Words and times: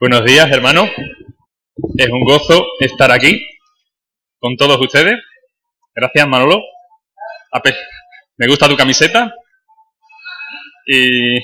Buenos 0.00 0.24
días, 0.24 0.50
hermano. 0.50 0.88
Es 1.98 2.08
un 2.08 2.24
gozo 2.24 2.68
estar 2.80 3.12
aquí 3.12 3.46
con 4.38 4.56
todos 4.56 4.80
ustedes. 4.80 5.20
Gracias, 5.94 6.26
Manolo. 6.26 6.58
Me 8.38 8.46
gusta 8.48 8.66
tu 8.66 8.78
camiseta. 8.78 9.30
Y 10.86 11.38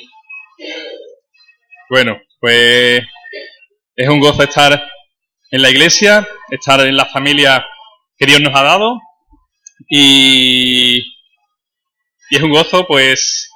bueno, 1.90 2.18
pues 2.40 3.02
es 3.94 4.08
un 4.08 4.20
gozo 4.20 4.44
estar 4.44 4.90
en 5.50 5.60
la 5.60 5.68
iglesia, 5.68 6.26
estar 6.50 6.80
en 6.80 6.96
la 6.96 7.04
familia 7.04 7.62
que 8.16 8.24
Dios 8.24 8.40
nos 8.40 8.54
ha 8.54 8.62
dado. 8.62 8.98
Y, 9.90 11.00
y 12.30 12.36
es 12.36 12.42
un 12.42 12.52
gozo, 12.52 12.86
pues, 12.86 13.50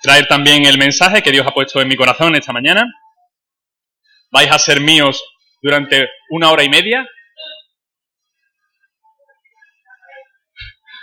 traer 0.00 0.28
también 0.28 0.64
el 0.64 0.78
mensaje 0.78 1.22
que 1.22 1.32
Dios 1.32 1.44
ha 1.44 1.50
puesto 1.50 1.80
en 1.80 1.88
mi 1.88 1.96
corazón 1.96 2.36
esta 2.36 2.52
mañana. 2.52 2.86
Vais 4.30 4.50
a 4.50 4.58
ser 4.58 4.80
míos 4.80 5.22
durante 5.62 6.08
una 6.30 6.50
hora 6.50 6.62
y 6.62 6.68
media. 6.68 7.08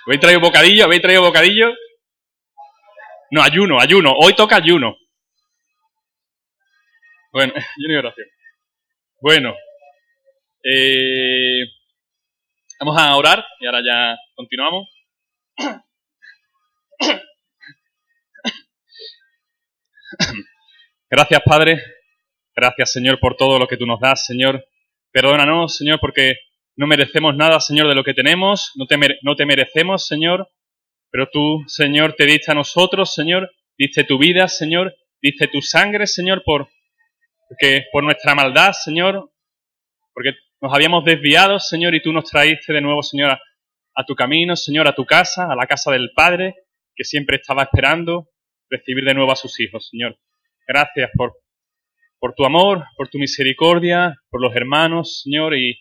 ¿Habéis 0.06 0.22
traído 0.22 0.40
bocadillo? 0.40 0.86
¿Habéis 0.86 1.02
traído 1.02 1.24
bocadillo? 1.24 1.74
No, 3.32 3.42
ayuno, 3.42 3.82
ayuno. 3.82 4.14
Hoy 4.22 4.36
toca 4.36 4.58
ayuno. 4.58 4.96
Bueno, 7.32 7.54
ayuno 7.56 7.94
y 7.94 7.98
oración. 7.98 8.28
Bueno, 9.20 9.56
eh, 10.64 11.64
vamos 12.80 12.96
a 12.98 13.16
orar 13.16 13.44
y 13.60 13.66
ahora 13.66 13.82
ya 13.84 14.16
continuamos. 14.36 14.88
Gracias, 21.10 21.42
Padre. 21.44 21.95
Gracias, 22.56 22.94
Señor, 22.94 23.20
por 23.20 23.36
todo 23.36 23.60
lo 23.60 23.68
que 23.68 23.76
tú 23.76 23.86
nos 23.86 24.00
das, 24.00 24.26
Señor. 24.26 24.66
Perdónanos, 25.12 25.76
Señor, 25.76 26.00
porque 26.00 26.36
no 26.78 26.88
merecemos 26.88 27.36
nada, 27.36 27.60
Señor, 27.60 27.88
de 27.88 27.96
lo 27.96 28.04
que 28.04 28.14
tenemos. 28.14 28.72
No 28.76 28.86
te, 28.86 28.98
no 29.22 29.36
te 29.36 29.46
merecemos, 29.46 30.08
Señor. 30.08 30.50
Pero 31.12 31.28
tú, 31.32 31.64
Señor, 31.68 32.14
te 32.14 32.26
diste 32.26 32.52
a 32.52 32.56
nosotros, 32.56 33.14
Señor. 33.14 33.52
Diste 33.78 34.04
tu 34.06 34.18
vida, 34.18 34.48
Señor. 34.48 34.96
Diste 35.22 35.48
tu 35.48 35.62
sangre, 35.62 36.08
Señor, 36.08 36.44
por, 36.46 36.70
porque, 37.50 37.86
por 37.92 38.04
nuestra 38.04 38.36
maldad, 38.36 38.72
Señor. 38.72 39.32
Porque 40.14 40.32
nos 40.62 40.74
habíamos 40.74 41.04
desviado, 41.04 41.60
Señor, 41.60 41.94
y 41.94 42.02
tú 42.02 42.14
nos 42.14 42.30
traíste 42.30 42.72
de 42.72 42.82
nuevo, 42.82 43.04
Señor, 43.04 43.32
a, 43.32 43.42
a 43.96 44.06
tu 44.06 44.16
camino, 44.16 44.56
Señor, 44.56 44.88
a 44.88 44.96
tu 44.96 45.06
casa, 45.06 45.48
a 45.50 45.56
la 45.56 45.68
casa 45.68 45.92
del 45.92 46.12
Padre, 46.16 46.56
que 46.96 47.04
siempre 47.04 47.38
estaba 47.38 47.64
esperando 47.64 48.30
recibir 48.70 49.04
de 49.04 49.14
nuevo 49.14 49.32
a 49.32 49.36
sus 49.36 49.60
hijos, 49.60 49.90
Señor. 49.90 50.18
Gracias 50.68 51.10
por, 51.16 51.34
por 52.26 52.34
tu 52.34 52.44
amor, 52.44 52.84
por 52.98 53.08
tu 53.08 53.20
misericordia, 53.20 54.16
por 54.32 54.42
los 54.42 54.56
hermanos, 54.56 55.22
Señor, 55.22 55.56
y 55.56 55.80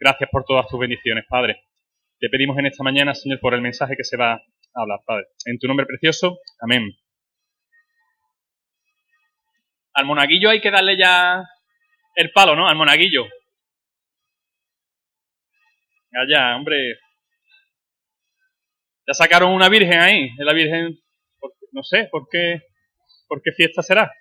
gracias 0.00 0.28
por 0.28 0.42
todas 0.44 0.66
tus 0.66 0.80
bendiciones, 0.80 1.24
Padre. 1.28 1.68
Te 2.18 2.28
pedimos 2.28 2.58
en 2.58 2.66
esta 2.66 2.82
mañana, 2.82 3.14
Señor, 3.14 3.38
por 3.38 3.54
el 3.54 3.60
mensaje 3.60 3.94
que 3.96 4.02
se 4.02 4.16
va 4.16 4.32
a 4.32 4.42
hablar, 4.74 4.98
Padre. 5.06 5.26
En 5.44 5.56
tu 5.56 5.68
nombre 5.68 5.86
precioso, 5.86 6.40
amén. 6.60 6.98
Al 9.92 10.04
monaguillo 10.04 10.50
hay 10.50 10.60
que 10.60 10.72
darle 10.72 10.98
ya 10.98 11.44
el 12.16 12.32
palo, 12.32 12.56
¿no? 12.56 12.66
Al 12.68 12.74
monaguillo. 12.74 13.26
Allá, 16.12 16.56
hombre. 16.56 16.98
Ya 19.06 19.14
sacaron 19.14 19.52
una 19.52 19.68
virgen 19.68 20.00
ahí, 20.00 20.30
la 20.38 20.54
virgen 20.54 20.98
no 21.70 21.84
sé, 21.84 22.08
¿por 22.10 22.28
qué, 22.28 22.62
por 23.28 23.40
qué 23.42 23.52
fiesta 23.52 23.80
será? 23.80 24.12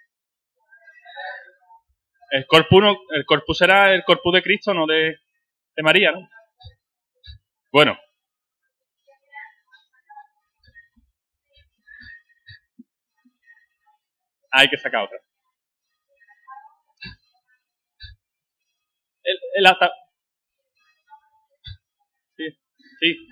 El 2.29 2.45
corpus, 2.45 2.83
el 3.11 3.25
corpus 3.25 3.57
será 3.57 3.93
el 3.93 4.03
corpus 4.03 4.33
de 4.33 4.43
Cristo, 4.43 4.73
no 4.73 4.85
de, 4.85 5.17
de 5.75 5.83
María, 5.83 6.11
¿no? 6.11 6.29
Bueno. 7.71 7.97
Hay 14.51 14.69
que 14.69 14.77
sacar 14.77 15.03
otra. 15.03 15.19
El, 19.23 19.37
el 19.55 19.65
ata... 19.65 19.91
Sí, 22.35 22.49
sí. 22.99 23.27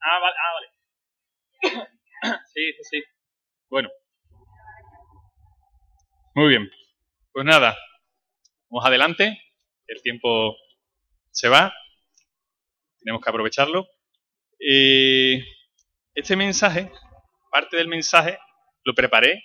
Ah, 0.00 0.18
vale, 0.20 0.36
ah, 0.38 0.52
vale. 0.54 1.88
Sí, 2.54 2.72
sí, 2.72 2.84
sí. 2.90 3.04
Bueno. 3.68 3.90
Muy 6.34 6.48
bien. 6.48 6.70
Pues 7.34 7.44
nada, 7.44 7.76
vamos 8.70 8.86
adelante. 8.86 9.42
El 9.88 10.00
tiempo 10.02 10.56
se 11.32 11.48
va. 11.48 11.74
Tenemos 13.00 13.20
que 13.20 13.28
aprovecharlo. 13.28 13.88
este 14.56 16.36
mensaje, 16.36 16.92
parte 17.50 17.76
del 17.76 17.88
mensaje, 17.88 18.38
lo 18.84 18.94
preparé 18.94 19.42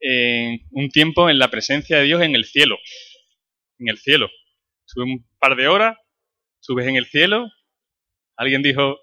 en 0.00 0.68
un 0.72 0.90
tiempo 0.90 1.30
en 1.30 1.38
la 1.38 1.48
presencia 1.48 1.96
de 1.96 2.04
Dios 2.04 2.20
en 2.20 2.34
el 2.34 2.44
cielo. 2.44 2.76
En 3.78 3.88
el 3.88 3.96
cielo. 3.96 4.28
Estuve 4.86 5.04
un 5.04 5.26
par 5.38 5.56
de 5.56 5.66
horas, 5.66 5.96
subes 6.60 6.86
en 6.86 6.96
el 6.96 7.06
cielo. 7.06 7.46
Alguien 8.36 8.60
dijo, 8.60 8.98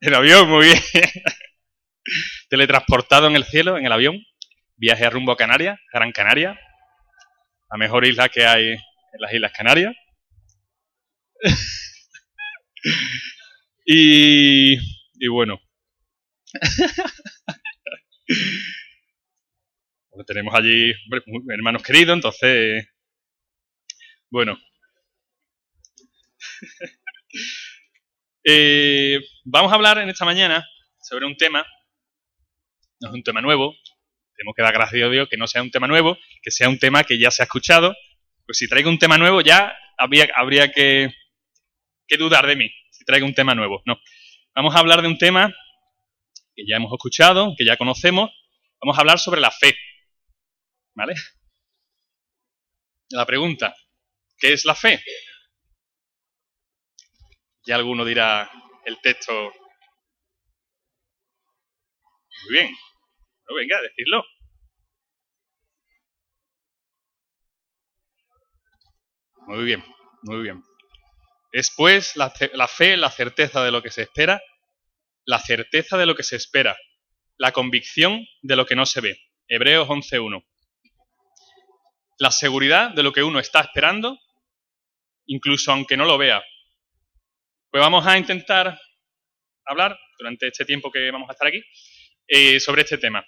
el 0.00 0.14
avión, 0.14 0.48
muy 0.48 0.68
bien. 0.68 0.80
teletransportado 2.48 3.26
en 3.26 3.36
el 3.36 3.44
cielo, 3.44 3.76
en 3.76 3.84
el 3.84 3.92
avión, 3.92 4.24
viaje 4.76 5.04
a 5.04 5.10
rumbo 5.10 5.32
a 5.32 5.36
Canarias, 5.36 5.78
Gran 5.92 6.12
Canaria, 6.12 6.58
la 7.70 7.78
mejor 7.78 8.06
isla 8.06 8.28
que 8.28 8.44
hay 8.44 8.72
en 8.72 9.20
las 9.20 9.32
Islas 9.32 9.52
Canarias. 9.52 9.94
y, 13.86 14.74
y 14.74 15.28
bueno. 15.28 15.60
Lo 20.16 20.24
tenemos 20.24 20.52
allí, 20.54 20.92
hermanos 21.48 21.82
queridos, 21.82 22.14
entonces, 22.16 22.86
bueno. 24.30 24.58
Eh, 28.42 29.18
vamos 29.44 29.70
a 29.70 29.74
hablar 29.74 29.98
en 29.98 30.08
esta 30.08 30.24
mañana 30.24 30.66
sobre 30.98 31.26
un 31.26 31.36
tema 31.36 31.62
no 33.00 33.08
es 33.08 33.14
un 33.14 33.22
tema 33.22 33.40
nuevo. 33.40 33.74
Tenemos 34.40 34.56
que 34.56 34.62
dar 34.62 34.72
gracias 34.72 35.02
a 35.06 35.10
Dios 35.10 35.28
que 35.28 35.36
no 35.36 35.46
sea 35.46 35.60
un 35.60 35.70
tema 35.70 35.86
nuevo, 35.86 36.16
que 36.40 36.50
sea 36.50 36.70
un 36.70 36.78
tema 36.78 37.04
que 37.04 37.18
ya 37.18 37.30
se 37.30 37.42
ha 37.42 37.44
escuchado. 37.44 37.94
Pues 38.46 38.56
si 38.56 38.68
traigo 38.70 38.88
un 38.88 38.98
tema 38.98 39.18
nuevo 39.18 39.42
ya 39.42 39.76
habría, 39.98 40.72
que, 40.72 41.12
que 42.08 42.16
dudar 42.16 42.46
de 42.46 42.56
mí, 42.56 42.70
si 42.90 43.04
traigo 43.04 43.26
un 43.26 43.34
tema 43.34 43.54
nuevo. 43.54 43.82
No. 43.84 44.00
Vamos 44.54 44.74
a 44.74 44.78
hablar 44.78 45.02
de 45.02 45.08
un 45.08 45.18
tema 45.18 45.54
que 46.56 46.64
ya 46.66 46.76
hemos 46.76 46.90
escuchado, 46.90 47.52
que 47.54 47.66
ya 47.66 47.76
conocemos. 47.76 48.30
Vamos 48.80 48.96
a 48.96 49.02
hablar 49.02 49.18
sobre 49.18 49.42
la 49.42 49.50
fe. 49.50 49.76
¿Vale? 50.94 51.12
La 53.10 53.26
pregunta, 53.26 53.76
¿qué 54.38 54.54
es 54.54 54.64
la 54.64 54.74
fe? 54.74 55.04
Ya 57.66 57.74
alguno 57.74 58.06
dirá 58.06 58.50
el 58.86 58.98
texto. 59.02 59.52
Muy 62.44 62.52
bien, 62.52 62.74
venga, 63.54 63.80
decirlo. 63.82 64.24
Muy 69.46 69.64
bien, 69.64 69.84
muy 70.22 70.42
bien. 70.42 70.62
Es 71.52 71.72
pues 71.76 72.16
la, 72.16 72.32
la 72.52 72.68
fe, 72.68 72.96
la 72.96 73.10
certeza 73.10 73.64
de 73.64 73.72
lo 73.72 73.82
que 73.82 73.90
se 73.90 74.02
espera, 74.02 74.40
la 75.24 75.38
certeza 75.38 75.98
de 75.98 76.06
lo 76.06 76.14
que 76.14 76.22
se 76.22 76.36
espera, 76.36 76.76
la 77.36 77.52
convicción 77.52 78.24
de 78.42 78.56
lo 78.56 78.66
que 78.66 78.76
no 78.76 78.86
se 78.86 79.00
ve. 79.00 79.20
Hebreos 79.48 79.88
11.1. 79.88 80.44
La 82.18 82.30
seguridad 82.30 82.90
de 82.90 83.02
lo 83.02 83.12
que 83.12 83.22
uno 83.22 83.40
está 83.40 83.60
esperando, 83.60 84.18
incluso 85.26 85.72
aunque 85.72 85.96
no 85.96 86.04
lo 86.04 86.18
vea. 86.18 86.44
Pues 87.70 87.80
vamos 87.80 88.06
a 88.06 88.18
intentar 88.18 88.78
hablar 89.64 89.98
durante 90.18 90.48
este 90.48 90.64
tiempo 90.64 90.92
que 90.92 91.10
vamos 91.10 91.28
a 91.28 91.32
estar 91.32 91.48
aquí 91.48 91.62
eh, 92.28 92.60
sobre 92.60 92.82
este 92.82 92.98
tema. 92.98 93.24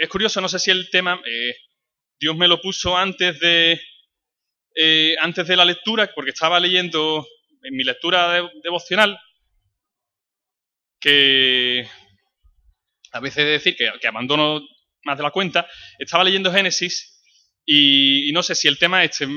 Es 0.00 0.08
curioso, 0.08 0.40
no 0.40 0.48
sé 0.48 0.58
si 0.58 0.72
el 0.72 0.90
tema, 0.90 1.20
eh, 1.24 1.54
Dios 2.18 2.36
me 2.36 2.48
lo 2.48 2.60
puso 2.60 2.96
antes 2.96 3.38
de, 3.38 3.80
eh, 4.74 5.14
antes 5.20 5.46
de 5.46 5.56
la 5.56 5.64
lectura, 5.64 6.10
porque 6.14 6.30
estaba 6.32 6.58
leyendo 6.58 7.24
en 7.62 7.76
mi 7.76 7.84
lectura 7.84 8.42
devocional, 8.64 9.18
que 11.00 11.88
a 13.12 13.20
veces 13.20 13.44
decir 13.46 13.76
que, 13.76 14.08
abandono 14.08 14.60
más 15.04 15.16
de 15.16 15.22
la 15.22 15.30
cuenta, 15.30 15.68
estaba 15.98 16.24
leyendo 16.24 16.52
Génesis 16.52 17.22
y, 17.64 18.32
no 18.32 18.42
sé 18.42 18.56
si 18.56 18.66
el 18.66 18.78
tema 18.78 19.04
este 19.04 19.28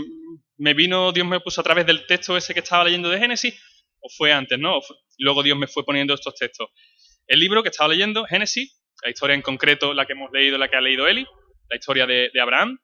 me 0.57 0.73
vino, 0.73 1.11
Dios 1.11 1.27
me 1.27 1.39
puso 1.39 1.61
a 1.61 1.63
través 1.63 1.85
del 1.85 2.07
texto 2.07 2.35
ese 2.35 2.55
que 2.55 2.61
estaba 2.61 2.83
leyendo 2.83 3.09
de 3.09 3.19
Génesis, 3.19 3.61
o 3.99 4.09
fue 4.09 4.33
antes, 4.33 4.57
¿no? 4.57 4.79
luego 5.19 5.43
Dios 5.43 5.57
me 5.57 5.67
fue 5.67 5.85
poniendo 5.85 6.15
estos 6.15 6.33
textos. 6.33 6.69
El 7.27 7.39
libro 7.39 7.61
que 7.61 7.69
estaba 7.69 7.89
leyendo, 7.89 8.25
Génesis, 8.25 8.80
la 9.03 9.09
historia 9.09 9.35
en 9.35 9.41
concreto, 9.41 9.93
la 9.93 10.05
que 10.05 10.13
hemos 10.13 10.31
leído, 10.31 10.57
la 10.57 10.67
que 10.67 10.75
ha 10.75 10.81
leído 10.81 11.07
Eli, 11.07 11.25
la 11.69 11.75
historia 11.75 12.05
de, 12.05 12.29
de 12.33 12.41
Abraham, 12.41 12.77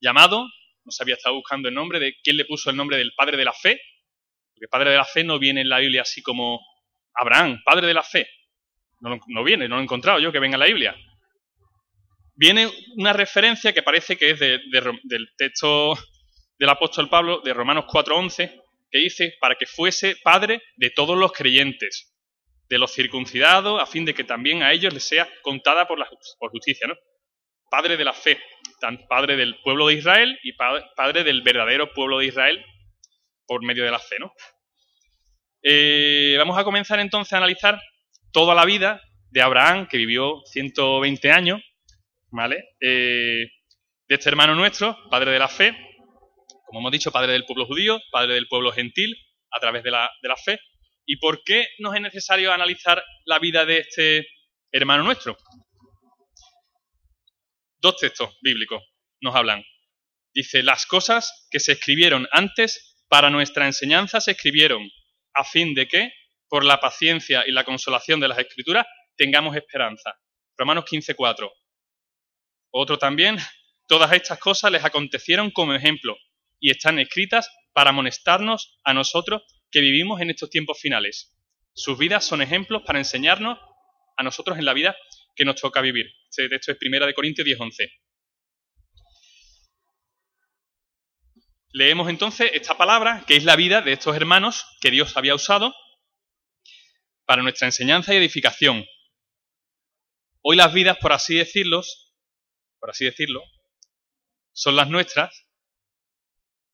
llamado, 0.00 0.46
no 0.84 0.92
se 0.92 1.02
había 1.02 1.16
estado 1.16 1.34
buscando 1.34 1.68
el 1.68 1.74
nombre 1.74 1.98
de 1.98 2.16
quién 2.22 2.36
le 2.36 2.44
puso 2.44 2.70
el 2.70 2.76
nombre 2.76 2.96
del 2.96 3.12
padre 3.16 3.36
de 3.36 3.44
la 3.44 3.52
fe, 3.52 3.80
porque 4.54 4.68
padre 4.68 4.90
de 4.90 4.96
la 4.96 5.04
fe 5.04 5.24
no 5.24 5.38
viene 5.38 5.60
en 5.60 5.68
la 5.68 5.78
Biblia 5.78 6.02
así 6.02 6.22
como 6.22 6.60
Abraham, 7.14 7.60
padre 7.64 7.86
de 7.86 7.94
la 7.94 8.02
fe. 8.02 8.28
No, 9.00 9.44
viene, 9.44 9.68
no 9.68 9.76
lo 9.76 9.80
he 9.80 9.84
encontrado 9.84 10.18
yo 10.18 10.32
que 10.32 10.38
venga 10.38 10.54
en 10.54 10.60
la 10.60 10.66
Biblia. 10.66 10.96
Viene 12.34 12.70
una 12.96 13.12
referencia 13.12 13.72
que 13.72 13.82
parece 13.82 14.16
que 14.16 14.30
es 14.30 14.40
del 14.40 15.34
texto 15.36 15.96
del 16.58 16.68
apóstol 16.68 17.08
Pablo, 17.08 17.40
de 17.44 17.52
Romanos 17.52 17.84
4.11, 17.86 18.62
que 18.90 18.98
dice, 18.98 19.34
para 19.40 19.56
que 19.56 19.66
fuese 19.66 20.16
padre 20.22 20.62
de 20.76 20.90
todos 20.90 21.18
los 21.18 21.32
creyentes, 21.32 22.15
de 22.68 22.78
los 22.78 22.92
circuncidados, 22.92 23.80
a 23.80 23.86
fin 23.86 24.04
de 24.04 24.14
que 24.14 24.24
también 24.24 24.62
a 24.62 24.72
ellos 24.72 24.92
les 24.92 25.06
sea 25.06 25.28
contada 25.42 25.86
por, 25.86 25.98
la, 25.98 26.08
por 26.38 26.50
justicia, 26.50 26.86
¿no? 26.88 26.94
Padre 27.70 27.96
de 27.96 28.04
la 28.04 28.12
fe, 28.12 28.38
tan 28.80 29.06
padre 29.08 29.36
del 29.36 29.60
pueblo 29.62 29.88
de 29.88 29.94
Israel 29.94 30.38
y 30.42 30.52
padre 30.96 31.24
del 31.24 31.42
verdadero 31.42 31.92
pueblo 31.92 32.18
de 32.18 32.26
Israel 32.26 32.64
por 33.46 33.64
medio 33.64 33.84
de 33.84 33.90
la 33.90 33.98
fe, 33.98 34.16
¿no? 34.18 34.32
Eh, 35.62 36.36
vamos 36.38 36.56
a 36.58 36.64
comenzar 36.64 37.00
entonces 37.00 37.32
a 37.32 37.38
analizar 37.38 37.80
toda 38.32 38.54
la 38.54 38.64
vida 38.64 39.02
de 39.30 39.42
Abraham, 39.42 39.88
que 39.88 39.96
vivió 39.96 40.40
120 40.46 41.30
años, 41.30 41.60
¿vale? 42.30 42.64
Eh, 42.80 43.46
de 44.08 44.14
este 44.14 44.28
hermano 44.28 44.54
nuestro, 44.54 44.96
padre 45.10 45.32
de 45.32 45.38
la 45.38 45.48
fe, 45.48 45.76
como 46.66 46.80
hemos 46.80 46.92
dicho, 46.92 47.10
padre 47.10 47.32
del 47.32 47.44
pueblo 47.44 47.66
judío, 47.66 48.00
padre 48.10 48.34
del 48.34 48.48
pueblo 48.48 48.72
gentil, 48.72 49.16
a 49.50 49.60
través 49.60 49.82
de 49.82 49.90
la, 49.90 50.10
de 50.22 50.28
la 50.28 50.36
fe. 50.36 50.60
¿Y 51.06 51.16
por 51.16 51.44
qué 51.44 51.68
nos 51.78 51.94
es 51.94 52.00
necesario 52.00 52.52
analizar 52.52 53.02
la 53.24 53.38
vida 53.38 53.64
de 53.64 53.78
este 53.78 54.26
hermano 54.72 55.04
nuestro? 55.04 55.36
Dos 57.78 57.96
textos 57.98 58.36
bíblicos 58.42 58.82
nos 59.20 59.34
hablan. 59.36 59.64
Dice, 60.34 60.64
las 60.64 60.84
cosas 60.84 61.46
que 61.50 61.60
se 61.60 61.72
escribieron 61.72 62.26
antes 62.32 62.96
para 63.08 63.30
nuestra 63.30 63.66
enseñanza 63.66 64.20
se 64.20 64.32
escribieron 64.32 64.90
a 65.34 65.44
fin 65.44 65.74
de 65.74 65.86
que, 65.86 66.12
por 66.48 66.64
la 66.64 66.80
paciencia 66.80 67.44
y 67.46 67.52
la 67.52 67.64
consolación 67.64 68.18
de 68.18 68.28
las 68.28 68.38
Escrituras, 68.38 68.86
tengamos 69.16 69.54
esperanza. 69.56 70.18
Romanos 70.58 70.84
15:4. 70.90 71.52
Otro 72.72 72.98
también, 72.98 73.36
todas 73.86 74.12
estas 74.12 74.40
cosas 74.40 74.72
les 74.72 74.84
acontecieron 74.84 75.52
como 75.52 75.72
ejemplo 75.72 76.16
y 76.58 76.70
están 76.70 76.98
escritas 76.98 77.48
para 77.72 77.90
amonestarnos 77.90 78.78
a 78.82 78.92
nosotros 78.92 79.42
que 79.76 79.82
vivimos 79.82 80.22
en 80.22 80.30
estos 80.30 80.48
tiempos 80.48 80.80
finales. 80.80 81.36
Sus 81.74 81.98
vidas 81.98 82.24
son 82.24 82.40
ejemplos 82.40 82.80
para 82.86 82.98
enseñarnos 82.98 83.58
a 84.16 84.22
nosotros 84.22 84.56
en 84.56 84.64
la 84.64 84.72
vida 84.72 84.96
que 85.34 85.44
nos 85.44 85.60
toca 85.60 85.82
vivir. 85.82 86.06
Este 86.30 86.48
texto 86.48 86.72
es 86.72 86.78
1 86.80 87.04
de 87.04 87.12
Corintios 87.12 87.44
10:11. 87.44 87.92
Leemos 91.72 92.08
entonces 92.08 92.52
esta 92.54 92.78
palabra, 92.78 93.22
que 93.26 93.36
es 93.36 93.44
la 93.44 93.54
vida 93.54 93.82
de 93.82 93.92
estos 93.92 94.16
hermanos 94.16 94.64
que 94.80 94.90
Dios 94.90 95.14
había 95.14 95.34
usado 95.34 95.74
para 97.26 97.42
nuestra 97.42 97.68
enseñanza 97.68 98.14
y 98.14 98.16
edificación. 98.16 98.82
Hoy 100.40 100.56
las 100.56 100.72
vidas, 100.72 100.96
por 100.96 101.12
así 101.12 101.34
decirlo, 101.34 101.82
por 102.80 102.88
así 102.88 103.04
decirlo, 103.04 103.42
son 104.54 104.74
las 104.74 104.88
nuestras, 104.88 105.46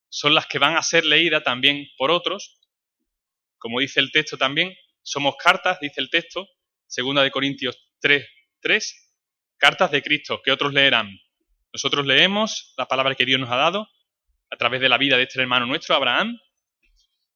son 0.08 0.36
las 0.36 0.46
que 0.46 0.60
van 0.60 0.76
a 0.76 0.82
ser 0.84 1.04
leídas 1.04 1.42
también 1.42 1.88
por 1.98 2.12
otros. 2.12 2.60
Como 3.62 3.78
dice 3.78 4.00
el 4.00 4.10
texto 4.10 4.36
también, 4.36 4.76
somos 5.02 5.36
cartas, 5.36 5.78
dice 5.80 6.00
el 6.00 6.10
texto, 6.10 6.48
segunda 6.84 7.22
de 7.22 7.30
Corintios 7.30 7.78
3, 8.00 8.26
3, 8.60 9.12
cartas 9.56 9.92
de 9.92 10.02
Cristo 10.02 10.42
que 10.44 10.50
otros 10.50 10.74
leerán. 10.74 11.16
Nosotros 11.72 12.04
leemos 12.04 12.74
la 12.76 12.86
palabra 12.86 13.14
que 13.14 13.24
Dios 13.24 13.38
nos 13.38 13.50
ha 13.50 13.56
dado 13.56 13.88
a 14.50 14.56
través 14.56 14.80
de 14.80 14.88
la 14.88 14.98
vida 14.98 15.16
de 15.16 15.22
este 15.22 15.40
hermano 15.40 15.64
nuestro, 15.66 15.94
Abraham. 15.94 16.36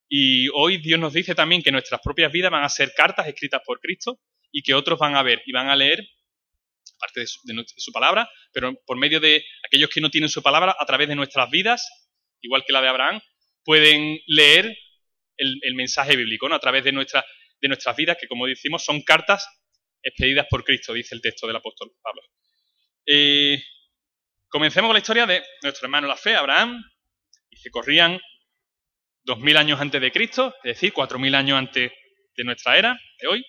Y 0.08 0.49
hoy 0.49 0.78
Dios 0.78 0.99
nos 0.99 1.12
dice 1.12 1.37
también 1.37 1.62
que 1.62 1.70
nuestras 1.70 2.00
propias 2.00 2.32
vidas 2.32 2.50
van 2.50 2.64
a 2.64 2.69
ser 2.69 2.93
cartas 2.96 3.29
escritas 3.29 3.62
por 3.64 3.79
Cristo 3.79 4.19
y 4.50 4.62
que 4.62 4.75
otros 4.75 4.99
van 4.99 5.14
a 5.14 5.22
ver 5.22 5.44
y 5.46 5.52
van 5.52 5.69
a 5.69 5.76
leer, 5.76 6.05
aparte 6.96 7.20
de 7.20 7.26
su, 7.76 7.93
palabra, 7.93 8.29
pero 8.52 8.75
por 8.84 8.96
medio 8.96 9.20
de 9.20 9.44
aquellos 9.64 9.90
que 9.90 10.00
no 10.00 10.11
tienen 10.11 10.29
su 10.29 10.43
palabra, 10.43 10.75
a 10.76 10.87
través 10.87 11.06
de 11.06 11.14
nuestras 11.14 11.49
vidas, 11.50 11.88
igual 12.40 12.64
que 12.67 12.72
la 12.72 12.82
de 12.82 12.88
Abraham, 12.88 13.20
pueden 13.64 14.19
leer 14.26 14.76
el, 15.36 15.74
mensaje 15.74 16.16
bíblico, 16.16 16.48
¿no? 16.48 16.54
a 16.54 16.60
través 16.60 16.84
de, 16.84 16.92
nuestra, 16.92 17.24
de 17.60 17.68
nuestras 17.68 17.96
vidas, 17.96 18.16
que 18.20 18.28
como 18.28 18.46
decimos 18.46 18.84
son 18.84 19.02
cartas 19.02 19.46
expedidas 20.02 20.46
por 20.48 20.64
Cristo, 20.64 20.92
dice 20.92 21.14
el 21.14 21.20
texto 21.20 21.46
del 21.46 21.56
apóstol 21.56 21.92
Pablo. 22.02 22.22
Eh, 23.06 23.62
comencemos 24.48 24.88
con 24.88 24.94
la 24.94 25.00
historia 25.00 25.26
de 25.26 25.42
nuestro 25.62 25.86
hermano 25.86 26.06
la 26.06 26.16
fe, 26.16 26.34
Abraham, 26.34 26.82
y 27.50 27.56
se 27.56 27.70
corrían 27.70 28.20
2.000 29.24 29.56
años 29.56 29.80
antes 29.80 30.00
de 30.00 30.12
Cristo, 30.12 30.54
es 30.62 30.74
decir, 30.74 30.92
4.000 30.92 31.34
años 31.34 31.58
antes 31.58 31.92
de 32.36 32.44
nuestra 32.44 32.78
era, 32.78 32.98
de 33.20 33.26
hoy. 33.26 33.44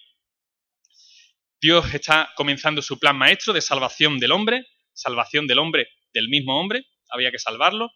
Dios 1.60 1.94
está 1.94 2.32
comenzando 2.36 2.82
su 2.82 3.00
plan 3.00 3.16
maestro 3.16 3.54
de 3.54 3.62
salvación 3.62 4.20
del 4.20 4.32
hombre, 4.32 4.66
salvación 4.94 5.48
del 5.48 5.60
hombre 5.60 5.90
del 6.14 6.30
mismo 6.30 6.60
hombre, 6.60 6.86
había 7.10 7.32
que 7.32 7.40
salvarlo. 7.40 7.92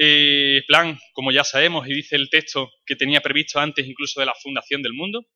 Eh, 0.00 0.62
plan, 0.68 0.96
como 1.12 1.32
ya 1.32 1.42
sabemos 1.42 1.88
y 1.88 1.92
dice 1.92 2.14
el 2.14 2.30
texto 2.30 2.70
que 2.86 2.94
tenía 2.94 3.20
previsto 3.20 3.58
antes 3.58 3.84
incluso 3.84 4.20
de 4.20 4.26
la 4.26 4.34
fundación 4.34 4.80
del 4.80 4.92
mundo. 4.92 5.26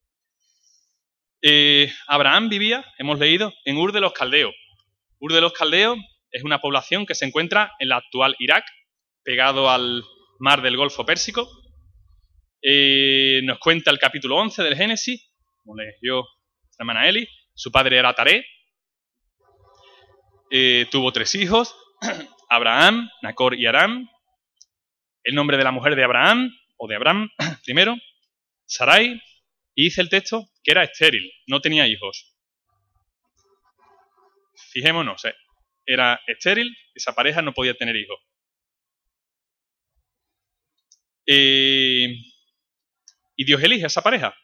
Eh, 1.41 1.91
Abraham 2.07 2.47
vivía, 2.47 2.85
hemos 2.97 3.19
leído, 3.19 3.53
en 3.65 3.75
Ur 3.75 3.91
de 3.91 3.99
los 3.99 4.13
Caldeos. 4.13 4.55
Ur 5.19 5.33
de 5.33 5.41
los 5.41 5.51
Caldeos 5.51 5.97
es 6.31 6.45
una 6.45 6.61
población 6.61 7.05
que 7.05 7.13
se 7.13 7.25
encuentra 7.25 7.73
en 7.79 7.89
la 7.89 7.97
actual 7.97 8.37
Irak, 8.39 8.63
pegado 9.23 9.69
al 9.69 10.05
mar 10.39 10.61
del 10.61 10.77
Golfo 10.77 11.05
Pérsico. 11.05 11.49
Eh, 12.61 13.41
nos 13.43 13.59
cuenta 13.59 13.91
el 13.91 13.99
capítulo 13.99 14.37
11 14.37 14.63
del 14.63 14.77
Génesis, 14.77 15.29
como 15.61 15.75
le 15.75 15.97
dio 16.01 16.21
la 16.21 16.77
hermana 16.79 17.09
Eli. 17.09 17.27
Su 17.53 17.69
padre 17.69 17.97
era 17.97 18.13
Taré. 18.13 18.45
Eh, 20.49 20.87
tuvo 20.89 21.11
tres 21.11 21.35
hijos, 21.35 21.75
Abraham, 22.49 23.09
Nacor 23.21 23.59
y 23.59 23.65
Aram. 23.65 24.07
El 25.23 25.35
nombre 25.35 25.57
de 25.57 25.63
la 25.63 25.71
mujer 25.71 25.95
de 25.95 26.03
Abraham, 26.03 26.51
o 26.77 26.87
de 26.87 26.95
Abraham 26.95 27.29
primero, 27.65 27.95
Sarai, 28.65 29.21
y 29.75 29.85
dice 29.85 30.01
el 30.01 30.09
texto 30.09 30.49
que 30.63 30.71
era 30.71 30.83
estéril, 30.83 31.31
no 31.47 31.61
tenía 31.61 31.87
hijos. 31.87 32.35
Fijémonos, 34.71 35.25
eh, 35.25 35.35
era 35.85 36.19
estéril, 36.27 36.75
esa 36.93 37.13
pareja 37.13 37.41
no 37.41 37.53
podía 37.53 37.73
tener 37.73 37.95
hijos. 37.95 38.19
Eh, 41.25 42.15
y 43.35 43.45
Dios 43.45 43.63
elige 43.63 43.85
a 43.85 43.87
esa 43.87 44.01
pareja. 44.01 44.35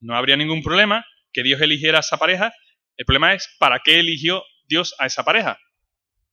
No 0.00 0.14
habría 0.14 0.36
ningún 0.36 0.62
problema 0.62 1.04
que 1.32 1.42
Dios 1.42 1.60
eligiera 1.60 1.98
a 1.98 2.00
esa 2.00 2.18
pareja. 2.18 2.52
El 2.96 3.06
problema 3.06 3.34
es 3.34 3.48
para 3.58 3.80
qué 3.80 4.00
eligió 4.00 4.44
Dios 4.66 4.94
a 4.98 5.06
esa 5.06 5.24
pareja. 5.24 5.58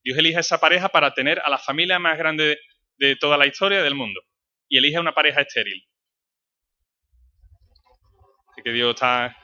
Dios 0.03 0.18
elige 0.18 0.38
a 0.38 0.41
esa 0.41 0.60
pareja 0.60 0.89
para 0.89 1.13
tener 1.13 1.39
a 1.39 1.50
la 1.50 1.58
familia 1.58 2.00
más 2.00 2.18
grande 2.18 2.60
de, 2.98 3.16
toda 3.16 3.38
la 3.38 3.48
historia 3.48 3.82
del 3.84 3.96
mundo. 3.96 4.22
Y 4.68 4.78
elige 4.78 4.98
a 4.98 5.02
una 5.02 5.14
pareja 5.14 5.42
estéril. 5.42 5.88
Así 8.52 8.62
que 8.64 8.72
Dios 8.72 8.96
está, 8.96 9.36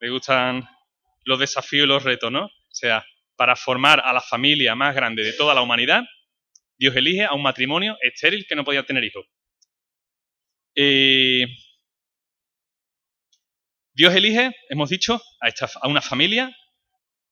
le 0.00 0.10
gustan 0.10 0.68
los 1.24 1.38
desafíos 1.38 1.84
y 1.84 1.88
los 1.88 2.02
retos, 2.02 2.32
¿no? 2.32 2.46
O 2.46 2.74
sea, 2.78 3.04
para 3.36 3.54
formar 3.56 4.00
a 4.00 4.12
la 4.12 4.20
familia 4.20 4.74
más 4.74 4.94
grande 4.94 5.22
de 5.22 5.32
toda 5.32 5.54
la 5.54 5.62
humanidad, 5.62 6.02
Dios 6.78 6.94
elige 6.96 7.24
a 7.24 7.32
un 7.32 7.42
matrimonio 7.42 7.96
estéril 8.00 8.46
que 8.46 8.56
no 8.56 8.64
podía 8.64 8.84
tener 8.84 9.04
hijos. 9.04 9.26
Eh, 10.74 11.46
Dios 13.94 14.14
elige, 14.14 14.54
hemos 14.68 14.90
dicho, 14.90 15.22
a, 15.40 15.88
una 15.88 16.02
familia 16.02 16.54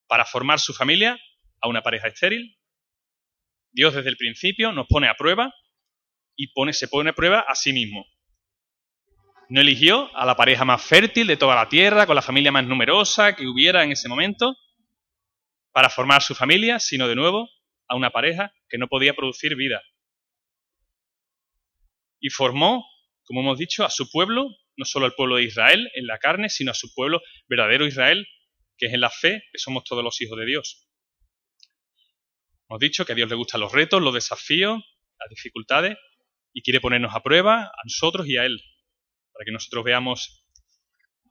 para 0.06 0.24
formar 0.24 0.58
su 0.58 0.72
familia, 0.72 1.18
a 1.60 1.68
una 1.68 1.82
pareja 1.82 2.08
estéril. 2.08 2.56
Dios 3.74 3.94
desde 3.94 4.08
el 4.08 4.16
principio 4.16 4.72
nos 4.72 4.86
pone 4.86 5.08
a 5.08 5.14
prueba 5.14 5.54
y 6.34 6.48
pone, 6.54 6.72
se 6.72 6.88
pone 6.88 7.10
a 7.10 7.12
prueba 7.12 7.40
a 7.40 7.54
sí 7.54 7.74
mismo. 7.74 8.06
No 9.50 9.60
eligió 9.60 10.16
a 10.16 10.24
la 10.24 10.36
pareja 10.36 10.64
más 10.64 10.82
fértil 10.82 11.26
de 11.26 11.36
toda 11.36 11.54
la 11.54 11.68
tierra, 11.68 12.06
con 12.06 12.16
la 12.16 12.22
familia 12.22 12.50
más 12.50 12.64
numerosa 12.64 13.36
que 13.36 13.46
hubiera 13.46 13.84
en 13.84 13.92
ese 13.92 14.08
momento, 14.08 14.56
para 15.72 15.90
formar 15.90 16.22
su 16.22 16.34
familia, 16.34 16.80
sino 16.80 17.06
de 17.06 17.16
nuevo 17.16 17.50
a 17.88 17.96
una 17.96 18.10
pareja 18.10 18.54
que 18.70 18.78
no 18.78 18.88
podía 18.88 19.14
producir 19.14 19.54
vida. 19.54 19.82
Y 22.20 22.30
formó 22.30 22.86
como 23.24 23.40
hemos 23.40 23.58
dicho, 23.58 23.84
a 23.84 23.90
su 23.90 24.10
pueblo, 24.10 24.50
no 24.76 24.84
solo 24.84 25.06
al 25.06 25.14
pueblo 25.14 25.36
de 25.36 25.44
Israel 25.44 25.90
en 25.94 26.06
la 26.06 26.18
carne, 26.18 26.48
sino 26.48 26.70
a 26.70 26.74
su 26.74 26.92
pueblo 26.94 27.22
verdadero 27.48 27.86
Israel, 27.86 28.26
que 28.76 28.86
es 28.86 28.94
en 28.94 29.00
la 29.00 29.10
fe, 29.10 29.42
que 29.52 29.58
somos 29.58 29.84
todos 29.84 30.04
los 30.04 30.20
hijos 30.20 30.38
de 30.38 30.46
Dios. 30.46 30.83
Hemos 32.74 32.80
dicho 32.80 33.06
que 33.06 33.12
a 33.12 33.14
Dios 33.14 33.28
le 33.28 33.36
gustan 33.36 33.60
los 33.60 33.70
retos, 33.70 34.02
los 34.02 34.12
desafíos, 34.12 34.82
las 35.20 35.30
dificultades, 35.30 35.96
y 36.52 36.60
quiere 36.60 36.80
ponernos 36.80 37.14
a 37.14 37.22
prueba 37.22 37.66
a 37.66 37.80
nosotros 37.84 38.26
y 38.26 38.36
a 38.36 38.44
Él, 38.44 38.60
para 39.32 39.44
que 39.44 39.52
nosotros 39.52 39.84
veamos 39.84 40.44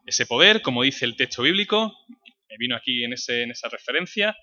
ese 0.05 0.25
poder, 0.25 0.61
como 0.61 0.83
dice 0.83 1.03
el 1.03 1.17
texto 1.17 1.41
bíblico, 1.41 1.93
me 2.47 2.55
vino 2.57 2.77
aquí 2.77 3.03
en, 3.03 3.11
ese, 3.11 3.41
en 3.41 3.51
esa 3.51 3.67
referencia, 3.67 4.37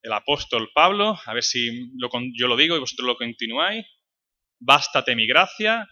el 0.00 0.14
apóstol 0.14 0.70
Pablo, 0.74 1.18
a 1.22 1.34
ver 1.34 1.42
si 1.42 1.90
yo 2.00 2.48
lo 2.48 2.56
digo 2.56 2.74
y 2.74 2.80
vosotros 2.80 3.06
lo 3.06 3.16
continuáis. 3.16 3.84
Bástate 4.58 5.14
mi 5.14 5.26
gracia, 5.26 5.86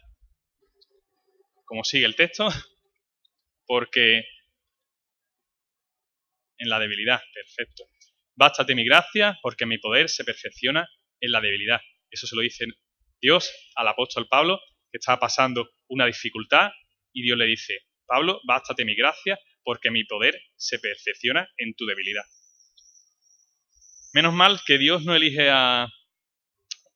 como 1.66 1.84
sigue 1.84 2.06
el 2.06 2.16
texto, 2.16 2.48
porque 3.66 4.24
en 6.56 6.70
la 6.70 6.78
debilidad, 6.78 7.20
perfecto. 7.34 7.89
Bástate 8.40 8.74
mi 8.74 8.86
gracia, 8.86 9.38
porque 9.42 9.66
mi 9.66 9.76
poder 9.76 10.08
se 10.08 10.24
perfecciona 10.24 10.88
en 11.20 11.30
la 11.30 11.42
debilidad. 11.42 11.78
Eso 12.10 12.26
se 12.26 12.34
lo 12.34 12.40
dice 12.40 12.64
Dios 13.20 13.52
al 13.74 13.86
apóstol 13.86 14.28
Pablo, 14.28 14.58
que 14.90 14.96
estaba 14.96 15.20
pasando 15.20 15.68
una 15.88 16.06
dificultad, 16.06 16.70
y 17.12 17.22
Dios 17.22 17.36
le 17.36 17.44
dice, 17.44 17.80
Pablo, 18.06 18.40
bástate 18.44 18.86
mi 18.86 18.94
gracia, 18.94 19.38
porque 19.62 19.90
mi 19.90 20.04
poder 20.04 20.40
se 20.56 20.78
perfecciona 20.78 21.50
en 21.58 21.74
tu 21.74 21.84
debilidad. 21.84 22.22
Menos 24.14 24.32
mal 24.32 24.58
que 24.64 24.78
Dios 24.78 25.04
no 25.04 25.14
elige 25.14 25.50
a, 25.50 25.86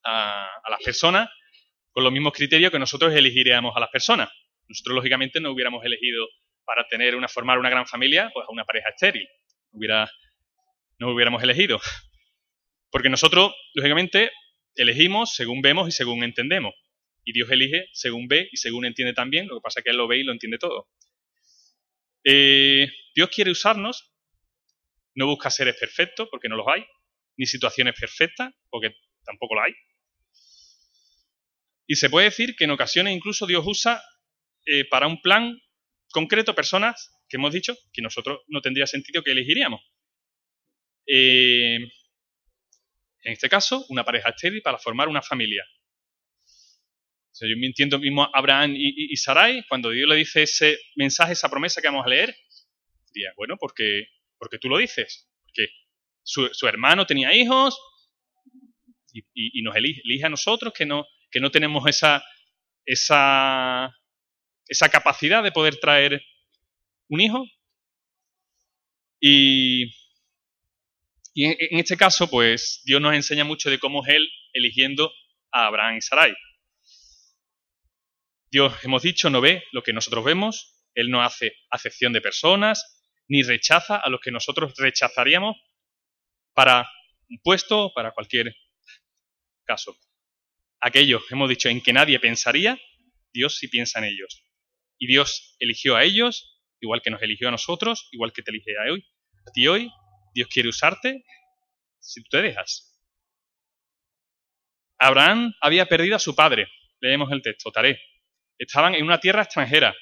las 0.03 0.81
personas 0.83 1.29
con 1.91 2.03
los 2.03 2.11
mismos 2.11 2.33
criterios 2.33 2.71
que 2.71 2.79
nosotros 2.79 3.13
elegiríamos 3.13 3.77
a 3.77 3.79
las 3.79 3.89
personas. 3.91 4.29
Nosotros, 4.67 4.95
lógicamente, 4.95 5.39
no 5.39 5.51
hubiéramos 5.51 5.85
elegido 5.85 6.27
para 6.63 6.87
tener 6.87 7.15
una, 7.15 7.27
formar 7.27 7.59
una 7.59 7.69
gran 7.69 7.85
familia, 7.85 8.31
pues 8.33 8.47
a 8.49 8.51
una 8.51 8.65
pareja 8.65 8.89
estéril. 8.89 9.27
Hubiera, 9.69 10.09
no 10.99 11.11
hubiéramos 11.11 11.43
elegido. 11.43 11.79
Porque 12.91 13.09
nosotros, 13.09 13.53
lógicamente, 13.73 14.31
elegimos 14.75 15.35
según 15.35 15.61
vemos 15.61 15.87
y 15.87 15.91
según 15.91 16.23
entendemos. 16.23 16.73
Y 17.23 17.33
Dios 17.33 17.49
elige 17.49 17.87
según 17.93 18.27
ve 18.27 18.47
y 18.51 18.57
según 18.57 18.85
entiende 18.85 19.13
también, 19.13 19.47
lo 19.47 19.55
que 19.55 19.61
pasa 19.61 19.79
es 19.79 19.83
que 19.83 19.89
Él 19.89 19.97
lo 19.97 20.07
ve 20.07 20.19
y 20.19 20.23
lo 20.23 20.31
entiende 20.31 20.57
todo. 20.57 20.87
Eh, 22.23 22.87
Dios 23.15 23.29
quiere 23.29 23.51
usarnos, 23.51 24.13
no 25.15 25.25
busca 25.25 25.49
seres 25.49 25.75
perfectos, 25.79 26.27
porque 26.29 26.49
no 26.49 26.55
los 26.55 26.67
hay, 26.67 26.85
ni 27.37 27.45
situaciones 27.45 27.95
perfectas, 27.99 28.53
porque 28.69 28.95
tampoco 29.23 29.55
lo 29.55 29.63
hay. 29.63 29.73
Y 31.87 31.95
se 31.95 32.09
puede 32.09 32.25
decir 32.25 32.55
que 32.55 32.65
en 32.65 32.71
ocasiones 32.71 33.15
incluso 33.15 33.45
Dios 33.45 33.63
usa 33.65 34.01
eh, 34.65 34.85
para 34.85 35.07
un 35.07 35.21
plan 35.21 35.59
concreto 36.11 36.55
personas 36.55 37.11
que 37.29 37.37
hemos 37.37 37.53
dicho 37.53 37.75
que 37.93 38.01
nosotros 38.01 38.41
no 38.47 38.61
tendría 38.61 38.87
sentido 38.87 39.23
que 39.23 39.31
elegiríamos. 39.31 39.81
Eh, 41.07 41.75
en 43.25 43.33
este 43.33 43.49
caso, 43.49 43.85
una 43.89 44.03
pareja 44.03 44.29
estéril 44.29 44.61
para 44.61 44.77
formar 44.77 45.07
una 45.07 45.21
familia. 45.21 45.65
yo 47.41 47.57
me 47.57 47.65
entiendo 47.65 47.99
mismo 47.99 48.29
Abraham 48.33 48.75
y, 48.77 49.15
Sarai, 49.17 49.65
cuando 49.67 49.89
Dios 49.89 50.07
le 50.07 50.15
dice 50.15 50.43
ese 50.43 50.79
mensaje, 50.95 51.33
esa 51.33 51.49
promesa 51.49 51.81
que 51.81 51.87
vamos 51.87 52.05
a 52.05 52.09
leer, 52.09 52.35
diría, 53.11 53.33
bueno, 53.35 53.57
porque, 53.59 54.09
porque 54.37 54.59
tú 54.59 54.69
lo 54.69 54.77
dices. 54.77 55.27
Porque 55.43 55.67
su, 56.21 56.67
hermano 56.67 57.07
tenía 57.07 57.33
hijos 57.33 57.79
y, 59.33 59.61
nos 59.63 59.75
elige, 59.75 60.23
a 60.23 60.29
nosotros 60.29 60.71
que 60.71 60.85
no, 60.85 61.05
que 61.31 61.39
no 61.39 61.49
tenemos 61.49 61.87
esa, 61.87 62.23
esa, 62.85 63.91
esa 64.67 64.89
capacidad 64.89 65.41
de 65.43 65.51
poder 65.51 65.77
traer 65.77 66.23
un 67.09 67.21
hijo. 67.21 67.43
Y, 69.19 69.91
en, 71.43 71.79
este 71.79 71.97
caso, 71.97 72.29
pues 72.29 72.81
Dios 72.85 73.01
nos 73.01 73.13
enseña 73.13 73.43
mucho 73.43 73.69
de 73.69 73.77
cómo 73.77 74.05
es 74.05 74.15
Él 74.15 74.29
eligiendo 74.53 75.11
a 75.51 75.67
Abraham 75.67 75.97
y 75.97 76.01
Sarai. 76.01 76.33
Dios, 78.49 78.73
hemos 78.83 79.03
dicho, 79.03 79.29
no 79.29 79.41
ve 79.41 79.63
lo 79.73 79.83
que 79.83 79.91
nosotros 79.91 80.23
vemos, 80.23 80.85
Él 80.93 81.09
no 81.09 81.21
hace 81.21 81.53
acepción 81.69 82.13
de 82.13 82.21
personas, 82.21 83.03
ni 83.27 83.43
rechaza 83.43 83.97
a 83.97 84.09
los 84.09 84.21
que 84.21 84.31
nosotros 84.31 84.73
rechazaríamos 84.77 85.57
para 86.53 86.89
un 87.29 87.39
puesto, 87.43 87.91
para 87.93 88.11
cualquier 88.11 88.55
caso. 89.65 89.97
Aquellos, 90.79 91.23
hemos 91.31 91.49
dicho, 91.49 91.67
en 91.67 91.81
que 91.81 91.91
nadie 91.91 92.19
pensaría, 92.19 92.79
Dios 93.33 93.57
sí 93.57 93.67
piensa 93.67 93.99
en 93.99 94.05
ellos. 94.05 94.45
Y 94.97 95.07
Dios 95.07 95.57
eligió 95.59 95.97
a 95.97 96.03
ellos, 96.03 96.61
igual 96.79 97.01
que 97.01 97.09
nos 97.09 97.21
eligió 97.21 97.49
a 97.49 97.51
nosotros, 97.51 98.07
igual 98.11 98.31
que 98.31 98.41
te 98.41 98.51
elige 98.51 98.71
a 98.77 98.91
hoy. 98.91 99.05
A 99.47 99.51
ti 99.51 99.67
hoy, 99.67 99.91
Dios 100.35 100.49
quiere 100.49 100.67
usarte 100.67 101.23
si 101.97 102.21
tú 102.21 102.29
te 102.29 102.41
dejas. 102.41 102.91
Abraham 104.99 105.53
había 105.61 105.85
perdido 105.85 106.17
a 106.17 106.19
su 106.19 106.35
padre. 106.35 106.67
Leemos 106.99 107.31
el 107.31 107.41
texto, 107.41 107.71
Taré. 107.71 108.01
Estaban 108.57 108.95
en 108.95 109.05
una 109.05 109.19
tierra 109.19 109.43
extranjera. 109.43 109.95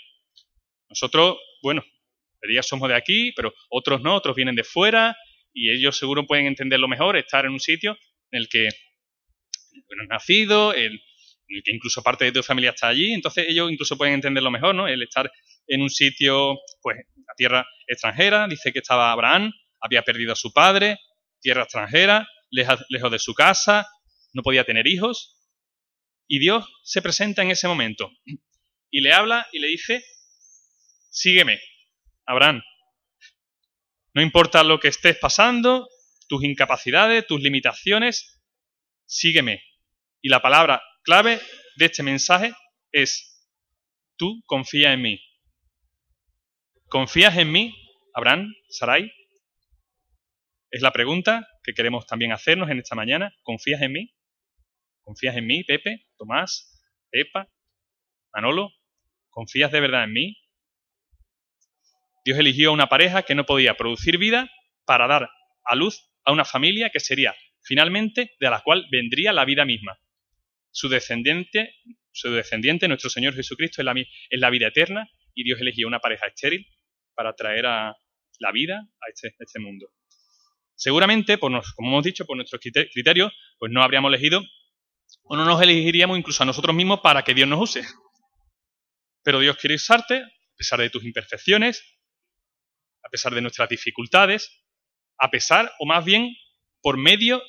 Nosotros, 0.90 1.38
bueno, 1.62 1.84
diría 2.42 2.64
somos 2.64 2.90
de 2.90 2.96
aquí, 2.96 3.32
pero 3.36 3.54
otros 3.70 4.02
no, 4.02 4.16
otros 4.16 4.36
vienen 4.36 4.56
de 4.56 4.64
fuera, 4.64 5.16
y 5.54 5.72
ellos 5.72 5.98
seguro 5.98 6.26
pueden 6.26 6.48
entenderlo 6.48 6.88
mejor, 6.88 7.16
estar 7.16 7.46
en 7.46 7.52
un 7.52 7.60
sitio 7.60 7.96
en 8.32 8.42
el 8.42 8.50
que 8.50 8.70
bueno, 9.88 10.06
nacido, 10.10 10.74
en 10.74 11.00
el 11.48 11.64
que 11.64 11.76
incluso 11.76 12.02
parte 12.02 12.26
de 12.26 12.32
tu 12.32 12.42
familia 12.42 12.72
está 12.72 12.88
allí, 12.88 13.14
entonces 13.14 13.46
ellos 13.48 13.72
incluso 13.72 13.98
pueden 13.98 14.16
entenderlo 14.16 14.50
mejor, 14.50 14.74
¿no? 14.74 14.88
El 14.88 15.04
estar 15.04 15.32
en 15.68 15.82
un 15.82 15.90
sitio, 15.92 16.58
pues, 16.82 16.98
a 17.28 17.36
tierra 17.36 17.68
extranjera, 17.88 18.48
dice 18.48 18.74
que 18.74 18.80
estaba 18.80 19.12
Abraham, 19.12 19.52
había 19.84 20.02
perdido 20.02 20.34
a 20.34 20.36
su 20.36 20.52
padre, 20.54 21.00
tierra 21.42 21.64
extranjera, 21.64 22.28
lejos, 22.50 23.12
de 23.12 23.20
su 23.20 23.34
casa, 23.34 23.88
no 24.32 24.42
podía 24.42 24.64
tener 24.64 24.88
hijos, 24.88 25.38
y 26.28 26.40
Dios 26.40 26.66
se 26.84 27.02
presenta 27.02 27.42
en 27.42 27.52
ese 27.52 27.68
momento 27.68 28.10
y 28.90 29.02
le 29.02 29.12
habla 29.12 29.46
y 29.52 29.60
le 29.60 29.68
dice, 29.68 30.04
sígueme, 31.10 31.60
Abraham, 32.26 32.62
no 34.14 34.22
importa 34.22 34.64
lo 34.64 34.80
que 34.80 34.88
estés 34.88 35.18
pasando, 35.18 35.90
tus 36.28 36.44
incapacidades, 36.44 37.28
tus 37.28 37.42
limitaciones, 37.42 38.42
sígueme. 39.06 39.64
Y 40.22 40.30
la 40.30 40.42
palabra 40.42 40.82
clave 41.04 41.42
de 41.76 41.86
este 41.86 42.04
mensaje 42.04 42.54
es, 42.92 43.44
tú 44.16 44.42
confía 44.46 44.94
en 44.94 45.02
mí. 45.02 45.20
¿Confías 46.88 47.36
en 47.38 47.52
mí, 47.52 47.76
Abraham, 48.14 48.54
Sarai? 48.70 49.12
Es 50.74 50.82
la 50.82 50.92
pregunta 50.92 51.48
que 51.64 51.76
queremos 51.76 52.08
también 52.08 52.32
hacernos 52.32 52.68
en 52.72 52.80
esta 52.80 52.96
mañana. 52.96 53.32
¿Confías 53.44 53.80
en 53.84 53.92
mí? 53.92 54.12
¿Confías 55.04 55.38
en 55.38 55.46
mí, 55.46 55.64
Pepe, 55.64 56.08
Tomás, 56.18 56.84
Pepa, 57.12 57.48
Manolo? 58.34 58.72
¿Confías 59.30 59.72
de 59.72 59.80
verdad 59.80 60.06
en 60.06 60.14
mí? 60.14 60.36
Dios 62.26 62.40
eligió 62.40 62.70
a 62.72 62.74
una 62.74 62.90
pareja 62.90 63.22
que 63.22 63.36
no 63.36 63.46
podía 63.46 63.76
producir 63.76 64.18
vida 64.18 64.50
para 64.84 65.06
dar 65.06 65.30
a 65.64 65.76
luz 65.76 66.10
a 66.26 66.32
una 66.32 66.44
familia 66.44 66.90
que 66.90 67.00
sería 67.00 67.36
finalmente 67.62 68.32
de 68.40 68.50
la 68.50 68.62
cual 68.62 68.88
vendría 68.92 69.32
la 69.32 69.46
vida 69.46 69.66
misma. 69.66 70.00
Su 70.72 70.90
descendiente, 70.90 71.76
su 72.12 72.32
descendiente 72.32 72.88
nuestro 72.88 73.12
Señor 73.12 73.36
Jesucristo, 73.36 73.84
es 73.84 73.86
la, 74.40 74.50
vida 74.50 74.70
eterna 74.70 75.08
y 75.36 75.44
Dios 75.44 75.62
eligió 75.62 75.86
una 75.86 76.00
pareja 76.00 76.26
estéril 76.26 76.66
para 77.14 77.36
traer 77.36 77.68
a 77.68 77.96
la 78.40 78.52
vida 78.52 78.80
a 78.80 79.10
este, 79.12 79.36
este 79.38 79.60
mundo. 79.60 79.92
Seguramente, 80.76 81.38
por 81.38 81.52
como 81.76 81.90
hemos 81.90 82.04
dicho, 82.04 82.26
por 82.26 82.36
nuestros 82.36 82.62
criterios, 82.62 83.32
pues 83.58 83.72
no 83.72 83.84
habríamos 83.84 84.10
elegido 84.10 84.42
o 85.24 85.36
no 85.36 85.46
nos 85.46 85.62
elegiríamos 85.62 86.18
incluso 86.18 86.44
a 86.44 86.46
nosotros 86.46 86.76
mismos 86.76 87.00
para 87.02 87.24
que 87.24 87.34
Dios 87.34 87.48
nos 87.48 87.62
use. 87.62 87.84
Pero 89.24 89.40
Dios 89.40 89.58
quiere 89.58 89.76
usarte, 89.76 90.18
a 90.18 90.56
pesar 90.58 90.80
de 90.80 90.90
tus 90.90 91.04
imperfecciones, 91.04 91.84
a 93.04 93.10
pesar 93.10 93.34
de 93.34 93.42
nuestras 93.42 93.70
dificultades, 93.70 94.64
a 95.18 95.30
pesar, 95.30 95.72
o 95.80 95.86
más 95.86 96.04
bien, 96.04 96.36
por 96.82 96.98
medio, 96.98 97.42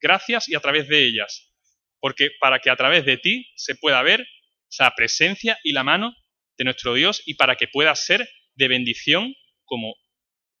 gracias 0.00 0.48
y 0.48 0.54
a 0.54 0.60
través 0.60 0.88
de 0.88 1.04
ellas. 1.04 1.52
Porque 2.00 2.30
para 2.40 2.60
que 2.60 2.70
a 2.70 2.76
través 2.76 3.04
de 3.04 3.18
ti 3.18 3.46
se 3.56 3.74
pueda 3.74 4.00
ver 4.02 4.26
esa 4.70 4.90
presencia 4.94 5.58
y 5.64 5.72
la 5.72 5.82
mano 5.82 6.14
de 6.56 6.64
nuestro 6.64 6.94
Dios 6.94 7.22
y 7.26 7.34
para 7.34 7.56
que 7.56 7.68
pueda 7.68 7.94
ser 7.94 8.28
de 8.54 8.68
bendición, 8.68 9.34
como 9.64 9.94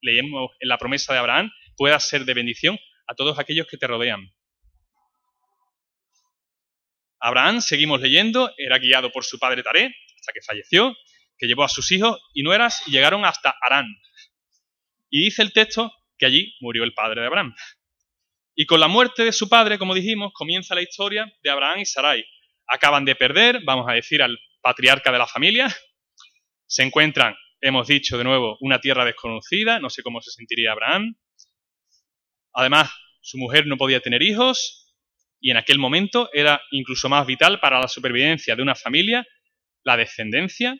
leemos 0.00 0.50
en 0.60 0.68
la 0.68 0.78
promesa 0.78 1.12
de 1.12 1.18
Abraham, 1.18 1.50
pueda 1.78 1.98
ser 2.00 2.26
de 2.26 2.34
bendición 2.34 2.78
a 3.06 3.14
todos 3.14 3.38
aquellos 3.38 3.66
que 3.66 3.78
te 3.78 3.86
rodean. 3.86 4.30
Abraham, 7.20 7.60
seguimos 7.62 8.00
leyendo, 8.00 8.52
era 8.58 8.78
guiado 8.78 9.10
por 9.10 9.24
su 9.24 9.38
padre 9.38 9.62
Taré 9.62 9.94
hasta 10.20 10.32
que 10.32 10.42
falleció, 10.42 10.94
que 11.38 11.46
llevó 11.46 11.64
a 11.64 11.68
sus 11.68 11.90
hijos 11.90 12.20
y 12.34 12.42
nueras 12.42 12.86
y 12.86 12.90
llegaron 12.90 13.24
hasta 13.24 13.54
Arán, 13.62 13.86
y 15.10 15.22
dice 15.24 15.42
el 15.42 15.52
texto 15.52 15.92
que 16.18 16.26
allí 16.26 16.54
murió 16.60 16.84
el 16.84 16.94
padre 16.94 17.20
de 17.20 17.26
Abraham. 17.26 17.54
Y 18.54 18.66
con 18.66 18.80
la 18.80 18.88
muerte 18.88 19.24
de 19.24 19.32
su 19.32 19.48
padre, 19.48 19.78
como 19.78 19.94
dijimos, 19.94 20.32
comienza 20.34 20.74
la 20.74 20.82
historia 20.82 21.32
de 21.42 21.50
Abraham 21.50 21.78
y 21.78 21.86
Sarai. 21.86 22.24
Acaban 22.66 23.04
de 23.04 23.14
perder, 23.14 23.60
vamos 23.64 23.86
a 23.88 23.92
decir, 23.92 24.20
al 24.20 24.38
patriarca 24.60 25.12
de 25.12 25.18
la 25.18 25.26
familia. 25.26 25.68
Se 26.66 26.82
encuentran, 26.82 27.36
hemos 27.60 27.86
dicho 27.86 28.18
de 28.18 28.24
nuevo, 28.24 28.58
una 28.60 28.80
tierra 28.80 29.04
desconocida, 29.04 29.78
no 29.78 29.88
sé 29.90 30.02
cómo 30.02 30.20
se 30.20 30.32
sentiría 30.32 30.72
Abraham. 30.72 31.14
Además, 32.58 32.90
su 33.20 33.38
mujer 33.38 33.68
no 33.68 33.76
podía 33.76 34.00
tener 34.00 34.20
hijos 34.20 34.92
y 35.40 35.52
en 35.52 35.58
aquel 35.58 35.78
momento 35.78 36.28
era 36.32 36.60
incluso 36.72 37.08
más 37.08 37.24
vital 37.24 37.60
para 37.60 37.78
la 37.78 37.86
supervivencia 37.86 38.56
de 38.56 38.62
una 38.62 38.74
familia 38.74 39.24
la 39.84 39.96
descendencia, 39.96 40.76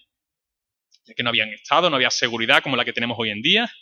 ya 1.07 1.15
que 1.15 1.23
no 1.23 1.29
habían 1.29 1.51
estado, 1.51 1.89
no 1.89 1.95
había 1.95 2.11
seguridad 2.11 2.65
como 2.65 2.75
la 2.75 2.85
que 2.85 2.93
tenemos 2.93 3.17
hoy 3.17 3.31
en 3.31 3.43
día, 3.43 3.73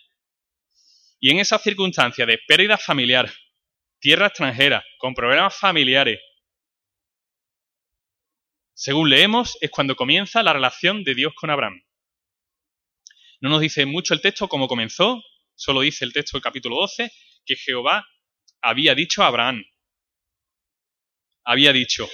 y 1.20 1.30
en 1.30 1.38
esa 1.38 1.58
circunstancia 1.58 2.26
de 2.26 2.38
pérdida 2.46 2.76
familiar, 2.76 3.32
tierra 3.98 4.26
extranjera, 4.26 4.84
con 4.98 5.14
problemas 5.14 5.56
familiares. 5.56 6.20
Según 8.74 9.08
leemos, 9.08 9.56
es 9.62 9.70
cuando 9.70 9.96
comienza 9.96 10.42
la 10.42 10.52
relación 10.52 11.02
de 11.02 11.14
Dios 11.14 11.32
con 11.34 11.48
Abraham. 11.48 11.82
No 13.40 13.48
nos 13.48 13.62
dice 13.62 13.86
mucho 13.86 14.12
el 14.12 14.20
texto 14.20 14.48
cómo 14.48 14.68
comenzó, 14.68 15.22
solo 15.54 15.80
dice 15.80 16.04
el 16.04 16.12
texto 16.12 16.36
del 16.36 16.42
capítulo 16.42 16.76
12 16.76 17.10
que 17.46 17.56
Jehová 17.56 18.06
había 18.60 18.94
dicho 18.94 19.22
a 19.22 19.28
Abraham, 19.28 19.64
había 21.44 21.72
dicho, 21.72 22.08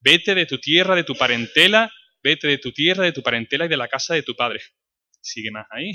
vete 0.00 0.34
de 0.34 0.46
tu 0.46 0.58
tierra, 0.58 0.94
de 0.94 1.04
tu 1.04 1.14
parentela, 1.14 1.90
vete 2.22 2.46
de 2.46 2.58
tu 2.58 2.72
tierra, 2.72 3.04
de 3.04 3.12
tu 3.12 3.22
parentela 3.22 3.64
y 3.64 3.68
de 3.68 3.76
la 3.76 3.88
casa 3.88 4.14
de 4.14 4.22
tu 4.22 4.36
padre. 4.36 4.60
Sigue 5.20 5.50
más 5.50 5.66
ahí. 5.70 5.92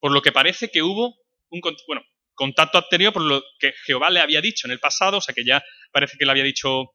Por 0.00 0.12
lo 0.12 0.22
que 0.22 0.32
parece 0.32 0.70
que 0.70 0.82
hubo 0.82 1.18
un 1.50 1.60
bueno, 1.86 2.02
contacto 2.34 2.78
anterior 2.78 3.12
por 3.12 3.22
lo 3.22 3.44
que 3.58 3.72
Jehová 3.84 4.10
le 4.10 4.20
había 4.20 4.40
dicho 4.40 4.66
en 4.66 4.72
el 4.72 4.80
pasado, 4.80 5.18
o 5.18 5.20
sea 5.20 5.34
que 5.34 5.44
ya 5.44 5.62
parece 5.92 6.16
que 6.18 6.24
le 6.24 6.30
había 6.30 6.44
dicho 6.44 6.94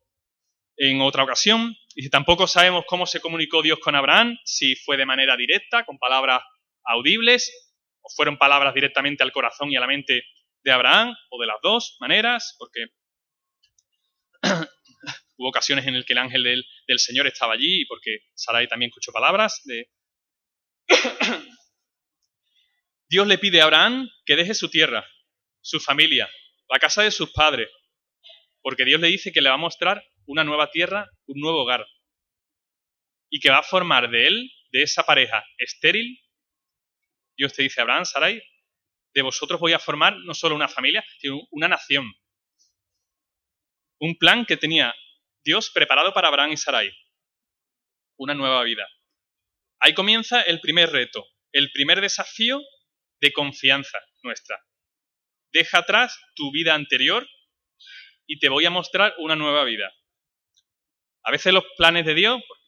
en 0.78 1.02
otra 1.02 1.24
ocasión. 1.24 1.76
Y 1.96 2.10
tampoco 2.10 2.48
sabemos 2.48 2.86
cómo 2.88 3.06
se 3.06 3.20
comunicó 3.20 3.62
Dios 3.62 3.80
con 3.80 3.96
Abraham, 3.96 4.38
si 4.46 4.76
fue 4.76 4.98
de 4.98 5.06
manera 5.06 5.38
directa, 5.38 5.86
con 5.86 6.00
palabras 6.00 6.42
audibles, 6.86 7.63
o 8.04 8.10
fueron 8.16 8.38
palabras 8.38 8.74
directamente 8.74 9.24
al 9.24 9.32
corazón 9.32 9.72
y 9.72 9.76
a 9.76 9.80
la 9.80 9.88
mente 9.88 10.24
de 10.64 10.72
Abraham, 10.72 11.16
o 11.30 11.42
de 11.42 11.48
las 11.48 11.58
dos 11.62 11.98
maneras, 12.00 12.56
porque 12.60 12.86
hubo 15.38 15.50
ocasiones 15.50 15.88
en 15.88 15.96
las 15.96 16.06
que 16.06 16.14
el 16.14 16.20
ángel 16.20 16.44
del, 16.44 16.66
del, 16.88 17.00
Señor 17.00 17.28
estaba 17.28 17.54
allí 17.54 17.82
y 17.82 17.86
porque 17.86 18.20
Sarai 18.36 18.68
también 18.68 18.90
escuchó 18.90 19.12
palabras 19.12 19.62
de... 19.66 19.90
Dios 23.10 23.28
le 23.28 23.38
pide 23.38 23.62
a 23.62 23.66
Abraham 23.66 24.10
que 24.26 24.36
deje 24.36 24.54
su 24.54 24.70
tierra, 24.70 25.06
su 25.62 25.80
familia, 25.80 26.30
la 26.70 26.80
casa 26.80 27.04
de 27.04 27.12
sus 27.12 27.32
padres, 27.32 27.70
porque 28.62 28.86
Dios 28.86 29.00
le 29.00 29.08
dice 29.08 29.32
que 29.32 29.42
le 29.42 29.50
va 29.50 29.56
a 29.56 29.60
mostrar 29.60 30.04
una 30.26 30.44
nueva 30.44 30.72
tierra, 30.72 31.10
un 31.28 31.40
nuevo 31.40 31.62
hogar, 31.62 31.86
y 33.30 33.40
que 33.40 33.50
va 33.50 33.60
a 33.60 33.64
formar 33.64 34.10
de 34.10 34.28
él, 34.28 34.52
de 34.72 34.84
esa 34.84 35.04
pareja 35.04 35.44
estéril, 35.58 36.23
Dios 37.44 37.54
te 37.54 37.64
dice, 37.64 37.82
Abraham, 37.82 38.06
Sarai, 38.06 38.42
de 39.14 39.22
vosotros 39.22 39.60
voy 39.60 39.74
a 39.74 39.80
formar 39.80 40.16
no 40.16 40.34
solo 40.34 40.56
una 40.56 40.70
familia, 40.70 41.04
sino 41.20 41.42
una 41.52 41.68
nación. 41.68 42.10
Un 44.00 44.18
plan 44.18 44.46
que 44.46 44.56
tenía 44.56 44.96
Dios 45.44 45.70
preparado 45.70 46.14
para 46.14 46.30
Abraham 46.30 46.54
y 46.54 46.58
Sarai. 46.58 46.90
Una 48.16 48.34
nueva 48.34 48.64
vida. 48.64 48.88
Ahí 49.82 49.94
comienza 49.94 50.42
el 50.42 50.62
primer 50.62 50.90
reto, 50.90 51.28
el 51.52 51.70
primer 51.74 52.00
desafío 52.00 52.62
de 53.20 53.34
confianza 53.34 54.00
nuestra. 54.22 54.58
Deja 55.52 55.80
atrás 55.80 56.18
tu 56.36 56.50
vida 56.54 56.76
anterior 56.76 57.28
y 58.26 58.40
te 58.40 58.48
voy 58.48 58.66
a 58.66 58.70
mostrar 58.70 59.16
una 59.18 59.36
nueva 59.36 59.66
vida. 59.66 59.94
A 61.24 61.32
veces 61.32 61.52
los 61.54 61.66
planes 61.76 62.06
de 62.06 62.16
Dios, 62.16 62.42
pues, 62.48 62.60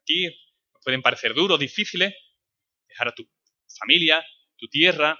aquí 0.00 0.34
pueden 0.82 1.02
parecer 1.02 1.34
duros, 1.34 1.60
difíciles, 1.60 2.14
dejar 2.88 3.08
a 3.08 3.14
tu 3.14 3.28
familia, 3.78 4.24
tu 4.56 4.68
tierra, 4.68 5.18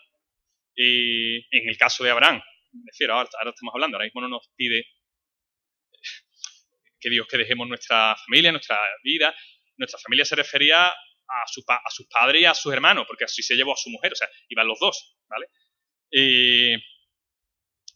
y 0.74 1.36
en 1.36 1.68
el 1.68 1.76
caso 1.76 2.04
de 2.04 2.10
Abraham, 2.10 2.40
me 2.72 3.06
ahora, 3.10 3.24
estamos 3.24 3.74
hablando, 3.74 3.96
ahora 3.96 4.06
mismo 4.06 4.20
no 4.20 4.28
nos 4.28 4.48
pide 4.56 4.84
que 7.00 7.10
Dios 7.10 7.26
que 7.28 7.38
dejemos 7.38 7.68
nuestra 7.68 8.16
familia, 8.26 8.52
nuestra 8.52 8.78
vida. 9.02 9.34
Nuestra 9.76 10.00
familia 10.00 10.24
se 10.24 10.36
refería 10.36 10.88
a, 10.88 11.46
su, 11.46 11.62
a 11.68 11.90
sus 11.90 12.06
padres 12.08 12.42
y 12.42 12.44
a 12.44 12.54
sus 12.54 12.72
hermanos, 12.72 13.06
porque 13.06 13.24
así 13.24 13.42
se 13.42 13.54
llevó 13.54 13.74
a 13.74 13.76
su 13.76 13.90
mujer, 13.90 14.12
o 14.12 14.16
sea, 14.16 14.28
iban 14.48 14.66
los 14.66 14.78
dos, 14.78 15.16
¿vale? 15.28 15.46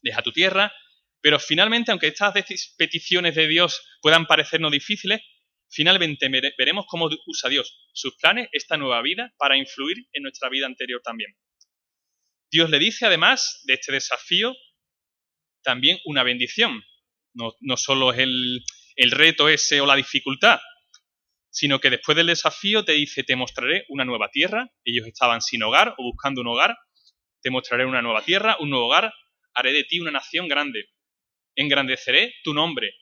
deja 0.02 0.22
tu 0.22 0.32
tierra, 0.32 0.72
pero 1.22 1.38
finalmente, 1.38 1.92
aunque 1.92 2.08
estas 2.08 2.34
peticiones 2.76 3.34
de 3.34 3.48
Dios 3.48 3.82
puedan 4.02 4.26
parecernos 4.26 4.70
difíciles, 4.70 5.22
finalmente 5.72 6.28
veremos 6.58 6.84
cómo 6.86 7.08
usa 7.26 7.48
Dios 7.48 7.88
sus 7.92 8.16
planes, 8.16 8.48
esta 8.52 8.76
nueva 8.76 9.02
vida, 9.02 9.32
para 9.38 9.56
influir 9.56 9.96
en 10.12 10.22
nuestra 10.22 10.48
vida 10.48 10.66
anterior 10.66 11.00
también. 11.02 11.34
Dios 12.50 12.70
le 12.70 12.78
dice, 12.78 13.06
además 13.06 13.62
de 13.64 13.74
este 13.74 13.92
desafío, 13.92 14.54
también 15.62 15.98
una 16.04 16.22
bendición. 16.22 16.82
No, 17.34 17.54
no 17.60 17.76
solo 17.76 18.12
es 18.12 18.18
el, 18.18 18.62
el 18.96 19.10
reto 19.10 19.48
ese 19.48 19.80
o 19.80 19.86
la 19.86 19.96
dificultad, 19.96 20.60
sino 21.50 21.80
que 21.80 21.88
después 21.88 22.14
del 22.14 22.26
desafío 22.26 22.84
te 22.84 22.92
dice, 22.92 23.24
te 23.24 23.36
mostraré 23.36 23.86
una 23.88 24.04
nueva 24.04 24.28
tierra. 24.28 24.70
Ellos 24.84 25.06
estaban 25.06 25.40
sin 25.40 25.62
hogar 25.62 25.94
o 25.96 26.02
buscando 26.02 26.42
un 26.42 26.48
hogar. 26.48 26.76
Te 27.40 27.50
mostraré 27.50 27.86
una 27.86 28.02
nueva 28.02 28.22
tierra, 28.22 28.56
un 28.60 28.68
nuevo 28.68 28.86
hogar. 28.86 29.12
Haré 29.54 29.72
de 29.72 29.84
ti 29.84 30.00
una 30.00 30.10
nación 30.10 30.46
grande 30.46 30.90
engrandeceré 31.56 32.34
tu 32.42 32.54
nombre. 32.54 32.94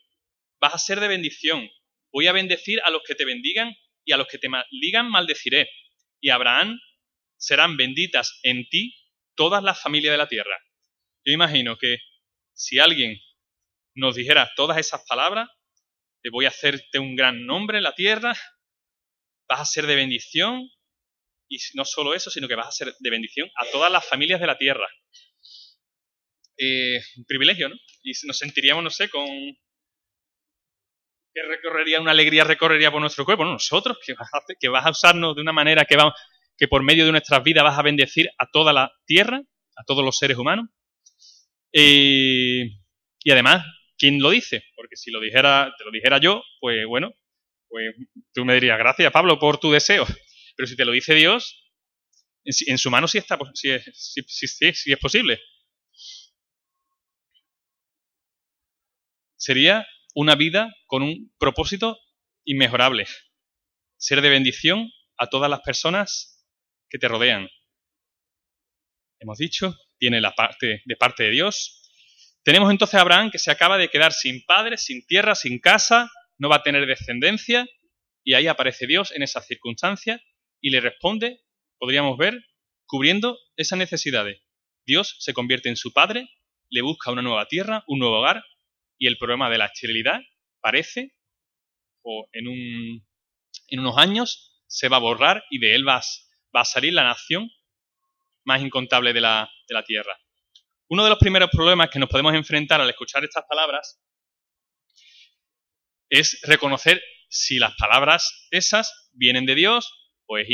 Vas 0.59 0.75
a 0.75 0.77
ser 0.77 0.99
de 0.99 1.07
bendición. 1.07 1.67
Voy 2.11 2.27
a 2.27 2.31
bendecir 2.31 2.79
a 2.83 2.89
los 2.89 3.03
que 3.03 3.15
te 3.15 3.25
bendigan 3.25 3.75
y 4.05 4.11
a 4.11 4.17
los 4.17 4.27
que 4.27 4.37
te 4.37 4.49
maldigan 4.49 5.09
maldeciré. 5.09 5.69
Y 6.19 6.29
Abraham 6.29 6.79
serán 7.37 7.77
benditas 7.77 8.39
en 8.43 8.67
ti 8.69 8.93
todas 9.35 9.63
las 9.63 9.81
familias 9.81 10.13
de 10.13 10.17
la 10.17 10.27
tierra. 10.27 10.57
Yo 11.25 11.33
imagino 11.33 11.77
que 11.77 11.97
si 12.53 12.79
alguien 12.79 13.19
nos 13.95 14.15
dijera 14.15 14.51
todas 14.55 14.77
esas 14.77 15.03
palabras, 15.07 15.49
te 16.21 16.29
voy 16.29 16.45
a 16.45 16.49
hacerte 16.49 16.99
un 16.99 17.15
gran 17.15 17.45
nombre 17.45 17.77
en 17.77 17.83
la 17.83 17.95
tierra, 17.95 18.37
vas 19.47 19.59
a 19.59 19.65
ser 19.65 19.87
de 19.87 19.95
bendición, 19.95 20.69
y 21.49 21.57
no 21.73 21.83
solo 21.83 22.13
eso, 22.13 22.29
sino 22.31 22.47
que 22.47 22.55
vas 22.55 22.67
a 22.67 22.71
ser 22.71 22.95
de 22.97 23.09
bendición 23.09 23.49
a 23.55 23.65
todas 23.71 23.91
las 23.91 24.07
familias 24.07 24.39
de 24.39 24.47
la 24.47 24.57
tierra. 24.57 24.87
Eh, 26.57 27.01
un 27.17 27.25
privilegio, 27.25 27.69
¿no? 27.69 27.75
Y 28.03 28.13
nos 28.25 28.37
sentiríamos, 28.37 28.83
no 28.83 28.89
sé, 28.89 29.09
con... 29.09 29.27
que 31.33 31.41
recorrería, 31.43 32.01
una 32.01 32.11
alegría 32.11 32.43
recorrería 32.43 32.91
por 32.91 33.01
nuestro 33.01 33.25
cuerpo, 33.25 33.45
nosotros, 33.45 33.97
que 34.05 34.69
vas, 34.69 34.85
a 34.85 34.89
usarnos 34.89 35.35
de 35.35 35.41
una 35.41 35.53
manera 35.53 35.85
que, 35.85 35.95
va, 35.95 36.13
que 36.57 36.67
por 36.67 36.83
medio 36.83 37.05
de 37.05 37.11
nuestras 37.11 37.43
vidas 37.43 37.63
vas 37.63 37.77
a 37.77 37.81
bendecir 37.81 38.29
a 38.37 38.49
toda 38.51 38.73
la 38.73 38.91
tierra, 39.05 39.41
a 39.75 39.83
todos 39.85 40.03
los 40.03 40.17
seres 40.17 40.37
humanos. 40.37 40.69
Y 41.71 43.31
además, 43.31 43.65
¿quién 43.97 44.21
lo 44.21 44.29
dice? 44.29 44.63
Porque 44.75 44.95
si 44.95 45.11
lo 45.11 45.21
dijera, 45.21 45.73
te 45.77 45.83
lo 45.85 45.91
dijera 45.91 46.19
yo, 46.19 46.43
pues 46.59 46.85
bueno, 46.85 47.13
pues 47.69 47.95
tú 48.33 48.43
me 48.43 48.55
dirías, 48.55 48.77
gracias 48.77 49.11
Pablo 49.11 49.39
por 49.39 49.57
tu 49.57 49.71
deseo. 49.71 50.05
Pero 50.55 50.67
si 50.67 50.75
te 50.75 50.85
lo 50.85 50.91
dice 50.91 51.13
Dios, 51.15 51.71
en, 52.43 52.77
su 52.77 52.91
mano 52.91 53.07
sí 53.07 53.19
está, 53.19 53.37
sí, 53.53 53.77
sí, 53.93 54.47
sí 54.47 54.91
es 54.91 54.99
posible. 54.99 55.39
sería 59.41 59.87
una 60.13 60.35
vida 60.35 60.73
con 60.87 61.03
un 61.03 61.33
propósito 61.37 61.99
inmejorable. 62.45 63.07
Ser 63.97 64.21
de 64.21 64.29
bendición 64.29 64.91
a 65.17 65.27
todas 65.27 65.49
las 65.49 65.61
personas 65.61 66.47
que 66.89 66.97
te 66.97 67.07
rodean. 67.07 67.49
Hemos 69.19 69.37
dicho, 69.37 69.77
tiene 69.97 70.19
la 70.19 70.33
parte 70.33 70.81
de 70.85 70.95
parte 70.95 71.23
de 71.23 71.29
Dios. 71.29 71.89
Tenemos 72.43 72.71
entonces 72.71 72.95
a 72.95 73.01
Abraham 73.01 73.29
que 73.29 73.37
se 73.37 73.51
acaba 73.51 73.77
de 73.77 73.89
quedar 73.89 74.13
sin 74.13 74.43
padre, 74.45 74.77
sin 74.77 75.05
tierra, 75.05 75.35
sin 75.35 75.59
casa, 75.59 76.11
no 76.39 76.49
va 76.49 76.57
a 76.57 76.63
tener 76.63 76.87
descendencia, 76.87 77.67
y 78.23 78.33
ahí 78.33 78.47
aparece 78.47 78.87
Dios 78.87 79.11
en 79.11 79.23
esa 79.23 79.41
circunstancia 79.41 80.21
y 80.59 80.71
le 80.71 80.81
responde, 80.81 81.41
podríamos 81.77 82.17
ver, 82.17 82.43
cubriendo 82.85 83.37
esas 83.55 83.77
necesidades. 83.77 84.41
Dios 84.85 85.15
se 85.19 85.33
convierte 85.33 85.69
en 85.69 85.75
su 85.75 85.93
padre, 85.93 86.29
le 86.69 86.81
busca 86.81 87.11
una 87.11 87.21
nueva 87.21 87.47
tierra, 87.47 87.83
un 87.87 87.99
nuevo 87.99 88.19
hogar, 88.19 88.43
y 89.01 89.07
el 89.07 89.17
problema 89.17 89.49
de 89.49 89.57
la 89.57 89.65
esterilidad 89.65 90.21
parece, 90.59 91.15
o 92.03 92.27
en, 92.33 92.47
un, 92.47 93.07
en 93.69 93.79
unos 93.79 93.97
años, 93.97 94.61
se 94.67 94.89
va 94.89 94.97
a 94.97 94.99
borrar 94.99 95.43
y 95.49 95.57
de 95.57 95.73
él 95.73 95.87
va, 95.87 96.03
a 96.53 96.65
salir 96.65 96.93
la 96.93 97.03
nación 97.03 97.49
más 98.45 98.61
incontable 98.61 99.11
de 99.11 99.21
la, 99.21 99.49
de 99.67 99.73
la 99.73 99.83
tierra. 99.83 100.15
Uno 100.87 101.03
de 101.03 101.09
los 101.09 101.17
primeros 101.17 101.49
problemas 101.49 101.89
que 101.89 101.97
nos 101.97 102.09
podemos 102.09 102.35
enfrentar 102.35 102.79
al 102.79 102.91
escuchar 102.91 103.23
estas 103.23 103.43
palabras 103.49 103.99
es 106.07 106.39
reconocer 106.43 107.01
si 107.27 107.57
las 107.57 107.73
palabras 107.77 108.47
esas 108.51 109.09
vienen 109.13 109.47
de 109.47 109.55
Dios 109.55 110.11
o 110.27 110.37
es 110.37 110.47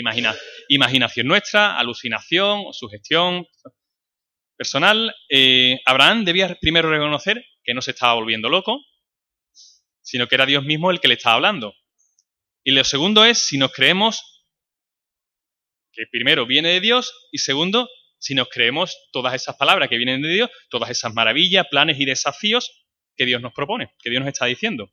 imaginación 0.70 1.28
nuestra, 1.28 1.78
alucinación 1.78 2.64
o 2.66 2.72
sugestión 2.72 3.46
personal. 4.56 5.14
Eh, 5.28 5.82
Abraham 5.86 6.24
debía 6.24 6.56
primero 6.62 6.90
reconocer 6.90 7.44
que 7.68 7.74
no 7.74 7.82
se 7.82 7.92
estaba 7.92 8.14
volviendo 8.14 8.48
loco, 8.48 8.82
sino 10.02 10.28
que 10.28 10.36
era 10.36 10.46
Dios 10.46 10.64
mismo 10.64 10.90
el 10.90 11.02
que 11.02 11.10
le 11.10 11.16
estaba 11.16 11.36
hablando. 11.36 11.76
Y 12.64 12.72
lo 12.72 12.84
segundo 12.86 13.26
es 13.26 13.40
si 13.40 13.58
nos 13.58 13.74
creemos 13.74 14.46
que 15.92 16.06
primero 16.10 16.46
viene 16.46 16.70
de 16.70 16.80
Dios 16.80 17.28
y 17.30 17.40
segundo, 17.40 17.90
si 18.20 18.36
nos 18.36 18.48
creemos 18.48 18.98
todas 19.12 19.34
esas 19.34 19.58
palabras 19.58 19.90
que 19.90 19.98
vienen 19.98 20.22
de 20.22 20.30
Dios, 20.30 20.50
todas 20.70 20.90
esas 20.90 21.14
maravillas, 21.14 21.68
planes 21.70 22.00
y 22.00 22.06
desafíos 22.06 22.86
que 23.18 23.26
Dios 23.26 23.42
nos 23.42 23.52
propone, 23.54 23.94
que 24.00 24.10
Dios 24.10 24.22
nos 24.22 24.30
está 24.30 24.46
diciendo. 24.46 24.90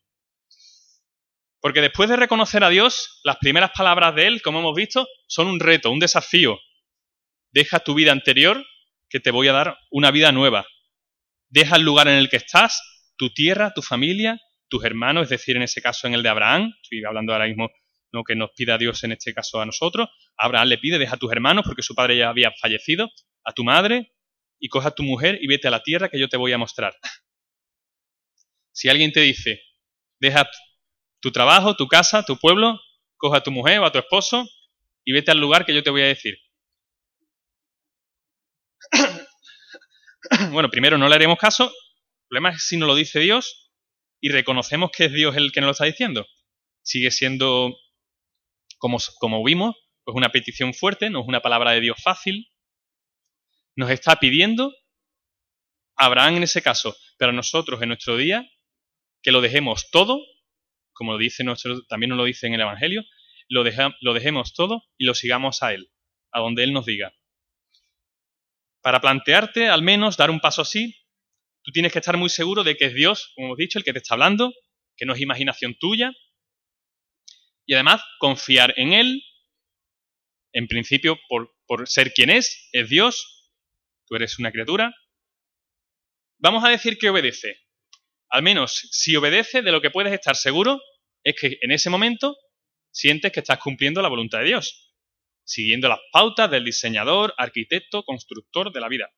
Porque 1.60 1.80
después 1.80 2.08
de 2.08 2.16
reconocer 2.16 2.64
a 2.64 2.70
Dios, 2.70 3.20
las 3.22 3.36
primeras 3.36 3.70
palabras 3.70 4.16
de 4.16 4.26
Él, 4.26 4.42
como 4.42 4.58
hemos 4.58 4.74
visto, 4.74 5.06
son 5.28 5.46
un 5.46 5.60
reto, 5.60 5.92
un 5.92 6.00
desafío. 6.00 6.58
Deja 7.52 7.78
tu 7.78 7.94
vida 7.94 8.10
anterior, 8.10 8.66
que 9.08 9.20
te 9.20 9.30
voy 9.30 9.46
a 9.46 9.52
dar 9.52 9.78
una 9.90 10.10
vida 10.10 10.32
nueva. 10.32 10.66
Deja 11.54 11.76
el 11.76 11.82
lugar 11.82 12.08
en 12.08 12.16
el 12.16 12.28
que 12.28 12.36
estás, 12.36 12.82
tu 13.16 13.30
tierra, 13.30 13.72
tu 13.72 13.80
familia, 13.80 14.40
tus 14.68 14.84
hermanos, 14.84 15.24
es 15.24 15.28
decir, 15.30 15.54
en 15.54 15.62
ese 15.62 15.80
caso 15.80 16.08
en 16.08 16.14
el 16.14 16.22
de 16.24 16.28
Abraham, 16.28 16.74
estoy 16.82 17.04
hablando 17.04 17.32
ahora 17.32 17.46
mismo 17.46 17.70
no 18.12 18.24
que 18.24 18.34
nos 18.34 18.50
pida 18.56 18.76
Dios 18.76 19.04
en 19.04 19.12
este 19.12 19.32
caso 19.32 19.60
a 19.60 19.66
nosotros, 19.66 20.08
Abraham 20.36 20.68
le 20.68 20.78
pide, 20.78 20.98
deja 20.98 21.14
a 21.14 21.16
tus 21.16 21.30
hermanos 21.30 21.64
porque 21.64 21.82
su 21.82 21.94
padre 21.94 22.16
ya 22.16 22.28
había 22.28 22.52
fallecido, 22.60 23.08
a 23.44 23.52
tu 23.52 23.62
madre 23.62 24.12
y 24.58 24.68
coja 24.68 24.88
a 24.88 24.94
tu 24.94 25.04
mujer 25.04 25.38
y 25.40 25.46
vete 25.46 25.68
a 25.68 25.70
la 25.70 25.82
tierra 25.82 26.08
que 26.08 26.18
yo 26.18 26.28
te 26.28 26.36
voy 26.36 26.52
a 26.52 26.58
mostrar. 26.58 26.92
Si 28.72 28.88
alguien 28.88 29.12
te 29.12 29.20
dice, 29.20 29.62
deja 30.18 30.50
tu 31.20 31.30
trabajo, 31.30 31.76
tu 31.76 31.86
casa, 31.86 32.24
tu 32.24 32.36
pueblo, 32.36 32.80
coja 33.16 33.38
a 33.38 33.42
tu 33.44 33.52
mujer 33.52 33.78
o 33.78 33.86
a 33.86 33.92
tu 33.92 33.98
esposo 33.98 34.44
y 35.04 35.12
vete 35.12 35.30
al 35.30 35.38
lugar 35.38 35.64
que 35.64 35.74
yo 35.74 35.84
te 35.84 35.90
voy 35.90 36.02
a 36.02 36.06
decir. 36.06 36.36
Bueno, 40.54 40.70
primero 40.70 40.96
no 40.96 41.08
le 41.08 41.14
haremos 41.14 41.38
caso, 41.38 41.64
el 41.64 42.28
problema 42.28 42.50
es 42.50 42.66
si 42.66 42.76
no 42.76 42.86
lo 42.86 42.94
dice 42.94 43.20
Dios 43.20 43.70
y 44.20 44.30
reconocemos 44.30 44.90
que 44.90 45.04
es 45.06 45.12
Dios 45.12 45.36
el 45.36 45.52
que 45.52 45.60
nos 45.60 45.68
lo 45.68 45.72
está 45.72 45.84
diciendo. 45.84 46.26
Sigue 46.82 47.10
siendo, 47.10 47.76
como, 48.78 48.98
como 49.18 49.44
vimos, 49.44 49.76
pues 50.04 50.16
una 50.16 50.30
petición 50.30 50.74
fuerte, 50.74 51.10
no 51.10 51.20
es 51.20 51.28
una 51.28 51.42
palabra 51.42 51.72
de 51.72 51.80
Dios 51.80 52.00
fácil. 52.02 52.50
Nos 53.76 53.90
está 53.90 54.16
pidiendo, 54.16 54.74
Abraham 55.96 56.36
en 56.36 56.42
ese 56.44 56.62
caso, 56.62 56.96
pero 57.18 57.32
nosotros 57.32 57.82
en 57.82 57.88
nuestro 57.88 58.16
día, 58.16 58.48
que 59.22 59.32
lo 59.32 59.40
dejemos 59.40 59.90
todo, 59.90 60.20
como 60.92 61.12
lo 61.12 61.18
dice 61.18 61.44
nuestro, 61.44 61.84
también 61.86 62.10
nos 62.10 62.18
lo 62.18 62.24
dice 62.24 62.46
en 62.46 62.54
el 62.54 62.60
Evangelio, 62.60 63.04
lo, 63.48 63.64
lo 64.00 64.14
dejemos 64.14 64.54
todo 64.54 64.84
y 64.96 65.04
lo 65.04 65.14
sigamos 65.14 65.62
a 65.62 65.74
Él, 65.74 65.90
a 66.32 66.40
donde 66.40 66.64
Él 66.64 66.72
nos 66.72 66.86
diga. 66.86 67.14
Para 68.84 69.00
plantearte, 69.00 69.68
al 69.68 69.80
menos, 69.80 70.18
dar 70.18 70.30
un 70.30 70.40
paso 70.40 70.60
así, 70.60 70.94
tú 71.62 71.72
tienes 71.72 71.90
que 71.90 72.00
estar 72.00 72.18
muy 72.18 72.28
seguro 72.28 72.62
de 72.64 72.76
que 72.76 72.84
es 72.84 72.94
Dios, 72.94 73.32
como 73.34 73.46
hemos 73.46 73.56
dicho, 73.56 73.78
el 73.78 73.84
que 73.84 73.94
te 73.94 73.98
está 74.00 74.12
hablando, 74.12 74.52
que 74.94 75.06
no 75.06 75.14
es 75.14 75.22
imaginación 75.22 75.74
tuya, 75.80 76.12
y 77.64 77.72
además 77.72 78.02
confiar 78.18 78.74
en 78.76 78.92
Él, 78.92 79.22
en 80.52 80.68
principio 80.68 81.18
por, 81.30 81.56
por 81.66 81.88
ser 81.88 82.12
quien 82.12 82.28
es, 82.28 82.68
es 82.72 82.90
Dios, 82.90 83.54
tú 84.06 84.16
eres 84.16 84.38
una 84.38 84.52
criatura. 84.52 84.94
Vamos 86.36 86.62
a 86.62 86.68
decir 86.68 86.98
que 86.98 87.08
obedece. 87.08 87.58
Al 88.28 88.42
menos 88.42 88.86
si 88.90 89.16
obedece, 89.16 89.62
de 89.62 89.72
lo 89.72 89.80
que 89.80 89.90
puedes 89.90 90.12
estar 90.12 90.36
seguro 90.36 90.78
es 91.22 91.34
que 91.40 91.56
en 91.62 91.70
ese 91.70 91.88
momento 91.88 92.36
sientes 92.90 93.32
que 93.32 93.40
estás 93.40 93.60
cumpliendo 93.60 94.02
la 94.02 94.10
voluntad 94.10 94.40
de 94.40 94.44
Dios 94.44 94.93
siguiendo 95.44 95.88
las 95.88 96.00
pautas 96.12 96.50
del 96.50 96.64
diseñador, 96.64 97.34
arquitecto, 97.36 98.02
constructor 98.02 98.72
de 98.72 98.80
la 98.80 98.88
vida. 98.88 99.10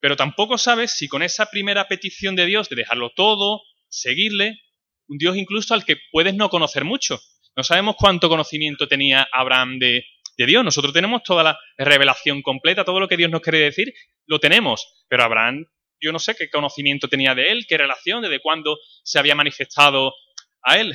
Pero 0.00 0.16
tampoco 0.16 0.58
sabes 0.58 0.92
si 0.92 1.08
con 1.08 1.22
esa 1.22 1.46
primera 1.46 1.88
petición 1.88 2.36
de 2.36 2.46
Dios 2.46 2.68
de 2.68 2.76
dejarlo 2.76 3.10
todo, 3.10 3.62
seguirle, 3.88 4.60
un 5.08 5.18
Dios 5.18 5.36
incluso 5.36 5.74
al 5.74 5.84
que 5.84 5.96
puedes 6.12 6.34
no 6.34 6.48
conocer 6.50 6.84
mucho. 6.84 7.20
No 7.56 7.64
sabemos 7.64 7.96
cuánto 7.98 8.28
conocimiento 8.28 8.86
tenía 8.86 9.26
Abraham 9.32 9.78
de, 9.78 10.04
Dios. 10.36 10.62
Nosotros 10.62 10.92
tenemos 10.92 11.24
toda 11.24 11.42
la 11.42 11.58
revelación 11.76 12.42
completa, 12.42 12.84
todo 12.84 13.00
lo 13.00 13.08
que 13.08 13.16
Dios 13.16 13.28
nos 13.28 13.40
quiere 13.40 13.58
decir, 13.58 13.92
lo 14.26 14.38
tenemos. 14.38 15.04
Pero 15.08 15.24
Abraham, 15.24 15.66
yo 16.00 16.12
no 16.12 16.20
sé 16.20 16.36
qué 16.36 16.48
conocimiento 16.48 17.08
tenía 17.08 17.34
de 17.34 17.50
él, 17.50 17.66
qué 17.68 17.76
relación, 17.76 18.22
desde 18.22 18.38
cuándo 18.38 18.78
se 19.02 19.18
había 19.18 19.34
manifestado 19.34 20.14
a 20.62 20.78
él. 20.78 20.94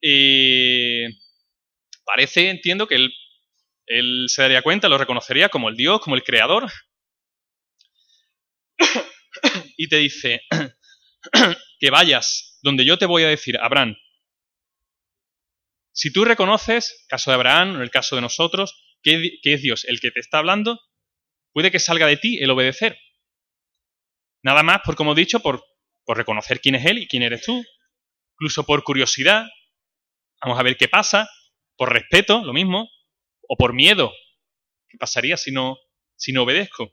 Y 0.00 1.04
parece, 2.04 2.50
entiendo, 2.50 2.86
que 2.86 2.96
él, 2.96 3.14
él 3.86 4.26
se 4.28 4.42
daría 4.42 4.62
cuenta, 4.62 4.88
lo 4.88 4.98
reconocería 4.98 5.48
como 5.48 5.68
el 5.68 5.76
Dios, 5.76 6.00
como 6.00 6.16
el 6.16 6.22
Creador. 6.22 6.70
y 9.76 9.88
te 9.88 9.96
dice 9.96 10.42
que 11.80 11.90
vayas 11.90 12.58
donde 12.62 12.84
yo 12.84 12.98
te 12.98 13.06
voy 13.06 13.24
a 13.24 13.28
decir, 13.28 13.58
Abraham. 13.58 13.96
Si 15.92 16.12
tú 16.12 16.24
reconoces, 16.24 17.04
caso 17.08 17.30
de 17.30 17.36
Abraham, 17.36 17.76
en 17.76 17.82
el 17.82 17.90
caso 17.90 18.16
de 18.16 18.22
nosotros, 18.22 18.98
que, 19.02 19.38
es 19.42 19.62
Dios 19.62 19.84
el 19.84 20.00
que 20.00 20.10
te 20.10 20.20
está 20.20 20.38
hablando, 20.38 20.80
puede 21.52 21.70
que 21.70 21.78
salga 21.78 22.06
de 22.06 22.16
ti 22.16 22.38
el 22.42 22.50
obedecer. 22.50 22.98
Nada 24.42 24.62
más, 24.62 24.80
por 24.84 24.96
como 24.96 25.12
he 25.12 25.14
dicho, 25.16 25.40
por, 25.40 25.64
por 26.04 26.16
reconocer 26.16 26.60
quién 26.60 26.74
es 26.74 26.84
Él 26.84 26.98
y 26.98 27.06
quién 27.06 27.22
eres 27.22 27.42
tú. 27.42 27.64
Incluso 28.32 28.64
por 28.66 28.82
curiosidad. 28.82 29.46
Vamos 30.42 30.58
a 30.58 30.62
ver 30.62 30.76
qué 30.76 30.88
pasa 30.88 31.28
por 31.76 31.92
respeto, 31.92 32.44
lo 32.44 32.52
mismo, 32.52 32.88
o 33.48 33.56
por 33.56 33.72
miedo. 33.72 34.12
¿Qué 34.88 34.98
pasaría 34.98 35.36
si 35.36 35.52
no, 35.52 35.78
si 36.16 36.32
no 36.32 36.42
obedezco? 36.42 36.92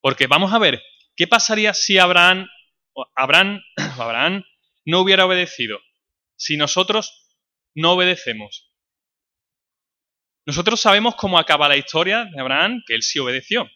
Porque 0.00 0.26
vamos 0.26 0.52
a 0.52 0.58
ver, 0.58 0.82
¿qué 1.16 1.26
pasaría 1.26 1.74
si 1.74 1.98
Abraham, 1.98 2.46
Abraham, 3.14 3.60
Abraham 3.98 4.44
no 4.84 5.00
hubiera 5.00 5.26
obedecido? 5.26 5.80
Si 6.36 6.56
nosotros 6.56 7.26
no 7.74 7.92
obedecemos. 7.92 8.72
Nosotros 10.46 10.80
sabemos 10.80 11.16
cómo 11.16 11.38
acaba 11.38 11.68
la 11.68 11.76
historia 11.76 12.24
de 12.32 12.40
Abraham, 12.40 12.82
que 12.86 12.94
él 12.94 13.02
sí 13.02 13.18
obedeció. 13.18 13.68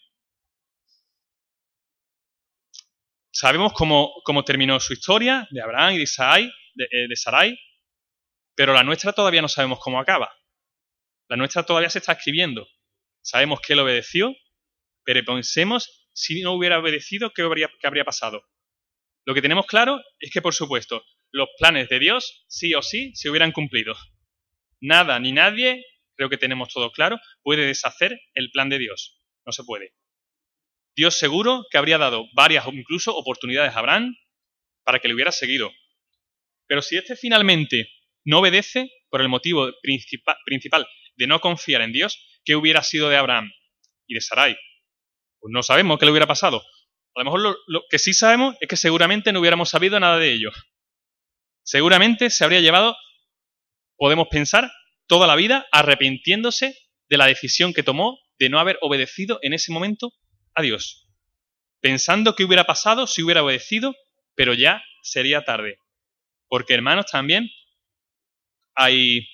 Sabemos 3.33 3.73
cómo, 3.73 4.13
cómo 4.25 4.45
terminó 4.45 4.79
su 4.79 4.93
historia 4.93 5.49
de 5.51 5.63
Abraham 5.63 5.95
y 5.95 5.99
de 5.99 6.05
eh, 6.05 7.09
de 7.09 7.17
Sarai, 7.17 7.59
pero 8.61 8.75
la 8.75 8.83
nuestra 8.83 9.14
todavía 9.14 9.40
no 9.40 9.49
sabemos 9.49 9.79
cómo 9.81 9.99
acaba. 9.99 10.31
La 11.31 11.37
nuestra 11.38 11.64
todavía 11.64 11.88
se 11.88 11.99
está 11.99 12.12
escribiendo. 12.12 12.68
Sabemos 13.23 13.62
que 13.62 13.73
él 13.73 13.81
obedeció, 13.81 14.37
pero 15.03 15.25
pensemos 15.25 16.11
si 16.12 16.42
no 16.42 16.53
hubiera 16.53 16.79
obedecido, 16.79 17.33
¿qué 17.33 17.40
habría, 17.40 18.05
pasado? 18.05 18.44
Lo 19.25 19.33
que 19.33 19.40
tenemos 19.40 19.64
claro 19.64 19.99
es 20.18 20.31
que, 20.31 20.42
por 20.42 20.53
supuesto, 20.53 21.03
los 21.31 21.49
planes 21.59 21.88
de 21.88 22.01
Dios, 22.01 22.44
sí 22.49 22.75
o 22.75 22.83
sí, 22.83 23.12
se 23.14 23.31
hubieran 23.31 23.53
cumplido. 23.53 23.94
Nada 24.79 25.18
ni 25.20 25.33
nadie, 25.33 25.83
creo 26.14 26.29
que 26.29 26.37
tenemos 26.37 26.68
todo 26.68 26.92
claro, 26.92 27.18
puede 27.42 27.64
deshacer 27.64 28.20
el 28.35 28.51
plan 28.51 28.68
de 28.68 28.79
Dios. 28.79 29.23
No 29.46 29.53
se 29.53 29.64
puede. 29.64 29.94
Dios 30.94 31.14
seguro 31.14 31.64
que 31.70 31.79
habría 31.79 31.96
dado 31.96 32.27
varias 32.35 32.66
incluso 32.66 33.16
oportunidades 33.16 33.75
a 33.75 33.79
Abraham 33.79 34.18
para 34.85 34.99
que 34.99 35.09
le 35.09 35.14
hubiera 35.14 35.33
seguido. 35.33 35.73
Pero 36.66 36.83
si 36.83 36.99
este 36.99 37.16
finalmente 37.16 37.88
no 38.31 38.38
obedece 38.38 38.90
por 39.11 39.21
el 39.21 39.29
motivo 39.29 39.69
principal 39.83 40.87
de 41.16 41.27
no 41.27 41.40
confiar 41.40 41.83
en 41.83 41.93
Dios, 41.93 42.25
¿qué 42.45 42.55
hubiera 42.55 42.83
sido 42.83 43.09
de 43.09 43.16
Abraham 43.16 43.51
y 44.07 44.14
de 44.14 44.21
Sarai? 44.21 44.57
Pues 45.40 45.53
no 45.53 45.62
sabemos 45.64 45.99
qué 45.99 46.07
le 46.07 46.12
hubiera 46.12 46.29
pasado. 46.29 46.62
A 47.16 47.21
lo 47.21 47.25
mejor 47.25 47.40
lo, 47.40 47.57
lo, 47.66 47.83
que 47.90 47.99
sí 47.99 48.14
sabemos 48.14 48.55
es 48.61 48.69
que 48.69 48.77
seguramente 48.77 49.33
no 49.33 49.40
hubiéramos 49.40 49.69
sabido 49.69 49.99
nada 49.99 50.19
de 50.19 50.33
ello. 50.33 50.51
Seguramente 51.64 52.31
se 52.31 52.45
habría 52.45 52.61
llevado, 52.61 52.97
podemos 53.97 54.29
pensar, 54.29 54.71
toda 55.09 55.27
la 55.27 55.35
vida 55.35 55.66
arrepintiéndose 55.73 56.79
de 57.09 57.16
la 57.16 57.27
decisión 57.27 57.75
que 57.75 57.83
tomó 57.83 58.21
de 58.38 58.49
no 58.49 58.61
haber 58.61 58.79
obedecido 58.81 59.40
en 59.43 59.55
ese 59.55 59.73
momento 59.73 60.12
a 60.55 60.62
Dios. 60.62 61.09
Pensando 61.81 62.37
qué 62.37 62.45
hubiera 62.45 62.64
pasado 62.64 63.09
si 63.09 63.25
hubiera 63.25 63.43
obedecido, 63.43 63.97
pero 64.37 64.55
ya 64.55 64.85
sería 65.03 65.43
tarde. 65.45 65.79
Porque 66.49 66.75
hermanos, 66.75 67.07
también 67.11 67.51
hay 68.81 69.29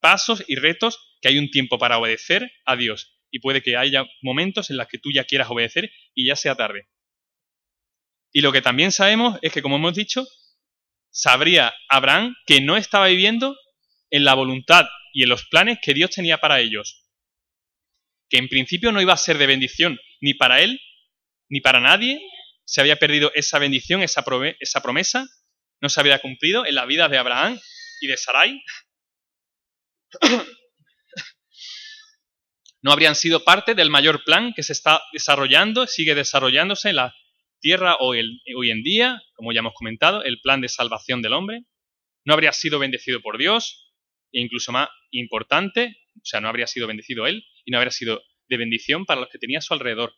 pasos 0.00 0.44
y 0.46 0.56
retos 0.56 1.16
que 1.22 1.28
hay 1.28 1.38
un 1.38 1.50
tiempo 1.50 1.78
para 1.78 1.98
obedecer 1.98 2.52
a 2.66 2.76
Dios. 2.76 3.18
Y 3.30 3.38
puede 3.38 3.62
que 3.62 3.76
haya 3.76 4.04
momentos 4.20 4.68
en 4.70 4.76
los 4.76 4.88
que 4.88 4.98
tú 4.98 5.10
ya 5.10 5.24
quieras 5.24 5.48
obedecer 5.50 5.90
y 6.14 6.26
ya 6.26 6.36
sea 6.36 6.54
tarde. 6.54 6.88
Y 8.30 8.42
lo 8.42 8.52
que 8.52 8.60
también 8.60 8.92
sabemos 8.92 9.38
es 9.40 9.52
que, 9.52 9.62
como 9.62 9.76
hemos 9.76 9.94
dicho, 9.94 10.26
sabría 11.10 11.74
Abraham 11.88 12.36
que 12.46 12.60
no 12.60 12.76
estaba 12.76 13.06
viviendo 13.06 13.56
en 14.10 14.24
la 14.24 14.34
voluntad 14.34 14.86
y 15.14 15.22
en 15.22 15.30
los 15.30 15.46
planes 15.46 15.78
que 15.80 15.94
Dios 15.94 16.10
tenía 16.10 16.38
para 16.38 16.60
ellos. 16.60 17.06
Que 18.28 18.36
en 18.36 18.48
principio 18.48 18.92
no 18.92 19.00
iba 19.00 19.14
a 19.14 19.16
ser 19.16 19.38
de 19.38 19.46
bendición 19.46 19.98
ni 20.20 20.34
para 20.34 20.60
él 20.60 20.78
ni 21.48 21.60
para 21.60 21.80
nadie. 21.80 22.20
Se 22.64 22.82
había 22.82 22.96
perdido 22.96 23.32
esa 23.34 23.58
bendición, 23.58 24.02
esa, 24.02 24.22
esa 24.60 24.82
promesa. 24.82 25.26
No 25.80 25.88
se 25.88 26.00
había 26.00 26.18
cumplido 26.18 26.66
en 26.66 26.74
la 26.74 26.84
vida 26.84 27.08
de 27.08 27.16
Abraham 27.16 27.58
y 28.00 28.06
de 28.06 28.16
Sarai 28.16 28.62
no 32.82 32.92
habrían 32.92 33.14
sido 33.14 33.44
parte 33.44 33.74
del 33.74 33.90
mayor 33.90 34.24
plan 34.24 34.52
que 34.54 34.62
se 34.62 34.72
está 34.72 35.02
desarrollando, 35.12 35.86
sigue 35.86 36.14
desarrollándose 36.14 36.90
en 36.90 36.96
la 36.96 37.14
tierra 37.60 37.96
hoy, 38.00 38.20
en 38.70 38.82
día, 38.82 39.22
como 39.34 39.52
ya 39.52 39.60
hemos 39.60 39.74
comentado, 39.74 40.24
el 40.24 40.40
plan 40.40 40.60
de 40.60 40.68
salvación 40.68 41.22
del 41.22 41.34
hombre. 41.34 41.64
No 42.24 42.34
habría 42.34 42.52
sido 42.52 42.78
bendecido 42.78 43.20
por 43.20 43.38
Dios, 43.38 43.94
e 44.32 44.40
incluso 44.40 44.72
más 44.72 44.88
importante, 45.10 45.96
o 46.16 46.24
sea, 46.24 46.40
no 46.40 46.48
habría 46.48 46.66
sido 46.66 46.86
bendecido 46.86 47.26
él 47.26 47.44
y 47.64 47.70
no 47.70 47.78
habría 47.78 47.90
sido 47.90 48.22
de 48.48 48.56
bendición 48.56 49.04
para 49.04 49.20
los 49.20 49.30
que 49.30 49.38
tenía 49.38 49.58
a 49.58 49.62
su 49.62 49.74
alrededor. 49.74 50.14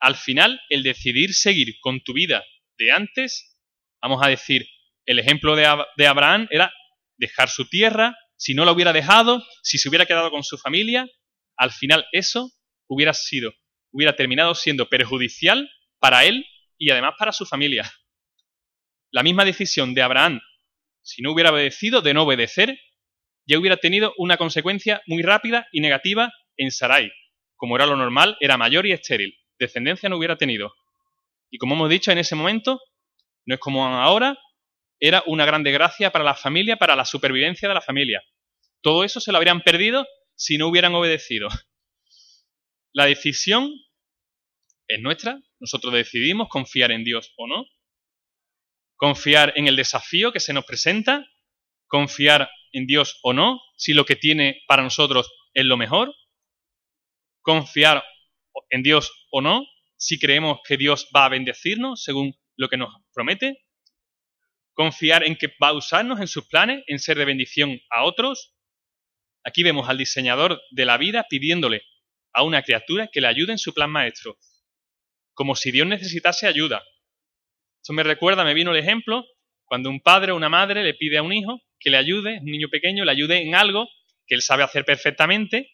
Al 0.00 0.16
final, 0.16 0.60
el 0.68 0.82
decidir 0.82 1.34
seguir 1.34 1.76
con 1.80 2.00
tu 2.00 2.12
vida 2.12 2.44
de 2.78 2.90
antes, 2.90 3.58
vamos 4.02 4.22
a 4.22 4.28
decir, 4.28 4.68
el 5.06 5.18
ejemplo 5.18 5.56
de, 5.56 5.66
Abraham 6.06 6.48
era 6.50 6.72
dejar 7.16 7.48
su 7.48 7.68
tierra, 7.68 8.16
si 8.36 8.54
no 8.54 8.64
la 8.64 8.72
hubiera 8.72 8.92
dejado, 8.92 9.42
si 9.62 9.78
se 9.78 9.88
hubiera 9.88 10.06
quedado 10.06 10.30
con 10.30 10.44
su 10.44 10.58
familia, 10.58 11.08
al 11.56 11.72
final 11.72 12.06
eso 12.12 12.50
hubiera 12.86 13.14
sido, 13.14 13.52
hubiera 13.92 14.14
terminado 14.14 14.54
siendo 14.54 14.88
perjudicial 14.88 15.70
para 15.98 16.24
él 16.24 16.46
y 16.78 16.90
además 16.90 17.14
para 17.18 17.32
su 17.32 17.46
familia. 17.46 17.90
La 19.10 19.22
misma 19.22 19.44
decisión 19.44 19.94
de 19.94 20.02
Abraham, 20.02 20.40
si 21.02 21.22
no 21.22 21.32
hubiera 21.32 21.50
obedecido, 21.50 22.02
de 22.02 22.12
no 22.12 22.24
obedecer, 22.24 22.78
ya 23.46 23.58
hubiera 23.58 23.76
tenido 23.76 24.12
una 24.18 24.36
consecuencia 24.36 25.02
muy 25.06 25.22
rápida 25.22 25.68
y 25.72 25.80
negativa 25.80 26.32
en 26.56 26.70
Sarai. 26.70 27.10
Como 27.54 27.76
era 27.76 27.86
lo 27.86 27.96
normal, 27.96 28.36
era 28.40 28.58
mayor 28.58 28.86
y 28.86 28.92
estéril. 28.92 29.38
Descendencia 29.58 30.08
no 30.08 30.16
hubiera 30.16 30.36
tenido. 30.36 30.74
Y 31.50 31.58
como 31.58 31.74
hemos 31.74 31.88
dicho 31.88 32.10
en 32.10 32.18
ese 32.18 32.34
momento, 32.34 32.80
no 33.46 33.54
es 33.54 33.60
como 33.60 33.86
ahora, 33.86 34.36
era 35.00 35.22
una 35.26 35.44
gran 35.44 35.62
desgracia 35.62 36.10
para 36.10 36.24
la 36.24 36.34
familia, 36.34 36.76
para 36.76 36.96
la 36.96 37.04
supervivencia 37.04 37.68
de 37.68 37.74
la 37.74 37.80
familia. 37.80 38.22
Todo 38.80 39.04
eso 39.04 39.20
se 39.20 39.32
lo 39.32 39.38
habrían 39.38 39.62
perdido 39.62 40.06
si 40.34 40.58
no 40.58 40.68
hubieran 40.68 40.94
obedecido. 40.94 41.48
La 42.92 43.06
decisión 43.06 43.72
es 44.88 45.00
nuestra, 45.00 45.40
nosotros 45.58 45.92
decidimos 45.92 46.48
confiar 46.48 46.92
en 46.92 47.04
Dios 47.04 47.32
o 47.36 47.46
no, 47.46 47.66
confiar 48.96 49.52
en 49.56 49.66
el 49.66 49.76
desafío 49.76 50.32
que 50.32 50.40
se 50.40 50.52
nos 50.52 50.64
presenta, 50.64 51.26
confiar 51.86 52.50
en 52.72 52.86
Dios 52.86 53.18
o 53.22 53.32
no, 53.32 53.60
si 53.76 53.92
lo 53.92 54.04
que 54.04 54.16
tiene 54.16 54.62
para 54.66 54.82
nosotros 54.82 55.30
es 55.52 55.64
lo 55.64 55.76
mejor, 55.76 56.14
confiar 57.42 58.04
en 58.70 58.82
Dios 58.82 59.12
o 59.30 59.40
no, 59.40 59.66
si 59.96 60.18
creemos 60.18 60.60
que 60.66 60.76
Dios 60.76 61.08
va 61.14 61.26
a 61.26 61.30
bendecirnos 61.30 62.02
según 62.02 62.34
lo 62.56 62.68
que 62.68 62.76
nos 62.76 62.94
promete, 63.12 63.65
confiar 64.76 65.24
en 65.24 65.36
que 65.36 65.48
va 65.60 65.68
a 65.68 65.72
usarnos 65.72 66.20
en 66.20 66.28
sus 66.28 66.46
planes, 66.46 66.84
en 66.86 66.98
ser 66.98 67.16
de 67.16 67.24
bendición 67.24 67.80
a 67.90 68.04
otros. 68.04 68.54
Aquí 69.42 69.62
vemos 69.62 69.88
al 69.88 69.96
diseñador 69.96 70.60
de 70.70 70.84
la 70.84 70.98
vida 70.98 71.26
pidiéndole 71.28 71.82
a 72.34 72.42
una 72.42 72.62
criatura 72.62 73.08
que 73.10 73.22
le 73.22 73.26
ayude 73.26 73.52
en 73.52 73.58
su 73.58 73.72
plan 73.72 73.90
maestro, 73.90 74.36
como 75.32 75.56
si 75.56 75.72
Dios 75.72 75.86
necesitase 75.86 76.46
ayuda. 76.46 76.84
Esto 77.80 77.94
me 77.94 78.02
recuerda, 78.02 78.44
me 78.44 78.52
vino 78.52 78.70
el 78.70 78.76
ejemplo, 78.76 79.24
cuando 79.64 79.88
un 79.88 80.00
padre 80.00 80.32
o 80.32 80.36
una 80.36 80.50
madre 80.50 80.84
le 80.84 80.92
pide 80.92 81.16
a 81.16 81.22
un 81.22 81.32
hijo 81.32 81.58
que 81.80 81.88
le 81.88 81.96
ayude, 81.96 82.38
un 82.40 82.44
niño 82.44 82.68
pequeño, 82.68 83.04
le 83.04 83.12
ayude 83.12 83.40
en 83.40 83.54
algo 83.54 83.88
que 84.26 84.34
él 84.34 84.42
sabe 84.42 84.62
hacer 84.62 84.84
perfectamente, 84.84 85.70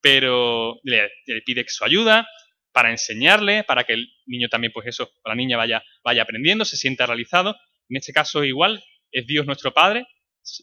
pero 0.00 0.80
le, 0.82 1.10
pide 1.44 1.64
su 1.68 1.84
ayuda 1.84 2.26
para 2.72 2.90
enseñarle, 2.90 3.64
para 3.64 3.84
que 3.84 3.92
el 3.94 4.08
niño 4.24 4.48
también, 4.48 4.72
pues 4.72 4.86
eso, 4.86 5.10
la 5.26 5.34
niña 5.34 5.58
vaya, 5.58 5.84
vaya 6.02 6.22
aprendiendo, 6.22 6.64
se 6.64 6.76
sienta 6.76 7.04
realizado. 7.04 7.54
En 7.88 7.96
este 7.96 8.12
caso 8.12 8.44
igual, 8.44 8.82
es 9.12 9.26
Dios 9.26 9.46
nuestro 9.46 9.72
Padre, 9.72 10.06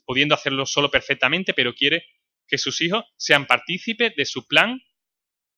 pudiendo 0.05 0.35
hacerlo 0.35 0.65
solo 0.65 0.91
perfectamente, 0.91 1.53
pero 1.53 1.73
quiere 1.73 2.05
que 2.47 2.57
sus 2.57 2.81
hijos 2.81 3.03
sean 3.17 3.47
partícipes 3.47 4.15
de 4.15 4.25
su 4.25 4.47
plan 4.47 4.81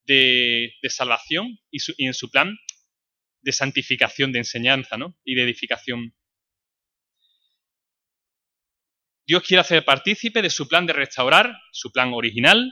de, 0.06 0.72
salvación 0.90 1.60
y, 1.72 1.80
en 2.06 2.14
su 2.14 2.30
plan 2.30 2.58
de 3.42 3.52
santificación, 3.52 4.32
de 4.32 4.40
enseñanza 4.40 4.98
¿no? 4.98 5.18
y 5.24 5.36
de 5.36 5.44
edificación. 5.44 6.16
Dios 9.28 9.42
quiere 9.44 9.62
hacer 9.62 9.84
partícipe 9.84 10.42
de 10.42 10.52
su 10.52 10.68
plan 10.68 10.86
de 10.86 10.94
restaurar, 10.94 11.58
su 11.72 11.92
plan 11.92 12.14
original, 12.14 12.72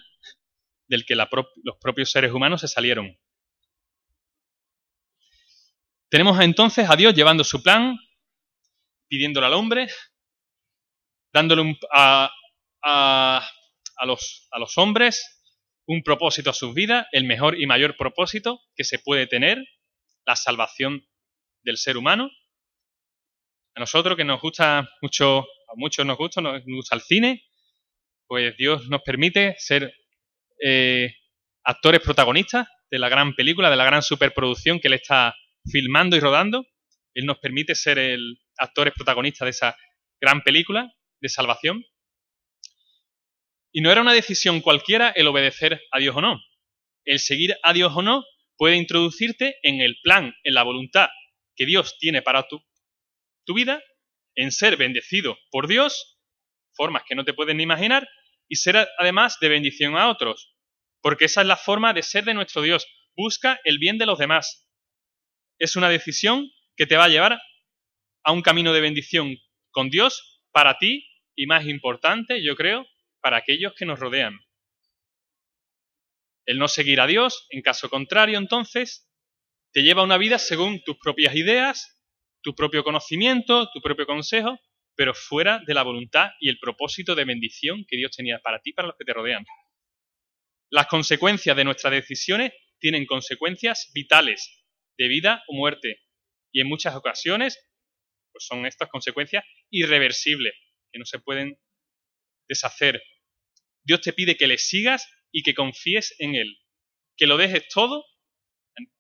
del 0.88 1.06
que 1.06 1.16
los 1.16 1.78
propios 1.82 2.12
seres 2.12 2.32
humanos 2.32 2.62
se 2.62 2.68
salieron. 2.68 3.18
Tenemos 6.10 6.40
entonces 6.42 6.88
a 6.88 6.96
Dios 6.96 7.16
llevando 7.16 7.44
su 7.44 7.64
plan, 7.64 7.98
pidiéndole 9.14 9.46
al 9.46 9.54
hombre, 9.54 9.88
dándole 11.32 11.78
a, 11.92 12.32
los, 14.08 14.48
a 14.50 14.58
los 14.58 14.76
hombres 14.80 15.40
un 15.86 16.02
propósito 16.02 16.50
a 16.50 16.54
sus 16.54 16.74
vidas, 16.74 17.06
el 17.12 17.26
mejor 17.26 17.62
y 17.62 17.68
mayor 17.68 17.96
propósito 17.96 18.62
que 18.76 18.84
se 18.84 18.98
puede 18.98 19.28
tener, 19.28 19.64
la 20.26 20.36
salvación 20.36 21.08
del 21.62 21.78
ser 21.78 21.96
humano. 21.96 22.32
A 23.76 23.82
nosotros 23.82 24.18
que 24.18 24.24
nos 24.24 24.42
gusta 24.42 24.90
mucho, 25.00 25.42
a 25.42 25.76
muchos 25.76 26.08
nos 26.08 26.18
gusta, 26.18 26.42
nos 26.42 26.64
gusta 26.66 26.96
el 26.96 27.02
cine, 27.02 27.44
pues 28.26 28.58
Dios 28.58 28.90
nos 28.90 29.04
permite 29.04 29.54
ser 29.60 29.94
eh, 30.60 31.14
actores 31.64 32.02
protagonistas 32.02 32.68
de 32.90 32.98
la 32.98 33.10
gran 33.10 33.36
película, 33.36 33.70
de 33.70 33.76
la 33.76 33.86
gran 33.86 34.02
superproducción 34.02 34.80
que 34.80 34.88
Él 34.88 34.96
está 34.96 35.36
filmando 35.72 36.16
y 36.16 36.20
rodando. 36.20 36.66
Él 37.14 37.28
nos 37.28 37.38
permite 37.38 37.76
ser 37.76 38.00
el 38.00 38.40
actores 38.58 38.94
protagonistas 38.94 39.46
de 39.46 39.50
esa 39.52 39.78
gran 40.20 40.42
película 40.42 40.94
de 41.22 41.30
salvación. 41.30 41.86
Y 43.72 43.82
no 43.82 43.92
era 43.92 44.02
una 44.02 44.14
decisión 44.14 44.62
cualquiera 44.62 45.10
el 45.10 45.28
obedecer 45.28 45.82
a 45.92 46.00
Dios 46.00 46.16
o 46.16 46.22
no. 46.22 46.40
El 47.06 47.20
seguir 47.20 47.58
a 47.64 47.74
Dios 47.74 47.92
o 47.96 48.02
no 48.02 48.24
puede 48.58 48.76
introducirte 48.78 49.58
en 49.64 49.82
el 49.82 49.98
plan, 50.04 50.34
en 50.44 50.54
la 50.54 50.64
voluntad 50.64 51.10
que 51.56 51.66
Dios 51.66 51.98
tiene 52.00 52.22
para 52.22 52.48
tu, 52.48 52.64
tu 53.46 53.54
vida, 53.54 53.82
en 54.36 54.52
ser 54.52 54.78
bendecido 54.78 55.38
por 55.52 55.68
Dios, 55.68 56.20
formas 56.74 57.04
que 57.08 57.16
no 57.16 57.26
te 57.26 57.34
pueden 57.34 57.58
ni 57.58 57.64
imaginar, 57.64 58.08
y 58.48 58.56
ser 58.56 58.88
además 58.98 59.38
de 59.40 59.50
bendición 59.50 59.96
a 59.98 60.10
otros, 60.10 60.56
porque 61.02 61.26
esa 61.26 61.42
es 61.42 61.48
la 61.48 61.58
forma 61.58 61.94
de 61.94 62.04
ser 62.04 62.26
de 62.26 62.34
nuestro 62.34 62.62
Dios. 62.62 62.88
Busca 63.16 63.60
el 63.64 63.78
bien 63.78 63.98
de 63.98 64.06
los 64.06 64.18
demás. 64.18 64.68
Es 65.60 65.76
una 65.76 65.90
decisión 65.90 66.50
que 66.76 66.88
te 66.88 66.98
va 66.98 67.06
a 67.06 67.10
llevar 67.10 67.40
a 68.24 68.32
un 68.32 68.42
camino 68.42 68.74
de 68.74 68.82
bendición 68.82 69.38
con 69.72 69.90
Dios 69.90 70.42
para 70.52 70.78
ti 70.78 71.08
y 71.36 71.46
más 71.46 71.66
importante, 71.66 72.44
yo 72.44 72.56
creo, 72.56 72.86
para 73.22 73.38
aquellos 73.38 73.74
que 73.74 73.86
nos 73.86 74.00
rodean. 74.00 74.40
El 76.46 76.58
no 76.58 76.68
seguir 76.68 77.00
a 77.00 77.08
Dios, 77.08 77.48
en 77.50 77.62
caso 77.62 77.90
contrario, 77.90 78.38
entonces, 78.38 79.10
te 79.72 79.82
lleva 79.82 80.02
a 80.02 80.06
una 80.06 80.18
vida 80.18 80.38
según 80.38 80.84
tus 80.84 80.98
propias 80.98 81.36
ideas, 81.36 82.00
tu 82.42 82.54
propio 82.54 82.84
conocimiento, 82.84 83.70
tu 83.74 83.82
propio 83.82 84.06
consejo, 84.06 84.60
pero 84.96 85.14
fuera 85.14 85.62
de 85.66 85.74
la 85.74 85.84
voluntad 85.84 86.32
y 86.40 86.50
el 86.50 86.60
propósito 86.60 87.16
de 87.16 87.26
bendición 87.26 87.86
que 87.88 87.98
Dios 87.98 88.12
tenía 88.16 88.40
para 88.40 88.60
ti 88.60 88.70
y 88.70 88.74
para 88.74 88.90
los 88.90 88.98
que 88.98 89.06
te 89.06 89.14
rodean. 89.14 89.46
Las 90.70 90.88
consecuencias 90.88 91.56
de 91.56 91.64
nuestras 91.64 91.94
decisiones 91.94 92.52
tienen 92.80 93.06
consecuencias 93.06 93.90
vitales, 93.94 94.64
de 94.98 95.08
vida 95.08 95.44
o 95.48 95.56
muerte, 95.56 96.02
y 96.52 96.62
en 96.62 96.68
muchas 96.68 96.96
ocasiones 96.96 97.58
pues 98.34 98.46
son 98.46 98.66
estas 98.66 98.90
consecuencias 98.90 99.46
irreversibles, 99.70 100.54
que 100.92 101.00
no 101.00 101.06
se 101.06 101.20
pueden 101.20 101.58
deshacer. 102.50 103.02
Dios 103.86 104.02
te 104.02 104.12
pide 104.12 104.36
que 104.36 104.48
le 104.48 104.58
sigas 104.58 105.08
y 105.32 105.44
que 105.44 105.54
confíes 105.54 106.16
en 106.20 106.36
Él, 106.36 106.58
que 107.16 107.28
lo 107.28 107.38
dejes 107.38 107.68
todo, 107.70 108.06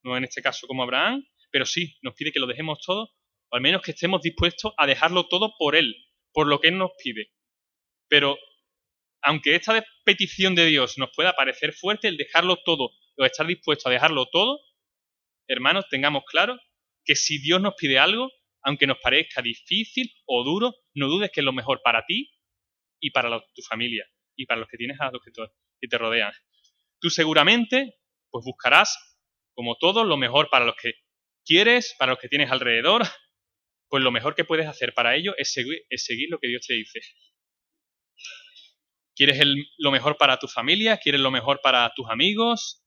no 0.03 0.15
en 0.15 0.23
este 0.23 0.41
caso 0.41 0.67
como 0.67 0.83
Abraham, 0.83 1.27
pero 1.51 1.65
sí, 1.65 1.97
nos 2.01 2.13
pide 2.13 2.31
que 2.31 2.39
lo 2.39 2.47
dejemos 2.47 2.79
todo 2.79 3.11
o 3.49 3.55
al 3.55 3.61
menos 3.61 3.83
que 3.83 3.91
estemos 3.91 4.21
dispuestos 4.21 4.73
a 4.77 4.87
dejarlo 4.87 5.27
todo 5.27 5.53
por 5.59 5.75
Él, 5.75 5.95
por 6.31 6.47
lo 6.47 6.59
que 6.59 6.69
Él 6.69 6.77
nos 6.77 6.91
pide. 7.03 7.31
Pero 8.09 8.37
aunque 9.21 9.55
esta 9.55 9.85
petición 10.03 10.55
de 10.55 10.65
Dios 10.65 10.97
nos 10.97 11.11
pueda 11.15 11.33
parecer 11.33 11.73
fuerte, 11.73 12.07
el 12.07 12.17
dejarlo 12.17 12.57
todo 12.65 12.91
o 13.17 13.25
estar 13.25 13.45
dispuesto 13.45 13.87
a 13.87 13.91
dejarlo 13.91 14.25
todo, 14.25 14.59
hermanos, 15.47 15.85
tengamos 15.89 16.23
claro 16.25 16.57
que 17.05 17.15
si 17.15 17.37
Dios 17.37 17.61
nos 17.61 17.75
pide 17.75 17.99
algo, 17.99 18.31
aunque 18.63 18.87
nos 18.87 18.97
parezca 18.99 19.41
difícil 19.41 20.11
o 20.25 20.43
duro, 20.43 20.73
no 20.95 21.07
dudes 21.07 21.29
que 21.31 21.41
es 21.41 21.45
lo 21.45 21.53
mejor 21.53 21.81
para 21.83 22.05
ti 22.05 22.31
y 22.99 23.11
para 23.11 23.41
tu 23.53 23.61
familia 23.61 24.07
y 24.35 24.45
para 24.45 24.61
los 24.61 24.69
que 24.69 24.77
tienes 24.77 24.99
a 24.99 25.11
los 25.11 25.21
que 25.21 25.31
te, 25.87 25.97
rodean. 25.97 26.31
Tú 26.99 27.09
seguramente 27.09 27.99
pues 28.31 28.43
buscarás, 28.45 28.97
como 29.53 29.75
todo, 29.75 30.03
lo 30.05 30.17
mejor 30.17 30.49
para 30.49 30.65
los 30.65 30.75
que 30.75 30.93
quieres, 31.45 31.93
para 31.99 32.13
los 32.13 32.19
que 32.19 32.29
tienes 32.29 32.49
alrededor, 32.51 33.03
pues 33.89 34.01
lo 34.01 34.11
mejor 34.11 34.33
que 34.33 34.45
puedes 34.45 34.65
hacer 34.65 34.93
para 34.93 35.15
ello 35.15 35.35
es 35.37 35.53
seguir, 35.53 36.29
lo 36.29 36.39
que 36.39 36.47
Dios 36.47 36.65
te 36.65 36.73
dice. 36.73 37.01
¿Quieres 39.15 39.39
lo 39.77 39.91
mejor 39.91 40.17
para 40.17 40.39
tu 40.39 40.47
familia? 40.47 40.97
¿Quieres 40.97 41.21
lo 41.21 41.29
mejor 41.29 41.59
para 41.61 41.91
tus 41.95 42.09
amigos? 42.09 42.83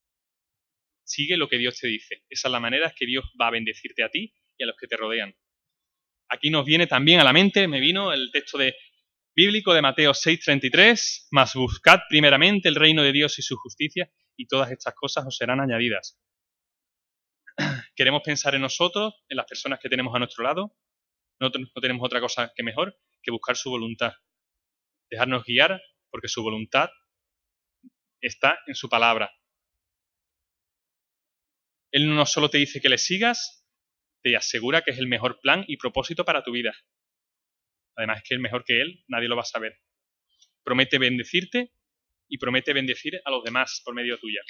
Sigue 1.04 1.36
lo 1.36 1.48
que 1.48 1.58
Dios 1.58 1.78
te 1.78 1.86
dice. 1.86 2.24
Esa 2.28 2.48
es 2.48 2.52
la 2.52 2.58
manera 2.58 2.92
que 2.96 3.06
Dios 3.06 3.24
va 3.40 3.46
a 3.48 3.52
bendecirte 3.52 4.02
a 4.02 4.08
ti 4.08 4.34
y 4.58 4.64
a 4.64 4.66
los 4.66 4.76
que 4.76 4.88
te 4.88 4.96
rodean. 4.96 5.36
Aquí 6.28 6.50
nos 6.50 6.64
viene 6.64 6.86
también 6.86 7.20
a 7.20 7.24
la 7.24 7.32
mente, 7.32 7.68
me 7.68 7.80
vino 7.80 8.12
el 8.12 8.30
texto 8.32 8.58
bíblico 9.34 9.74
de 9.74 9.82
Mateo 9.82 10.12
6:33, 10.12 11.28
más 11.30 11.54
buscad 11.54 12.00
primeramente 12.08 12.68
el 12.68 12.74
reino 12.74 13.02
de 13.02 13.12
Dios 13.12 13.38
y 13.38 13.42
su 13.42 13.56
justicia 13.56 14.10
y 14.36 14.46
todas 14.46 14.70
estas 14.70 14.94
cosas 14.94 15.24
os 15.26 15.36
serán 15.36 15.60
añadidas. 15.60 16.18
Queremos 17.94 18.22
pensar 18.22 18.54
en 18.54 18.62
nosotros, 18.62 19.14
en 19.28 19.36
las 19.36 19.46
personas 19.46 19.78
que 19.80 19.88
tenemos 19.88 20.14
a 20.14 20.18
nuestro 20.18 20.44
lado, 20.44 20.76
no, 21.38 21.50
tenemos 21.50 22.04
otra 22.04 22.20
cosa 22.20 22.52
que 22.54 22.62
mejor 22.62 22.98
que 23.22 23.30
buscar 23.30 23.56
su 23.56 23.70
voluntad. 23.70 24.12
Dejarnos 25.10 25.44
guiar 25.44 25.80
porque 26.10 26.28
su 26.28 26.42
voluntad 26.42 26.88
está 28.20 28.58
en 28.66 28.74
su 28.74 28.88
palabra. 28.88 29.30
Él 31.92 32.14
no 32.14 32.26
solo 32.26 32.48
te 32.48 32.58
dice 32.58 32.80
que 32.80 32.88
le 32.88 32.98
sigas, 32.98 33.65
te 34.22 34.36
asegura 34.36 34.82
que 34.82 34.90
es 34.90 34.98
el 34.98 35.06
mejor 35.06 35.40
plan 35.40 35.64
y 35.66 35.76
propósito 35.76 36.24
para 36.24 36.42
tu 36.42 36.52
vida. 36.52 36.74
Además, 37.96 38.18
es 38.18 38.24
que 38.28 38.34
es 38.34 38.40
mejor 38.40 38.64
que 38.64 38.80
Él, 38.80 39.04
nadie 39.08 39.28
lo 39.28 39.36
va 39.36 39.42
a 39.42 39.46
saber. 39.46 39.80
Promete 40.62 40.98
bendecirte 40.98 41.72
y 42.28 42.38
promete 42.38 42.72
bendecir 42.72 43.20
a 43.24 43.30
los 43.30 43.44
demás 43.44 43.82
por 43.84 43.94
medio 43.94 44.18
tuya. 44.18 44.42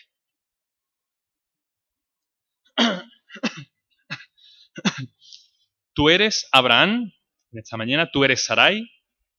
tú 5.95 6.11
eres 6.11 6.49
Abraham, 6.53 7.13
en 7.53 7.59
esta 7.59 7.77
mañana 7.77 8.11
tú 8.11 8.25
eres 8.25 8.45
Sarai, 8.45 8.91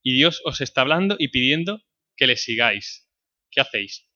y 0.03 0.15
Dios 0.15 0.41
os 0.45 0.61
está 0.61 0.81
hablando 0.81 1.15
y 1.19 1.27
pidiendo 1.29 1.83
que 2.15 2.27
le 2.27 2.37
sigáis. 2.37 3.09
¿Qué 3.51 3.61
hacéis? 3.61 4.07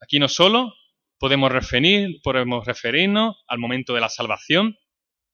Aquí 0.00 0.18
no 0.18 0.28
solo 0.28 0.74
podemos, 1.18 1.50
referir, 1.50 2.20
podemos 2.22 2.66
referirnos 2.66 3.36
al 3.48 3.58
momento 3.58 3.94
de 3.94 4.00
la 4.00 4.08
salvación, 4.08 4.76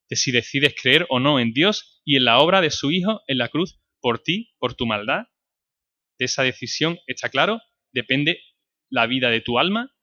de 0.08 0.16
si 0.16 0.32
decides 0.32 0.74
creer 0.80 1.06
o 1.08 1.20
no 1.20 1.38
en 1.38 1.52
Dios 1.52 2.02
y 2.04 2.16
en 2.16 2.24
la 2.24 2.38
obra 2.38 2.60
de 2.60 2.70
su 2.70 2.90
Hijo 2.90 3.22
en 3.26 3.38
la 3.38 3.48
cruz 3.48 3.80
por 4.00 4.22
ti, 4.22 4.54
por 4.58 4.74
tu 4.74 4.86
maldad. 4.86 5.24
De 6.18 6.24
esa 6.26 6.42
decisión, 6.42 6.98
está 7.06 7.28
claro, 7.28 7.60
depende 7.92 8.40
la 8.90 9.06
vida 9.06 9.30
de 9.30 9.40
tu 9.40 9.58
alma. 9.58 9.94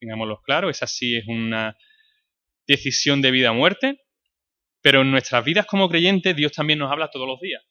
Tengámoslo 0.00 0.40
claro, 0.42 0.70
esa 0.70 0.86
sí 0.86 1.16
es 1.16 1.24
una 1.26 1.76
decisión 2.66 3.22
de 3.22 3.30
vida 3.30 3.52
o 3.52 3.54
muerte. 3.54 4.00
Pero 4.82 5.02
en 5.02 5.10
nuestras 5.10 5.44
vidas 5.44 5.66
como 5.66 5.88
creyentes 5.88 6.34
Dios 6.34 6.52
también 6.52 6.78
nos 6.78 6.90
habla 6.90 7.10
todos 7.10 7.26
los 7.26 7.40
días. 7.40 7.62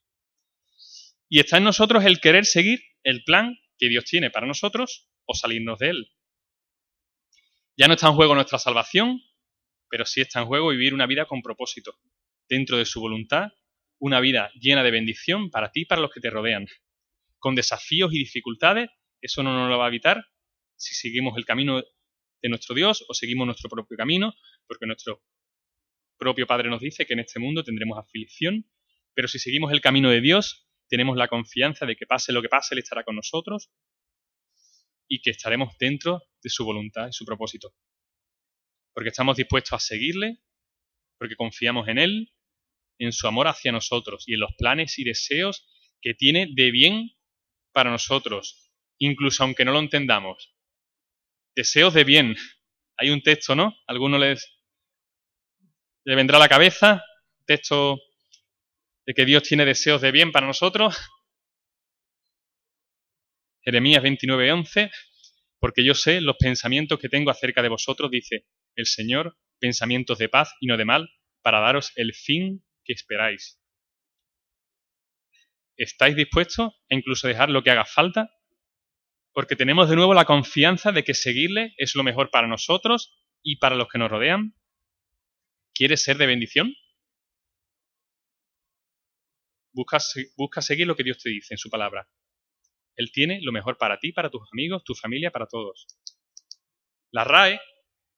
Y 1.28 1.39
está 1.39 1.58
en 1.58 1.63
nosotros 1.63 2.06
el 2.06 2.19
querer 2.19 2.45
seguir 2.45 2.80
el 3.04 3.23
plan 3.23 3.58
que 3.78 3.89
Dios 3.89 4.06
tiene 4.06 4.30
para 4.30 4.47
nosotros 4.47 5.10
o 5.25 5.34
salirnos 5.34 5.80
de 5.80 5.89
él. 5.89 6.12
Ya 7.79 7.87
no 7.87 7.93
está 7.93 8.07
en 8.07 8.15
juego 8.15 8.35
nuestra 8.35 8.59
salvación, 8.59 9.21
pero 9.89 10.05
sí 10.05 10.19
está 10.19 10.41
en 10.41 10.47
juego 10.47 10.67
vivir 10.67 10.93
una 10.93 11.05
vida 11.05 11.25
con 11.25 11.41
propósito, 11.41 11.93
dentro 12.49 12.77
de 12.77 12.83
su 12.83 12.99
voluntad, 12.99 13.53
una 13.99 14.19
vida 14.19 14.51
llena 14.59 14.83
de 14.83 14.91
bendición 14.91 15.49
para 15.49 15.71
ti 15.71 15.83
y 15.83 15.85
para 15.85 16.01
los 16.01 16.11
que 16.11 16.19
te 16.19 16.29
rodean. 16.29 16.67
Con 17.37 17.55
desafíos 17.55 18.13
y 18.13 18.17
dificultades, 18.17 18.89
eso 19.21 19.43
no 19.43 19.57
nos 19.57 19.69
lo 19.69 19.77
va 19.77 19.85
a 19.85 19.87
evitar 19.87 20.25
si 20.75 20.93
seguimos 20.93 21.37
el 21.37 21.45
camino 21.45 21.81
de 22.41 22.49
nuestro 22.49 22.75
Dios 22.75 23.05
o 23.07 23.13
seguimos 23.13 23.45
nuestro 23.45 23.69
propio 23.69 23.95
camino, 23.95 24.33
porque 24.67 24.85
nuestro 24.85 25.23
propio 26.17 26.45
Padre 26.47 26.69
nos 26.69 26.81
dice 26.81 27.05
que 27.05 27.13
en 27.13 27.19
este 27.21 27.39
mundo 27.39 27.63
tendremos 27.63 27.97
aflicción, 27.97 28.69
pero 29.13 29.29
si 29.29 29.39
seguimos 29.39 29.71
el 29.71 29.79
camino 29.79 30.09
de 30.09 30.19
Dios, 30.19 30.67
tenemos 30.89 31.15
la 31.15 31.29
confianza 31.29 31.85
de 31.85 31.95
que 31.95 32.05
pase 32.05 32.33
lo 32.33 32.41
que 32.41 32.49
pase, 32.49 32.75
Él 32.75 32.79
estará 32.79 33.05
con 33.05 33.15
nosotros 33.15 33.71
y 35.10 35.22
que 35.22 35.32
estaremos 35.32 35.78
dentro 35.78 36.24
de 36.41 36.50
su 36.50 36.63
voluntad 36.63 37.08
y 37.10 37.13
su 37.13 37.26
propósito. 37.26 37.74
Porque 38.93 39.10
estamos 39.10 39.36
dispuestos 39.36 39.74
a 39.74 39.80
seguirle, 39.80 40.38
porque 41.17 41.36
confiamos 41.36 41.88
en 41.89 41.98
Él, 41.98 42.34
en 43.00 43.12
su 43.12 43.28
amor 43.28 43.48
hacia 43.48 43.72
nosotros 43.72 44.24
y 44.28 44.36
en 44.36 44.41
los 44.41 44.54
planes 44.58 44.98
y 45.00 45.04
deseos 45.04 45.67
que 46.02 46.13
tiene 46.13 46.48
de 46.54 46.72
bien 46.72 47.12
para 47.74 47.91
nosotros, 47.91 48.72
incluso 49.00 49.43
aunque 49.43 49.65
no 49.65 49.72
lo 49.72 49.80
entendamos. 49.80 50.56
Deseos 51.56 51.93
de 51.93 52.04
bien. 52.04 52.36
Hay 52.98 53.10
un 53.10 53.22
texto, 53.22 53.56
¿no? 53.56 53.76
Alguno 53.88 54.17
les 54.17 54.60
le 56.06 56.15
vendrá 56.15 56.38
a 56.38 56.39
la 56.39 56.50
cabeza, 56.50 57.04
texto 57.45 58.00
de 59.06 59.13
que 59.13 59.26
Dios 59.26 59.43
tiene 59.43 59.65
deseos 59.65 60.02
de 60.02 60.12
bien 60.12 60.32
para 60.32 60.48
nosotros. 60.48 60.98
Jeremías 63.69 64.01
29:11, 64.01 64.89
porque 65.60 65.86
yo 65.86 65.93
sé 65.93 66.21
los 66.21 66.38
pensamientos 66.38 66.97
que 66.97 67.08
tengo 67.08 67.29
acerca 67.29 67.62
de 67.62 67.69
vosotros, 67.69 68.10
dice 68.10 68.47
el 68.75 68.88
Señor, 68.88 69.38
pensamientos 69.60 70.17
de 70.17 70.27
paz 70.27 70.55
y 70.60 70.65
no 70.65 70.75
de 70.75 70.86
mal, 70.86 71.08
para 71.43 71.60
daros 71.60 71.91
el 71.95 72.15
fin 72.15 72.65
que 72.84 72.93
esperáis. 72.93 73.62
¿Estáis 75.77 76.15
dispuestos 76.15 76.73
a 76.89 76.95
incluso 76.95 77.27
dejar 77.27 77.51
lo 77.51 77.62
que 77.62 77.69
haga 77.69 77.86
falta? 77.86 78.32
Porque 79.34 79.55
tenemos 79.55 79.88
de 79.88 79.97
nuevo 79.97 80.15
la 80.15 80.25
confianza 80.25 80.91
de 80.91 81.03
que 81.03 81.13
seguirle 81.13 81.75
es 81.77 81.93
lo 81.93 82.01
mejor 82.01 82.32
para 82.32 82.47
nosotros 82.47 83.21
y 83.43 83.58
para 83.58 83.75
los 83.75 83.88
que 83.88 83.99
nos 83.99 84.10
rodean. 84.10 84.55
¿Quieres 85.75 86.01
ser 86.01 86.17
de 86.17 86.25
bendición? 86.25 86.73
Busca, 89.73 89.99
busca 90.36 90.63
seguir 90.63 90.88
lo 90.88 90.95
que 90.95 91.03
Dios 91.03 91.19
te 91.19 91.29
dice 91.29 91.53
en 91.53 91.60
su 91.60 91.69
palabra. 91.69 92.10
Él 92.99 93.13
tiene 93.13 93.39
lo 93.41 93.53
mejor 93.53 93.77
para 93.77 93.97
ti, 93.97 94.12
para 94.12 94.29
tus 94.29 94.41
amigos, 94.51 94.83
tu 94.83 94.93
familia, 94.93 95.31
para 95.31 95.47
todos. 95.47 95.88
La 97.12 97.23
RAE, 97.23 97.57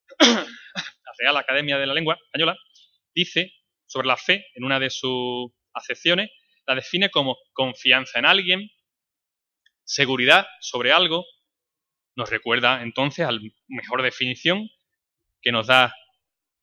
la 0.20 1.14
Real 1.20 1.38
Academia 1.38 1.78
de 1.78 1.86
la 1.86 1.94
Lengua 1.94 2.18
Española, 2.20 2.58
dice 3.14 3.54
sobre 3.86 4.08
la 4.08 4.18
fe, 4.18 4.48
en 4.56 4.64
una 4.64 4.80
de 4.80 4.90
sus 4.90 5.52
acepciones, 5.76 6.32
la 6.66 6.74
define 6.74 7.12
como 7.12 7.38
confianza 7.54 8.18
en 8.18 8.26
alguien, 8.26 8.72
seguridad 9.84 10.48
sobre 10.62 10.92
algo, 10.92 11.28
nos 12.16 12.32
recuerda 12.32 12.82
entonces 12.82 13.24
a 13.28 13.32
la 13.32 13.40
mejor 13.68 14.02
definición 14.02 14.68
que 15.44 15.52
nos 15.52 15.68
da 15.68 15.94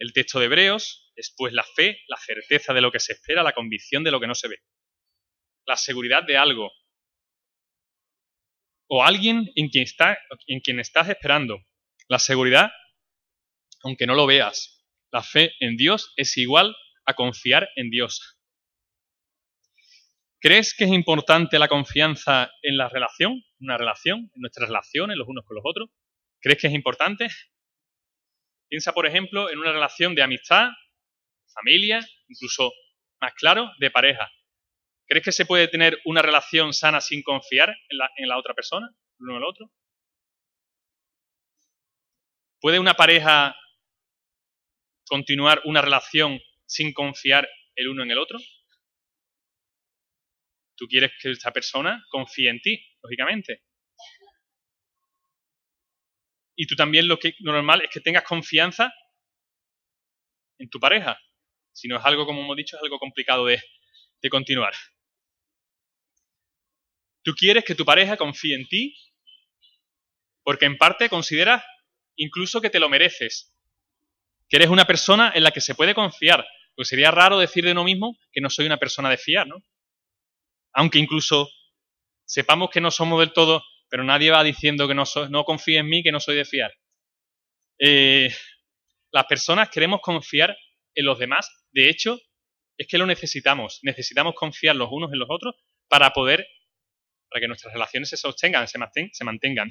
el 0.01 0.13
texto 0.13 0.41
de 0.41 0.47
Hebreos, 0.47 1.13
después 1.15 1.53
la 1.53 1.63
fe, 1.63 2.01
la 2.09 2.17
certeza 2.17 2.75
de 2.75 2.81
lo 2.81 2.91
que 2.91 2.99
se 2.99 3.13
espera, 3.13 3.45
la 3.45 3.53
convicción 3.53 4.03
de 4.03 4.11
lo 4.11 4.19
que 4.19 4.27
no 4.27 4.35
se 4.35 4.49
ve. 4.49 4.59
La 5.67 5.77
seguridad 5.77 6.25
de 6.25 6.37
algo. 6.37 6.73
O 8.89 9.05
alguien 9.05 9.51
en 9.55 9.69
quien, 9.69 9.85
está, 9.85 10.19
en 10.47 10.61
quien 10.61 10.81
estás 10.81 11.09
esperando. 11.09 11.59
La 12.09 12.19
seguridad, 12.19 12.71
aunque 13.83 14.07
no 14.07 14.15
lo 14.15 14.27
veas. 14.27 14.85
La 15.13 15.23
fe 15.23 15.53
en 15.61 15.77
Dios 15.77 16.13
es 16.17 16.37
igual 16.37 16.75
a 17.05 17.15
confiar 17.15 17.69
en 17.77 17.91
Dios. 17.91 18.39
¿Crees 20.41 20.75
que 20.77 20.85
es 20.85 20.91
importante 20.91 21.59
la 21.59 21.69
confianza 21.69 22.51
en 22.63 22.77
la 22.77 22.89
relación? 22.89 23.43
Una 23.61 23.77
relación, 23.77 24.31
en 24.35 24.41
nuestras 24.41 24.69
relaciones 24.69 25.17
los 25.17 25.27
unos 25.27 25.45
con 25.45 25.57
los 25.57 25.65
otros. 25.67 25.91
¿Crees 26.41 26.61
que 26.61 26.69
es 26.69 26.75
importante? 26.75 27.29
Piensa, 28.69 28.93
por 28.93 29.07
ejemplo, 29.07 29.51
en 29.51 29.59
una 29.59 29.73
relación 29.73 30.15
de 30.15 30.23
amistad, 30.23 30.69
familia, 31.53 32.07
incluso 32.29 32.73
más 33.21 33.33
claro, 33.35 33.71
de 33.81 33.91
pareja. 33.91 34.31
¿Crees 35.09 35.25
que 35.25 35.33
se 35.33 35.47
puede 35.47 35.69
tener 35.69 35.99
una 36.05 36.21
relación 36.21 36.75
sana 36.75 37.01
sin 37.01 37.23
confiar 37.23 37.75
en 37.89 38.29
la, 38.29 38.39
otra 38.39 38.53
persona, 38.53 38.95
el 39.19 39.27
uno 39.27 39.39
el 39.39 39.45
otro? 39.45 39.73
¿Puede 42.61 42.79
una 42.79 42.93
pareja 42.93 43.57
continuar 45.07 45.63
una 45.65 45.81
relación 45.81 46.39
sin 46.67 46.93
confiar 46.93 47.49
el 47.75 47.89
uno 47.89 48.03
en 48.03 48.11
el 48.11 48.19
otro? 48.19 48.39
Tú 50.77 50.87
quieres 50.87 51.11
que 51.23 51.31
esta 51.31 51.53
persona 51.53 52.05
confíe 52.11 52.51
en 52.51 52.61
ti, 52.61 52.79
lógicamente. 53.03 53.63
Y 56.55 56.67
tú 56.67 56.75
también 56.75 57.09
lo 57.09 57.19
que 57.19 57.35
normal 57.41 57.81
es 57.81 57.91
que 57.91 58.01
tengas 58.01 58.25
confianza 58.25 58.93
en 60.59 60.69
tu 60.69 60.79
pareja. 60.79 61.19
Si 61.73 61.89
no 61.89 61.97
es 61.97 62.05
algo, 62.05 62.27
como 62.27 62.43
hemos 62.43 62.57
dicho, 62.59 62.77
es 62.77 62.83
algo 62.83 62.99
complicado 62.99 63.47
de 63.47 63.63
continuar. 64.29 64.75
Tú 67.29 67.35
quieres 67.35 67.63
que 67.63 67.75
tu 67.75 67.85
pareja 67.85 68.17
confíe 68.17 68.55
en 68.55 68.67
ti 68.67 68.97
porque 70.43 70.65
en 70.65 70.79
parte 70.79 71.11
consideras 71.11 71.63
incluso 72.17 72.63
que 72.63 72.71
te 72.71 72.81
lo 72.81 72.89
mereces, 72.89 73.55
que 74.49 74.57
eres 74.57 74.71
una 74.71 74.87
persona 74.87 75.31
en 75.35 75.43
la 75.43 75.51
que 75.51 75.61
se 75.61 75.75
puede 75.75 75.95
confiar, 75.95 76.47
pues 76.75 76.89
sería 76.89 77.11
raro 77.11 77.39
decir 77.39 77.67
de 77.67 77.73
uno 77.73 77.85
mismo 77.85 78.17
que 78.33 78.41
no 78.41 78.49
soy 78.49 78.65
una 78.65 78.79
persona 78.79 79.11
de 79.11 79.19
fiar, 79.19 79.47
¿no? 79.47 79.57
Aunque 80.73 80.99
incluso 80.99 81.51
sepamos 82.25 82.71
que 82.71 82.81
no 82.81 82.91
somos 82.91 83.21
del 83.21 83.35
todo 83.35 83.63
pero 83.91 84.05
nadie 84.05 84.31
va 84.31 84.43
diciendo 84.43 84.89
que 84.89 84.95
no, 84.95 85.05
no 85.29 85.45
confíe 85.45 85.81
en 85.81 85.89
mí, 85.91 86.03
que 86.03 86.13
no 86.13 86.21
soy 86.21 86.37
de 86.37 86.47
fiar. 86.47 86.73
Eh, 87.79 88.35
las 89.11 89.27
personas 89.27 89.69
queremos 89.69 90.01
confiar 90.01 90.57
en 90.95 91.05
los 91.05 91.19
demás. 91.19 91.51
De 91.73 91.91
hecho, 91.91 92.19
es 92.79 92.87
que 92.87 92.97
lo 92.97 93.05
necesitamos. 93.05 93.81
Necesitamos 93.83 94.35
confiar 94.35 94.77
los 94.77 94.89
unos 94.91 95.13
en 95.13 95.19
los 95.19 95.29
otros 95.31 95.57
para 95.89 96.15
poder, 96.15 96.47
para 97.29 97.41
que 97.41 97.49
nuestras 97.49 97.73
relaciones 97.73 98.09
se 98.11 98.17
sostengan, 98.17 98.67
se, 98.69 98.79
mantengan. 99.25 99.71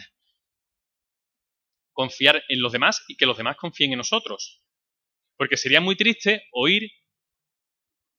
Confiar 1.91 2.43
en 2.47 2.61
los 2.61 2.71
demás 2.71 3.03
y 3.07 3.17
que 3.17 3.25
los 3.25 3.37
demás 3.37 3.57
confíen 3.57 3.91
en 3.91 3.97
nosotros. 3.97 4.63
Porque 5.35 5.57
sería 5.57 5.81
muy 5.81 5.95
triste 5.95 6.45
oír 6.51 6.91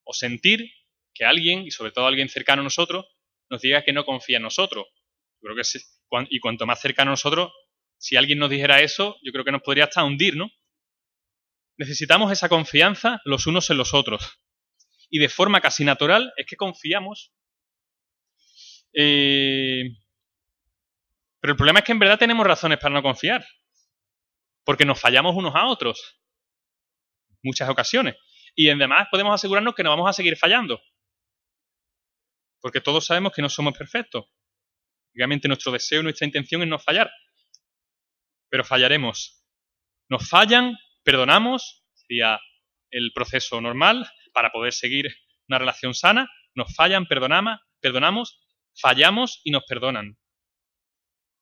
o 0.05 0.13
sentir 0.13 0.73
que 1.15 1.25
alguien, 1.25 1.67
y 1.67 1.71
sobre 1.71 1.93
todo 1.93 2.07
alguien 2.07 2.29
cercano 2.29 2.61
a 2.61 2.65
nosotros, 2.65 3.07
nos 3.51 3.61
diga 3.61 3.83
que 3.83 3.93
no 3.93 4.05
confía 4.05 4.37
en 4.39 4.45
nosotros 4.45 4.87
creo 5.41 5.57
que. 5.57 5.63
Y 6.31 6.41
cuanto 6.41 6.67
más 6.67 6.81
cercano 6.81 7.11
a 7.11 7.13
nosotros, 7.13 7.53
si 7.99 8.17
alguien 8.17 8.39
nos 8.39 8.51
dijera 8.51 8.81
eso, 8.81 9.19
yo 9.23 9.33
creo 9.33 9.45
que 9.45 9.53
nos 9.53 9.63
podría 9.63 9.85
hasta 9.85 10.05
hundir, 10.05 10.37
¿no? 10.37 10.51
Necesitamos 11.77 12.33
esa 12.33 12.49
confianza 12.49 13.21
los 13.25 13.47
unos 13.47 13.69
en 13.71 13.77
los 13.77 13.95
otros. 13.95 14.41
Y 15.11 15.19
de 15.19 15.29
forma 15.29 15.61
casi 15.61 15.85
natural 15.85 16.33
es 16.37 16.47
que 16.47 16.57
confiamos. 16.57 17.33
Eh, 18.93 19.91
pero 21.41 21.53
el 21.53 21.57
problema 21.57 21.81
es 21.81 21.85
que 21.85 21.93
en 21.93 21.99
verdad 21.99 22.19
tenemos 22.19 22.47
razones 22.47 22.79
para 22.79 22.95
no 22.95 23.03
confiar. 23.03 23.47
Porque 24.65 24.85
nos 24.85 25.01
fallamos 25.01 25.35
unos 25.35 25.55
a 25.55 25.67
otros. 25.67 26.21
Muchas 27.43 27.69
ocasiones. 27.69 28.17
Y 28.55 28.69
además 28.69 29.09
podemos 29.11 29.35
asegurarnos 29.35 29.75
que 29.75 29.83
no 29.83 29.91
vamos 29.91 30.11
a 30.11 30.13
seguir 30.13 30.37
fallando. 30.37 30.81
Porque 32.61 32.81
todos 32.81 33.07
sabemos 33.07 33.33
que 33.33 33.43
no 33.43 33.49
somos 33.49 33.77
perfectos. 33.77 34.27
Obviamente 35.15 35.49
nuestro 35.49 35.73
deseo 35.73 36.01
y 36.01 36.05
nuestra 36.05 36.27
intención 36.27 36.63
es 36.63 36.69
no 36.69 36.79
fallar, 36.79 37.11
pero 38.49 38.65
fallaremos. 38.65 39.45
Nos 40.09 40.29
fallan, 40.29 40.77
perdonamos, 41.03 41.85
sería 41.95 42.41
el 42.91 43.13
proceso 43.13 43.61
normal 43.61 44.09
para 44.33 44.51
poder 44.51 44.73
seguir 44.73 45.13
una 45.49 45.59
relación 45.59 45.95
sana, 45.95 46.31
nos 46.55 46.75
fallan, 46.75 47.07
perdonamos, 47.07 47.59
perdonamos, 47.81 48.41
fallamos 48.81 49.41
y 49.45 49.51
nos 49.51 49.65
perdonan. 49.65 50.19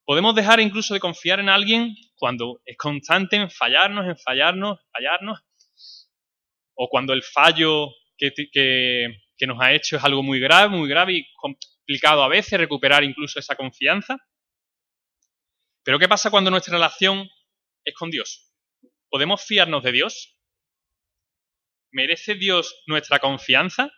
Podemos 0.05 0.35
dejar 0.35 0.61
incluso 0.61 0.95
de 0.95 1.01
confiar 1.01 1.41
en 1.41 1.49
alguien 1.49 1.95
cuando 2.17 2.61
es 2.65 2.77
constante 2.77 3.37
en 3.37 3.51
fallarnos, 3.51 4.07
en 4.07 4.17
fallarnos, 4.17 4.79
fallarnos, 4.93 5.41
o 6.75 6.89
cuando 6.89 7.13
el 7.13 7.23
fallo 7.23 7.89
que, 8.17 8.33
que 9.37 9.47
nos 9.47 9.61
ha 9.61 9.73
hecho 9.73 9.97
es 9.97 10.05
algo 10.05 10.23
muy 10.23 10.41
grave, 10.41 10.69
muy 10.69 10.89
grave 10.89 11.15
y 11.15 11.27
complicado 11.35 12.23
a 12.23 12.29
veces 12.29 12.59
recuperar 12.59 13.05
incluso 13.05 13.39
esa 13.39 13.57
confianza. 13.57 14.17
Pero 15.85 15.99
¿qué 15.99 16.09
pasa 16.09 16.31
cuando 16.31 16.51
nuestra 16.51 16.75
relación 16.75 17.29
es 17.85 17.95
con 17.95 18.11
Dios? 18.11 18.53
¿Podemos 19.09 19.45
fiarnos 19.45 19.85
de 19.85 19.93
Dios? 19.93 20.37
¿Merece 21.93 22.35
Dios 22.35 22.83
nuestra 22.87 23.19
confianza? 23.19 23.91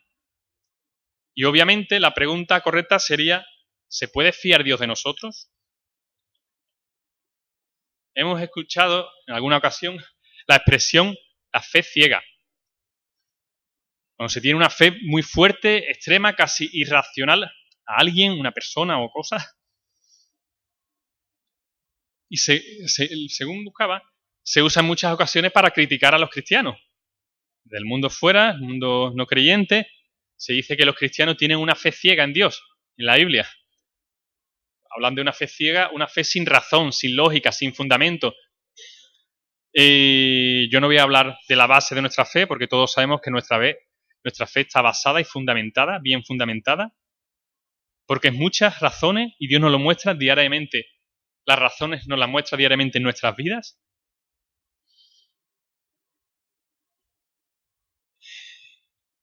Y 1.38 1.44
obviamente 1.44 2.00
la 2.00 2.14
pregunta 2.14 2.60
correcta 2.62 2.98
sería, 2.98 3.46
¿se 3.86 4.08
puede 4.08 4.32
fiar 4.32 4.64
Dios 4.64 4.80
de 4.80 4.88
nosotros? 4.88 5.52
Hemos 8.12 8.42
escuchado 8.42 9.08
en 9.28 9.34
alguna 9.36 9.58
ocasión 9.58 10.02
la 10.48 10.56
expresión 10.56 11.14
la 11.52 11.62
fe 11.62 11.84
ciega. 11.84 12.20
Cuando 14.16 14.30
se 14.30 14.40
tiene 14.40 14.56
una 14.56 14.68
fe 14.68 14.98
muy 15.04 15.22
fuerte, 15.22 15.88
extrema, 15.88 16.34
casi 16.34 16.68
irracional 16.72 17.44
a 17.44 17.52
alguien, 17.86 18.32
una 18.32 18.50
persona 18.50 19.00
o 19.00 19.08
cosa. 19.08 19.36
Y 22.28 22.38
según 22.38 23.64
buscaba, 23.64 24.02
se 24.42 24.60
usa 24.60 24.80
en 24.80 24.88
muchas 24.88 25.12
ocasiones 25.12 25.52
para 25.52 25.70
criticar 25.70 26.16
a 26.16 26.18
los 26.18 26.30
cristianos. 26.30 26.76
Del 27.62 27.84
mundo 27.84 28.10
fuera, 28.10 28.50
el 28.50 28.60
mundo 28.60 29.12
no 29.14 29.24
creyente, 29.24 29.86
se 30.38 30.52
dice 30.52 30.76
que 30.76 30.86
los 30.86 30.94
cristianos 30.94 31.36
tienen 31.36 31.58
una 31.58 31.74
fe 31.74 31.90
ciega 31.90 32.22
en 32.22 32.32
Dios, 32.32 32.62
en 32.96 33.06
la 33.06 33.16
Biblia. 33.16 33.46
Hablan 34.90 35.16
de 35.16 35.22
una 35.22 35.32
fe 35.32 35.48
ciega, 35.48 35.90
una 35.92 36.06
fe 36.06 36.24
sin 36.24 36.46
razón, 36.46 36.92
sin 36.92 37.16
lógica, 37.16 37.50
sin 37.50 37.74
fundamento. 37.74 38.34
Eh, 39.74 40.68
yo 40.70 40.80
no 40.80 40.86
voy 40.86 40.96
a 40.96 41.02
hablar 41.02 41.36
de 41.48 41.56
la 41.56 41.66
base 41.66 41.94
de 41.94 42.00
nuestra 42.00 42.24
fe, 42.24 42.46
porque 42.46 42.68
todos 42.68 42.92
sabemos 42.92 43.20
que 43.20 43.32
nuestra 43.32 43.58
fe, 43.58 43.78
nuestra 44.24 44.46
fe 44.46 44.60
está 44.60 44.80
basada 44.80 45.20
y 45.20 45.24
fundamentada, 45.24 45.98
bien 46.00 46.24
fundamentada, 46.24 46.94
porque 48.06 48.28
es 48.28 48.34
muchas 48.34 48.78
razones, 48.78 49.34
y 49.38 49.48
Dios 49.48 49.60
nos 49.60 49.72
lo 49.72 49.80
muestra 49.80 50.14
diariamente. 50.14 50.86
Las 51.46 51.58
razones 51.58 52.06
nos 52.06 52.18
las 52.18 52.28
muestra 52.28 52.56
diariamente 52.56 52.98
en 52.98 53.04
nuestras 53.04 53.34
vidas. 53.34 53.80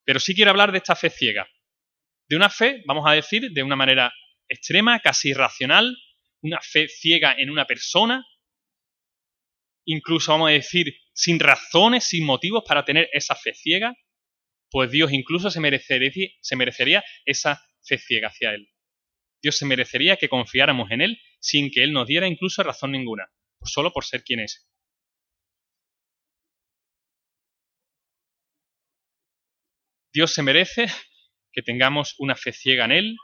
Pero 0.06 0.20
sí 0.20 0.34
quiero 0.34 0.52
hablar 0.52 0.72
de 0.72 0.78
esta 0.78 0.96
fe 0.96 1.10
ciega. 1.10 1.48
De 2.30 2.36
una 2.36 2.50
fe, 2.50 2.84
vamos 2.86 3.04
a 3.08 3.14
decir, 3.14 3.52
de 3.52 3.64
una 3.64 3.76
manera 3.76 4.14
extrema, 4.48 5.00
casi 5.00 5.30
irracional, 5.30 5.98
una 6.42 6.60
fe 6.62 6.88
ciega 6.88 7.36
en 7.38 7.50
una 7.50 7.66
persona, 7.66 8.26
incluso 9.86 10.32
vamos 10.32 10.50
a 10.50 10.54
decir, 10.54 10.96
sin 11.14 11.40
razones, 11.40 12.04
sin 12.04 12.26
motivos 12.26 12.64
para 12.68 12.86
tener 12.86 13.10
esa 13.14 13.36
fe 13.36 13.54
ciega, 13.54 13.96
pues 14.70 14.92
Dios 14.92 15.12
incluso 15.12 15.50
se 15.50 15.60
merecería, 15.60 17.04
esa 17.26 17.64
fe 17.84 17.98
ciega 17.98 18.28
hacia 18.28 18.54
Él. 18.54 18.70
Dios 19.42 19.58
se 19.58 19.66
merecería 19.66 20.18
que 20.18 20.30
confiáramos 20.30 20.92
en 20.92 21.02
Él 21.02 21.22
sin 21.40 21.70
que 21.72 21.84
Él 21.84 21.94
nos 21.94 22.08
diera 22.08 22.28
incluso 22.28 22.64
razón 22.64 22.92
ninguna, 22.92 23.28
solo 23.64 23.94
por 23.94 24.06
ser 24.06 24.24
quien 24.24 24.40
es. 24.40 24.68
Dios 30.16 30.34
se 30.34 30.44
merece 30.44 30.88
que 31.52 31.62
tengamos 31.62 32.16
una 32.20 32.38
fe 32.38 32.54
ciega 32.54 32.86
en 32.86 32.94
Él, 32.94 33.18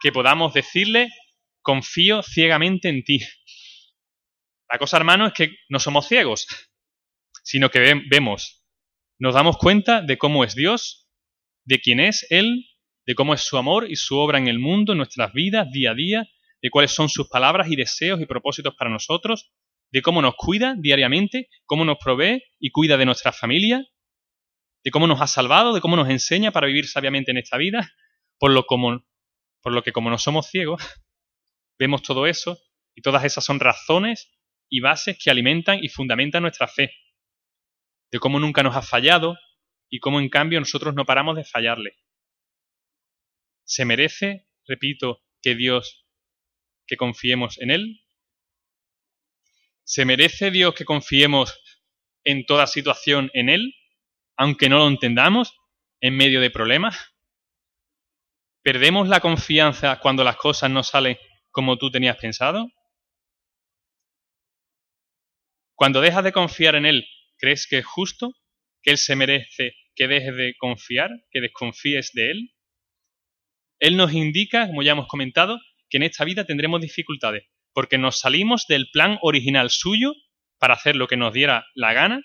que 0.00 0.10
podamos 0.10 0.52
decirle, 0.52 1.08
confío 1.62 2.24
ciegamente 2.24 2.88
en 2.88 3.04
ti. 3.04 3.20
La 4.68 4.76
cosa, 4.76 4.96
hermano, 4.96 5.28
es 5.28 5.34
que 5.34 5.54
no 5.68 5.78
somos 5.78 6.08
ciegos, 6.08 6.48
sino 7.44 7.70
que 7.70 7.94
vemos, 8.10 8.66
nos 9.20 9.34
damos 9.34 9.56
cuenta 9.56 10.02
de 10.02 10.18
cómo 10.18 10.42
es 10.42 10.56
Dios, 10.56 11.08
de 11.64 11.80
quién 11.80 12.00
es 12.00 12.26
Él, 12.28 12.66
de 13.06 13.14
cómo 13.14 13.34
es 13.34 13.42
su 13.42 13.56
amor 13.56 13.88
y 13.88 13.94
su 13.94 14.18
obra 14.18 14.38
en 14.38 14.48
el 14.48 14.58
mundo, 14.58 14.92
en 14.92 14.98
nuestras 14.98 15.32
vidas, 15.32 15.70
día 15.70 15.92
a 15.92 15.94
día, 15.94 16.28
de 16.60 16.70
cuáles 16.70 16.90
son 16.90 17.08
sus 17.08 17.28
palabras 17.28 17.68
y 17.70 17.76
deseos 17.76 18.20
y 18.20 18.26
propósitos 18.26 18.74
para 18.74 18.90
nosotros, 18.90 19.52
de 19.92 20.02
cómo 20.02 20.20
nos 20.20 20.34
cuida 20.34 20.74
diariamente, 20.76 21.48
cómo 21.66 21.84
nos 21.84 21.98
provee 21.98 22.42
y 22.58 22.72
cuida 22.72 22.96
de 22.96 23.06
nuestra 23.06 23.30
familia, 23.30 23.86
de 24.84 24.90
cómo 24.90 25.06
nos 25.06 25.20
ha 25.20 25.26
salvado, 25.26 25.72
de 25.72 25.80
cómo 25.80 25.96
nos 25.96 26.08
enseña 26.08 26.50
para 26.50 26.66
vivir 26.66 26.86
sabiamente 26.86 27.30
en 27.30 27.38
esta 27.38 27.56
vida, 27.56 27.92
por 28.38 28.50
lo, 28.50 28.64
como, 28.66 29.04
por 29.60 29.72
lo 29.72 29.82
que 29.82 29.92
como 29.92 30.10
no 30.10 30.18
somos 30.18 30.48
ciegos, 30.48 30.82
vemos 31.78 32.02
todo 32.02 32.26
eso 32.26 32.58
y 32.94 33.02
todas 33.02 33.24
esas 33.24 33.44
son 33.44 33.60
razones 33.60 34.30
y 34.68 34.80
bases 34.80 35.18
que 35.22 35.30
alimentan 35.30 35.78
y 35.82 35.88
fundamentan 35.88 36.42
nuestra 36.42 36.66
fe, 36.66 36.92
de 38.10 38.18
cómo 38.18 38.40
nunca 38.40 38.62
nos 38.62 38.76
ha 38.76 38.82
fallado 38.82 39.36
y 39.88 40.00
cómo 40.00 40.20
en 40.20 40.28
cambio 40.28 40.58
nosotros 40.58 40.94
no 40.94 41.04
paramos 41.04 41.36
de 41.36 41.44
fallarle. 41.44 41.98
¿Se 43.64 43.84
merece, 43.84 44.48
repito, 44.66 45.22
que 45.42 45.54
Dios, 45.54 46.06
que 46.86 46.96
confiemos 46.96 47.58
en 47.60 47.70
Él? 47.70 48.04
¿Se 49.84 50.04
merece 50.04 50.50
Dios 50.50 50.74
que 50.74 50.84
confiemos 50.84 51.58
en 52.24 52.46
toda 52.46 52.66
situación 52.66 53.30
en 53.34 53.48
Él? 53.48 53.74
Aunque 54.36 54.68
no 54.68 54.78
lo 54.78 54.88
entendamos, 54.88 55.54
en 56.00 56.16
medio 56.16 56.40
de 56.40 56.50
problemas? 56.50 57.14
¿Perdemos 58.62 59.08
la 59.08 59.20
confianza 59.20 59.98
cuando 60.00 60.24
las 60.24 60.36
cosas 60.36 60.70
no 60.70 60.82
salen 60.82 61.16
como 61.50 61.78
tú 61.78 61.90
tenías 61.90 62.16
pensado? 62.16 62.68
Cuando 65.74 66.00
dejas 66.00 66.24
de 66.24 66.32
confiar 66.32 66.74
en 66.74 66.86
Él, 66.86 67.06
¿crees 67.38 67.66
que 67.66 67.78
es 67.78 67.86
justo? 67.86 68.34
¿Que 68.82 68.90
Él 68.90 68.98
se 68.98 69.16
merece 69.16 69.74
que 69.94 70.08
dejes 70.08 70.36
de 70.36 70.54
confiar? 70.58 71.10
¿Que 71.30 71.40
desconfíes 71.40 72.12
de 72.12 72.30
Él? 72.30 72.54
Él 73.80 73.96
nos 73.96 74.12
indica, 74.12 74.68
como 74.68 74.82
ya 74.82 74.92
hemos 74.92 75.08
comentado, 75.08 75.60
que 75.88 75.96
en 75.96 76.04
esta 76.04 76.24
vida 76.24 76.44
tendremos 76.44 76.80
dificultades, 76.80 77.44
porque 77.72 77.98
nos 77.98 78.20
salimos 78.20 78.66
del 78.68 78.88
plan 78.92 79.18
original 79.22 79.70
suyo 79.70 80.14
para 80.58 80.74
hacer 80.74 80.94
lo 80.94 81.08
que 81.08 81.16
nos 81.16 81.32
diera 81.32 81.66
la 81.74 81.92
gana 81.92 82.22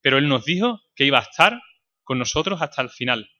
pero 0.00 0.18
Él 0.18 0.28
nos 0.28 0.44
dijo 0.44 0.80
que 0.94 1.04
iba 1.04 1.18
a 1.18 1.22
estar 1.22 1.60
con 2.02 2.18
nosotros 2.18 2.62
hasta 2.62 2.82
el 2.82 2.90
final. 2.90 3.30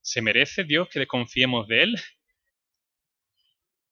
¿Se 0.00 0.22
merece 0.22 0.64
Dios 0.64 0.88
que 0.88 1.00
desconfiemos 1.00 1.66
de 1.66 1.82
Él? 1.82 1.96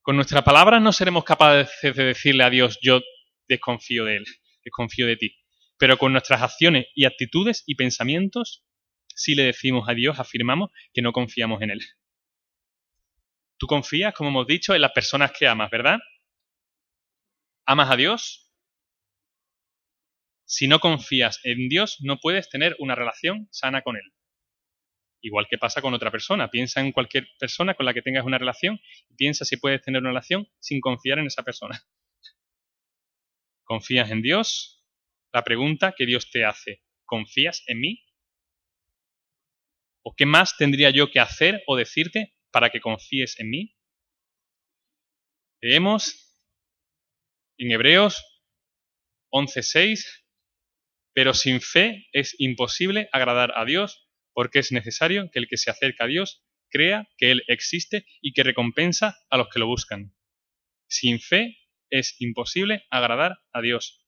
Con 0.02 0.16
nuestras 0.16 0.42
palabras 0.42 0.80
no 0.80 0.92
seremos 0.92 1.24
capaces 1.24 1.94
de 1.94 2.04
decirle 2.04 2.44
a 2.44 2.50
Dios, 2.50 2.78
yo 2.80 3.00
desconfío 3.46 4.04
de 4.04 4.16
Él, 4.16 4.24
desconfío 4.64 5.06
de 5.06 5.16
ti. 5.16 5.36
Pero 5.76 5.98
con 5.98 6.12
nuestras 6.12 6.42
acciones 6.42 6.86
y 6.94 7.04
actitudes 7.04 7.62
y 7.66 7.74
pensamientos, 7.74 8.64
sí 9.14 9.34
le 9.34 9.44
decimos 9.44 9.88
a 9.88 9.94
Dios, 9.94 10.18
afirmamos 10.18 10.70
que 10.94 11.02
no 11.02 11.12
confiamos 11.12 11.60
en 11.62 11.70
Él. 11.70 11.80
Tú 13.58 13.66
confías, 13.66 14.14
como 14.14 14.30
hemos 14.30 14.46
dicho, 14.46 14.74
en 14.74 14.80
las 14.80 14.92
personas 14.92 15.32
que 15.32 15.46
amas, 15.46 15.70
¿verdad? 15.70 15.98
¿Amas 17.66 17.90
a 17.90 17.96
Dios? 17.96 18.47
Si 20.50 20.66
no 20.66 20.80
confías 20.80 21.40
en 21.44 21.68
Dios, 21.68 21.98
no 22.00 22.20
puedes 22.20 22.48
tener 22.48 22.74
una 22.78 22.94
relación 22.94 23.48
sana 23.50 23.82
con 23.82 23.96
Él. 23.96 24.14
Igual 25.20 25.46
que 25.46 25.58
pasa 25.58 25.82
con 25.82 25.92
otra 25.92 26.10
persona. 26.10 26.50
Piensa 26.50 26.80
en 26.80 26.90
cualquier 26.90 27.28
persona 27.38 27.74
con 27.74 27.84
la 27.84 27.92
que 27.92 28.00
tengas 28.00 28.24
una 28.24 28.38
relación 28.38 28.80
y 29.10 29.14
piensa 29.14 29.44
si 29.44 29.58
puedes 29.58 29.82
tener 29.82 30.00
una 30.00 30.08
relación 30.08 30.48
sin 30.58 30.80
confiar 30.80 31.18
en 31.18 31.26
esa 31.26 31.42
persona. 31.42 31.84
¿Confías 33.64 34.10
en 34.10 34.22
Dios? 34.22 34.82
La 35.34 35.44
pregunta 35.44 35.92
que 35.94 36.06
Dios 36.06 36.30
te 36.30 36.46
hace, 36.46 36.82
¿confías 37.04 37.62
en 37.66 37.80
mí? 37.80 38.06
¿O 40.00 40.14
qué 40.16 40.24
más 40.24 40.56
tendría 40.56 40.88
yo 40.88 41.10
que 41.10 41.20
hacer 41.20 41.62
o 41.66 41.76
decirte 41.76 42.34
para 42.50 42.70
que 42.70 42.80
confíes 42.80 43.38
en 43.38 43.50
mí? 43.50 43.76
Leemos 45.60 46.34
en 47.58 47.70
Hebreos 47.70 48.24
11.6 49.30 50.24
pero 51.18 51.34
sin 51.34 51.60
fe 51.60 52.06
es 52.12 52.36
imposible 52.38 53.08
agradar 53.10 53.52
a 53.56 53.64
Dios, 53.64 54.08
porque 54.32 54.60
es 54.60 54.70
necesario 54.70 55.32
que 55.32 55.40
el 55.40 55.48
que 55.48 55.56
se 55.56 55.68
acerca 55.68 56.04
a 56.04 56.06
Dios 56.06 56.44
crea 56.70 57.08
que 57.16 57.32
Él 57.32 57.42
existe 57.48 58.06
y 58.22 58.32
que 58.32 58.44
recompensa 58.44 59.18
a 59.28 59.36
los 59.36 59.48
que 59.48 59.58
lo 59.58 59.66
buscan. 59.66 60.14
Sin 60.86 61.18
fe 61.18 61.58
es 61.90 62.14
imposible 62.20 62.86
agradar 62.88 63.40
a 63.52 63.60
Dios. 63.60 64.06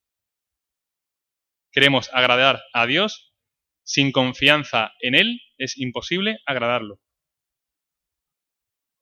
Queremos 1.72 2.10
agradar 2.12 2.62
a 2.72 2.86
Dios, 2.86 3.34
sin 3.82 4.12
confianza 4.12 4.92
en 5.00 5.16
Él 5.16 5.40
es 5.58 5.78
imposible 5.78 6.38
agradarlo. 6.46 7.00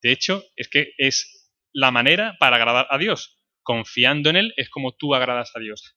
De 0.00 0.12
hecho, 0.12 0.44
es 0.56 0.70
que 0.70 0.94
es 0.96 1.52
la 1.74 1.90
manera 1.90 2.38
para 2.40 2.56
agradar 2.56 2.86
a 2.88 2.96
Dios. 2.96 3.38
Confiando 3.62 4.30
en 4.30 4.36
Él 4.36 4.54
es 4.56 4.70
como 4.70 4.96
tú 4.96 5.14
agradas 5.14 5.54
a 5.54 5.58
Dios. 5.58 5.94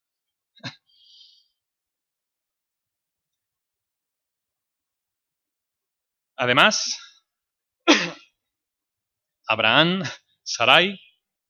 Además, 6.42 6.98
Abraham, 9.48 10.02
Sarai, 10.42 11.00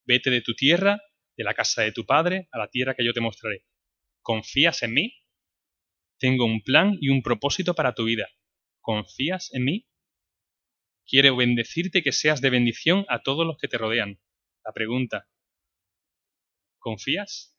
vete 0.04 0.30
de 0.30 0.42
tu 0.42 0.54
tierra, 0.54 1.00
de 1.38 1.46
la 1.46 1.54
casa 1.54 1.84
de 1.84 1.94
tu 1.94 2.06
padre, 2.06 2.50
a 2.52 2.58
la 2.58 2.68
tierra 2.68 2.94
que 2.94 3.06
yo 3.06 3.14
te 3.14 3.22
mostraré. 3.22 3.64
¿Confías 4.22 4.84
en 4.84 4.94
mí? 4.94 5.14
Tengo 6.20 6.44
un 6.44 6.62
plan 6.62 6.98
y 7.00 7.08
un 7.08 7.22
propósito 7.22 7.74
para 7.74 7.94
tu 7.94 8.04
vida. 8.04 8.28
¿Confías 8.82 9.54
en 9.54 9.64
mí? 9.64 9.88
Quiero 11.08 11.38
bendecirte 11.38 12.04
que 12.04 12.12
seas 12.12 12.42
de 12.42 12.50
bendición 12.50 13.06
a 13.08 13.22
todos 13.22 13.48
los 13.48 13.58
que 13.58 13.70
te 13.70 13.78
rodean. 13.78 14.20
La 14.66 14.74
pregunta, 14.74 15.30
¿confías? 16.80 17.58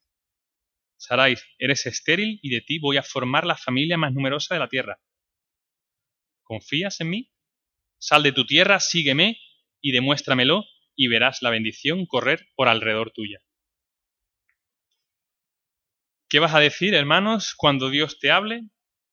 Sarai, 0.98 1.36
eres 1.56 1.86
estéril 1.86 2.40
y 2.42 2.50
de 2.50 2.60
ti 2.60 2.78
voy 2.78 2.98
a 2.98 3.02
formar 3.02 3.46
la 3.46 3.56
familia 3.56 3.96
más 3.96 4.12
numerosa 4.12 4.54
de 4.54 4.60
la 4.60 4.68
tierra. 4.68 5.00
¿Confías 6.52 7.00
en 7.00 7.08
mí? 7.08 7.30
Sal 7.98 8.22
de 8.22 8.30
tu 8.30 8.44
tierra, 8.44 8.78
sígueme 8.78 9.40
y 9.80 9.90
demuéstramelo 9.92 10.66
y 10.94 11.08
verás 11.08 11.40
la 11.40 11.48
bendición 11.48 12.04
correr 12.04 12.46
por 12.56 12.68
alrededor 12.68 13.10
tuya. 13.10 13.38
¿Qué 16.28 16.40
vas 16.40 16.54
a 16.54 16.60
decir, 16.60 16.92
hermanos, 16.92 17.54
cuando 17.56 17.88
Dios 17.88 18.18
te 18.18 18.30
hable? 18.30 18.64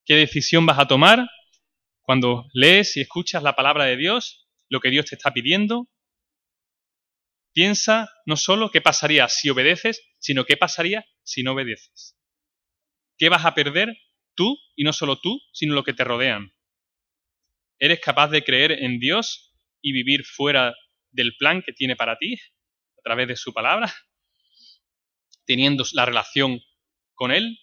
¿Qué 0.04 0.16
decisión 0.16 0.66
vas 0.66 0.80
a 0.80 0.90
tomar 0.90 1.30
cuando 2.02 2.50
lees 2.52 2.98
y 2.98 3.00
escuchas 3.00 3.42
la 3.42 3.56
palabra 3.56 3.86
de 3.86 3.96
Dios, 3.96 4.46
lo 4.68 4.82
que 4.82 4.90
Dios 4.90 5.06
te 5.06 5.16
está 5.16 5.32
pidiendo? 5.32 5.88
Piensa 7.54 8.10
no 8.26 8.36
solo 8.36 8.70
qué 8.70 8.82
pasaría 8.82 9.30
si 9.30 9.50
obedeces, 9.50 10.02
sino 10.20 10.44
qué 10.44 10.58
pasaría 10.58 11.06
si 11.24 11.44
no 11.44 11.54
obedeces. 11.54 12.18
¿Qué 13.18 13.30
vas 13.30 13.46
a 13.46 13.56
perder 13.56 13.96
tú 14.36 14.58
y 14.76 14.84
no 14.84 14.92
solo 14.92 15.22
tú, 15.22 15.40
sino 15.54 15.74
lo 15.74 15.86
que 15.86 15.94
te 15.94 16.04
rodean? 16.04 16.52
¿Eres 17.80 18.02
capaz 18.02 18.28
de 18.30 18.44
creer 18.44 18.74
en 18.74 19.00
Dios 19.00 19.54
y 19.82 19.94
vivir 19.94 20.26
fuera 20.26 20.76
del 21.12 21.36
plan 21.38 21.62
que 21.62 21.72
tiene 21.72 21.96
para 21.96 22.18
ti 22.18 22.34
a 22.34 23.02
través 23.02 23.30
de 23.30 23.38
su 23.38 23.54
palabra? 23.54 23.94
Teniendo 25.46 25.86
la 25.94 26.06
relación 26.06 26.60
con 27.14 27.32
Él, 27.32 27.58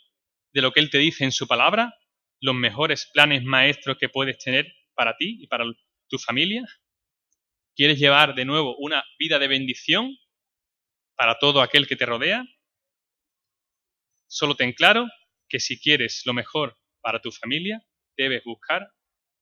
de 0.55 0.63
lo 0.63 0.73
que 0.73 0.81
Él 0.81 0.89
te 0.89 0.97
dice 0.99 1.25
en 1.25 1.33
su 1.33 1.47
palabra, 1.47 1.95
los 2.41 2.55
mejores 2.55 3.11
planes 3.13 3.45
maestros 3.45 3.99
que 3.99 4.09
puedes 4.09 4.39
tener 4.39 4.73
para 4.95 5.17
ti 5.17 5.37
y 5.39 5.47
para 5.49 5.67
tu 6.09 6.19
familia. 6.19 6.65
¿Quieres 7.75 7.99
llevar 7.99 8.35
de 8.35 8.47
nuevo 8.47 8.75
una 8.79 9.05
vida 9.19 9.39
de 9.39 9.49
bendición 9.49 10.17
para 11.15 11.39
todo 11.39 11.61
aquel 11.61 11.87
que 11.87 11.97
te 11.97 12.07
rodea? 12.07 12.43
Solo 14.27 14.55
ten 14.55 14.73
claro 14.73 15.07
que 15.47 15.61
si 15.61 15.79
quieres 15.79 16.23
lo 16.25 16.33
mejor 16.33 16.79
para 17.03 17.21
tu 17.21 17.31
familia, 17.31 17.87
debes 18.17 18.43
buscar 18.45 18.89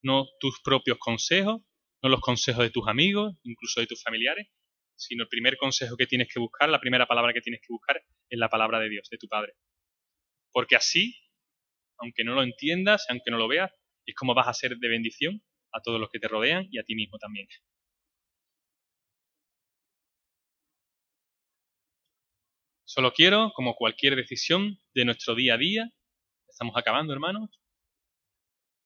no 0.04 0.26
tus 0.38 0.60
propios 0.62 0.98
consejos, 0.98 1.62
no 2.02 2.08
los 2.08 2.20
consejos 2.20 2.62
de 2.62 2.70
tus 2.70 2.86
amigos, 2.86 3.34
incluso 3.42 3.80
de 3.80 3.86
tus 3.86 4.02
familiares, 4.02 4.48
sino 4.96 5.24
el 5.24 5.28
primer 5.28 5.56
consejo 5.56 5.96
que 5.96 6.06
tienes 6.06 6.28
que 6.32 6.38
buscar, 6.38 6.68
la 6.68 6.80
primera 6.80 7.06
palabra 7.06 7.32
que 7.32 7.40
tienes 7.40 7.60
que 7.60 7.72
buscar 7.72 8.00
es 8.28 8.38
la 8.38 8.48
palabra 8.48 8.78
de 8.78 8.90
Dios, 8.90 9.08
de 9.10 9.18
tu 9.18 9.26
Padre. 9.26 9.54
Porque 10.52 10.76
así, 10.76 11.16
aunque 11.98 12.22
no 12.22 12.34
lo 12.34 12.42
entiendas, 12.42 13.06
aunque 13.08 13.30
no 13.30 13.38
lo 13.38 13.48
veas, 13.48 13.72
es 14.06 14.14
como 14.14 14.34
vas 14.34 14.48
a 14.48 14.54
ser 14.54 14.76
de 14.76 14.88
bendición 14.88 15.42
a 15.72 15.80
todos 15.80 15.98
los 15.98 16.10
que 16.10 16.20
te 16.20 16.28
rodean 16.28 16.68
y 16.70 16.78
a 16.78 16.84
ti 16.84 16.94
mismo 16.94 17.18
también. 17.18 17.48
Solo 22.84 23.12
quiero, 23.12 23.50
como 23.56 23.74
cualquier 23.74 24.14
decisión 24.14 24.78
de 24.94 25.04
nuestro 25.04 25.34
día 25.34 25.54
a 25.54 25.58
día, 25.58 25.90
estamos 26.48 26.76
acabando 26.76 27.12
hermanos, 27.12 27.50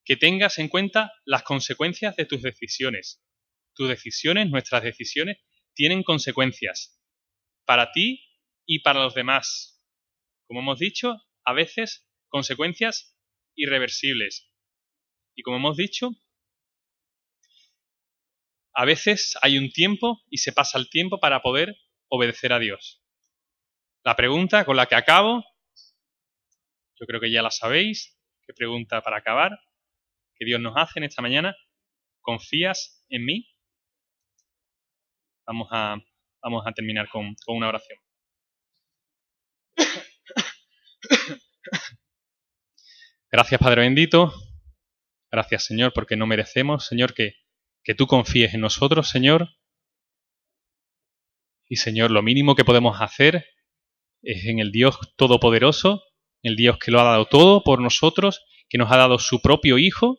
que 0.08 0.16
tengas 0.16 0.58
en 0.58 0.68
cuenta 0.68 1.12
las 1.26 1.42
consecuencias 1.42 2.16
de 2.16 2.24
tus 2.24 2.40
decisiones. 2.40 3.22
Tus 3.74 3.90
decisiones, 3.90 4.48
nuestras 4.48 4.82
decisiones, 4.82 5.36
tienen 5.74 6.02
consecuencias 6.02 6.98
para 7.66 7.92
ti 7.92 8.24
y 8.64 8.78
para 8.78 9.02
los 9.02 9.12
demás. 9.12 9.84
Como 10.46 10.60
hemos 10.60 10.78
dicho, 10.78 11.14
a 11.44 11.52
veces 11.52 12.08
consecuencias 12.30 13.18
irreversibles. 13.54 14.50
Y 15.34 15.42
como 15.42 15.58
hemos 15.58 15.76
dicho, 15.76 16.12
a 18.72 18.86
veces 18.86 19.36
hay 19.42 19.58
un 19.58 19.70
tiempo 19.70 20.22
y 20.30 20.38
se 20.38 20.52
pasa 20.52 20.78
el 20.78 20.88
tiempo 20.88 21.20
para 21.20 21.42
poder 21.42 21.76
obedecer 22.08 22.54
a 22.54 22.58
Dios. 22.58 23.04
La 24.04 24.16
pregunta 24.16 24.64
con 24.64 24.76
la 24.76 24.86
que 24.86 24.94
acabo, 24.94 25.44
yo 26.98 27.06
creo 27.06 27.20
que 27.20 27.30
ya 27.30 27.42
la 27.42 27.50
sabéis, 27.50 28.18
qué 28.46 28.54
pregunta 28.54 29.02
para 29.02 29.18
acabar, 29.18 29.58
que 30.38 30.44
Dios 30.44 30.60
nos 30.60 30.74
hace 30.76 31.00
en 31.00 31.04
esta 31.04 31.20
mañana. 31.20 31.56
¿Confías 32.20 33.04
en 33.08 33.24
mí? 33.24 33.48
Vamos 35.46 35.68
a, 35.72 35.96
vamos 36.42 36.64
a 36.66 36.72
terminar 36.72 37.08
con, 37.08 37.34
con 37.44 37.56
una 37.56 37.68
oración. 37.68 37.98
Gracias 43.30 43.60
Padre 43.60 43.82
bendito. 43.82 44.32
Gracias 45.30 45.64
Señor 45.64 45.92
porque 45.92 46.16
no 46.16 46.26
merecemos, 46.26 46.86
Señor, 46.86 47.14
que, 47.14 47.34
que 47.82 47.94
tú 47.94 48.06
confíes 48.06 48.54
en 48.54 48.60
nosotros, 48.60 49.08
Señor. 49.08 49.48
Y 51.68 51.76
Señor, 51.76 52.10
lo 52.10 52.22
mínimo 52.22 52.54
que 52.54 52.64
podemos 52.64 53.00
hacer 53.00 53.44
es 54.22 54.46
en 54.46 54.58
el 54.58 54.72
Dios 54.72 54.98
Todopoderoso, 55.16 56.02
el 56.42 56.56
Dios 56.56 56.78
que 56.78 56.90
lo 56.90 57.00
ha 57.00 57.04
dado 57.04 57.26
todo 57.26 57.62
por 57.62 57.80
nosotros, 57.80 58.42
que 58.68 58.78
nos 58.78 58.90
ha 58.90 58.96
dado 58.96 59.18
su 59.18 59.40
propio 59.42 59.76
Hijo 59.78 60.16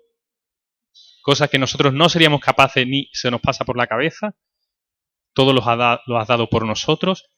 cosas 1.22 1.49
que 1.49 1.59
nosotros 1.59 1.93
no 1.93 2.09
seríamos 2.09 2.41
capaces 2.41 2.86
ni 2.88 3.09
se 3.13 3.32
nos 3.32 3.41
pasa 3.41 3.65
por 3.65 3.78
la 3.78 3.88
cabeza. 3.88 4.36
Todo 5.34 5.53
lo, 5.53 5.61
has 6.17 6.28
dado 6.28 6.49
por 6.49 6.65
nosotros. 6.65 7.32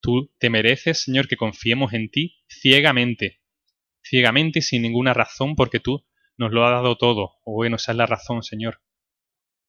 Tú 0.00 0.32
te 0.38 0.50
mereces, 0.50 1.02
Señor, 1.02 1.28
que 1.28 1.36
confiemos 1.36 1.92
en 1.92 2.10
ti 2.10 2.36
ciegamente, 2.48 3.40
ciegamente 4.02 4.58
y 4.58 4.62
sin 4.62 4.82
ninguna 4.82 5.14
razón, 5.14 5.54
porque 5.54 5.80
tú 5.80 6.04
nos 6.36 6.52
lo 6.52 6.66
has 6.66 6.72
dado 6.72 6.96
todo. 6.96 7.36
O 7.44 7.54
bueno, 7.54 7.76
esa 7.76 7.92
es 7.92 7.98
la 7.98 8.06
razón, 8.06 8.42
Señor. 8.42 8.80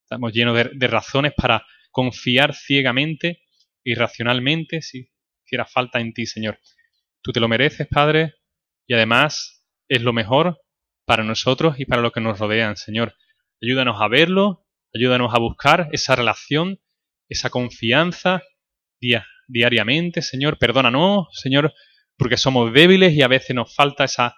Estamos 0.02 0.32
llenos 0.32 0.56
de, 0.56 0.86
razones 0.86 1.32
para 1.36 1.66
confiar 1.90 2.54
ciegamente 2.54 3.42
y 3.84 3.94
racionalmente 3.94 4.82
si 4.82 5.10
hiciera 5.44 5.66
falta 5.66 6.00
en 6.00 6.12
ti, 6.12 6.26
Señor. 6.26 6.58
Tú 7.22 7.32
te 7.32 7.40
lo 7.40 7.48
mereces, 7.48 7.86
Padre, 7.88 8.34
y 8.86 8.94
además 8.94 9.66
es 9.88 10.02
lo 10.02 10.12
mejor 10.12 10.60
para 11.04 11.24
nosotros 11.24 11.78
y 11.78 11.84
para 11.84 12.02
los 12.02 12.12
que 12.12 12.20
nos 12.20 12.38
rodean, 12.38 12.76
Señor. 12.76 13.14
Ayúdanos 13.60 14.00
a 14.00 14.08
verlo, 14.08 14.66
ayúdanos 14.94 15.34
a 15.34 15.38
buscar 15.38 15.88
esa 15.92 16.14
relación, 16.14 16.80
esa 17.28 17.50
confianza 17.50 18.42
diariamente, 19.48 20.22
Señor. 20.22 20.58
Perdónanos, 20.58 21.28
Señor, 21.32 21.72
porque 22.16 22.36
somos 22.36 22.72
débiles 22.72 23.12
y 23.14 23.22
a 23.22 23.28
veces 23.28 23.54
nos 23.54 23.74
falta 23.74 24.04
esa... 24.04 24.36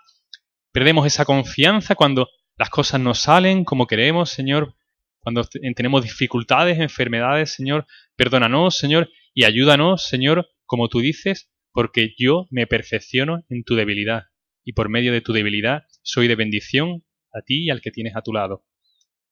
Perdemos 0.73 1.07
esa 1.07 1.25
confianza 1.25 1.95
cuando 1.95 2.29
las 2.57 2.71
cosas 2.71 3.01
no 3.01 3.15
salen 3.15 3.65
como 3.65 3.87
queremos, 3.87 4.31
Señor. 4.31 4.75
Cuando 5.19 5.45
tenemos 5.75 6.03
dificultades, 6.03 6.79
enfermedades, 6.79 7.53
Señor. 7.53 7.87
Perdónanos, 8.17 8.77
Señor, 8.77 9.11
y 9.35 9.45
ayúdanos, 9.45 10.07
Señor, 10.07 10.49
como 10.65 10.89
tú 10.89 11.01
dices, 11.01 11.51
porque 11.73 12.15
yo 12.17 12.47
me 12.51 12.67
perfecciono 12.67 13.45
en 13.49 13.65
tu 13.65 13.75
debilidad. 13.75 14.25
Y 14.65 14.73
por 14.73 14.89
medio 14.89 15.13
de 15.13 15.21
tu 15.21 15.33
debilidad 15.33 15.83
soy 16.03 16.29
de 16.29 16.37
bendición 16.37 17.05
a 17.33 17.43
ti 17.43 17.65
y 17.65 17.71
al 17.71 17.81
que 17.81 17.91
tienes 17.91 18.17
a 18.17 18.23
tu 18.23 18.33
lado. 18.33 18.65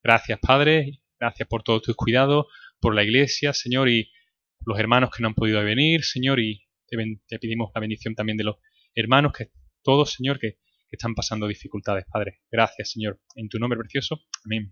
Gracias, 0.03 0.39
Padre, 0.41 1.01
gracias 1.19 1.49
por 1.49 1.63
todos 1.63 1.83
tus 1.83 1.97
cuidados, 1.97 2.47
por 2.81 2.95
la 2.95 3.03
iglesia, 3.03 3.53
Señor, 3.53 3.89
y 3.89 4.11
los 4.65 4.79
hermanos 4.79 5.11
que 5.11 5.23
no 5.23 5.29
han 5.29 5.35
podido 5.35 5.63
venir, 5.63 6.05
Señor, 6.05 6.41
y 6.41 6.63
te, 6.87 7.39
pedimos 7.39 7.71
la 7.75 7.81
bendición 7.81 8.15
también 8.15 8.37
de 8.39 8.45
los 8.45 8.57
hermanos, 8.95 9.33
que 9.33 9.51
todos, 9.83 10.13
Señor, 10.13 10.39
que 10.39 10.59
están 10.91 11.15
pasando 11.15 11.47
dificultades, 11.47 12.05
Padre. 12.11 12.41
Gracias, 12.51 12.93
Señor. 12.93 13.21
En 13.35 13.49
tu 13.49 13.59
nombre 13.59 13.79
precioso. 13.79 14.21
Amén. 14.45 14.67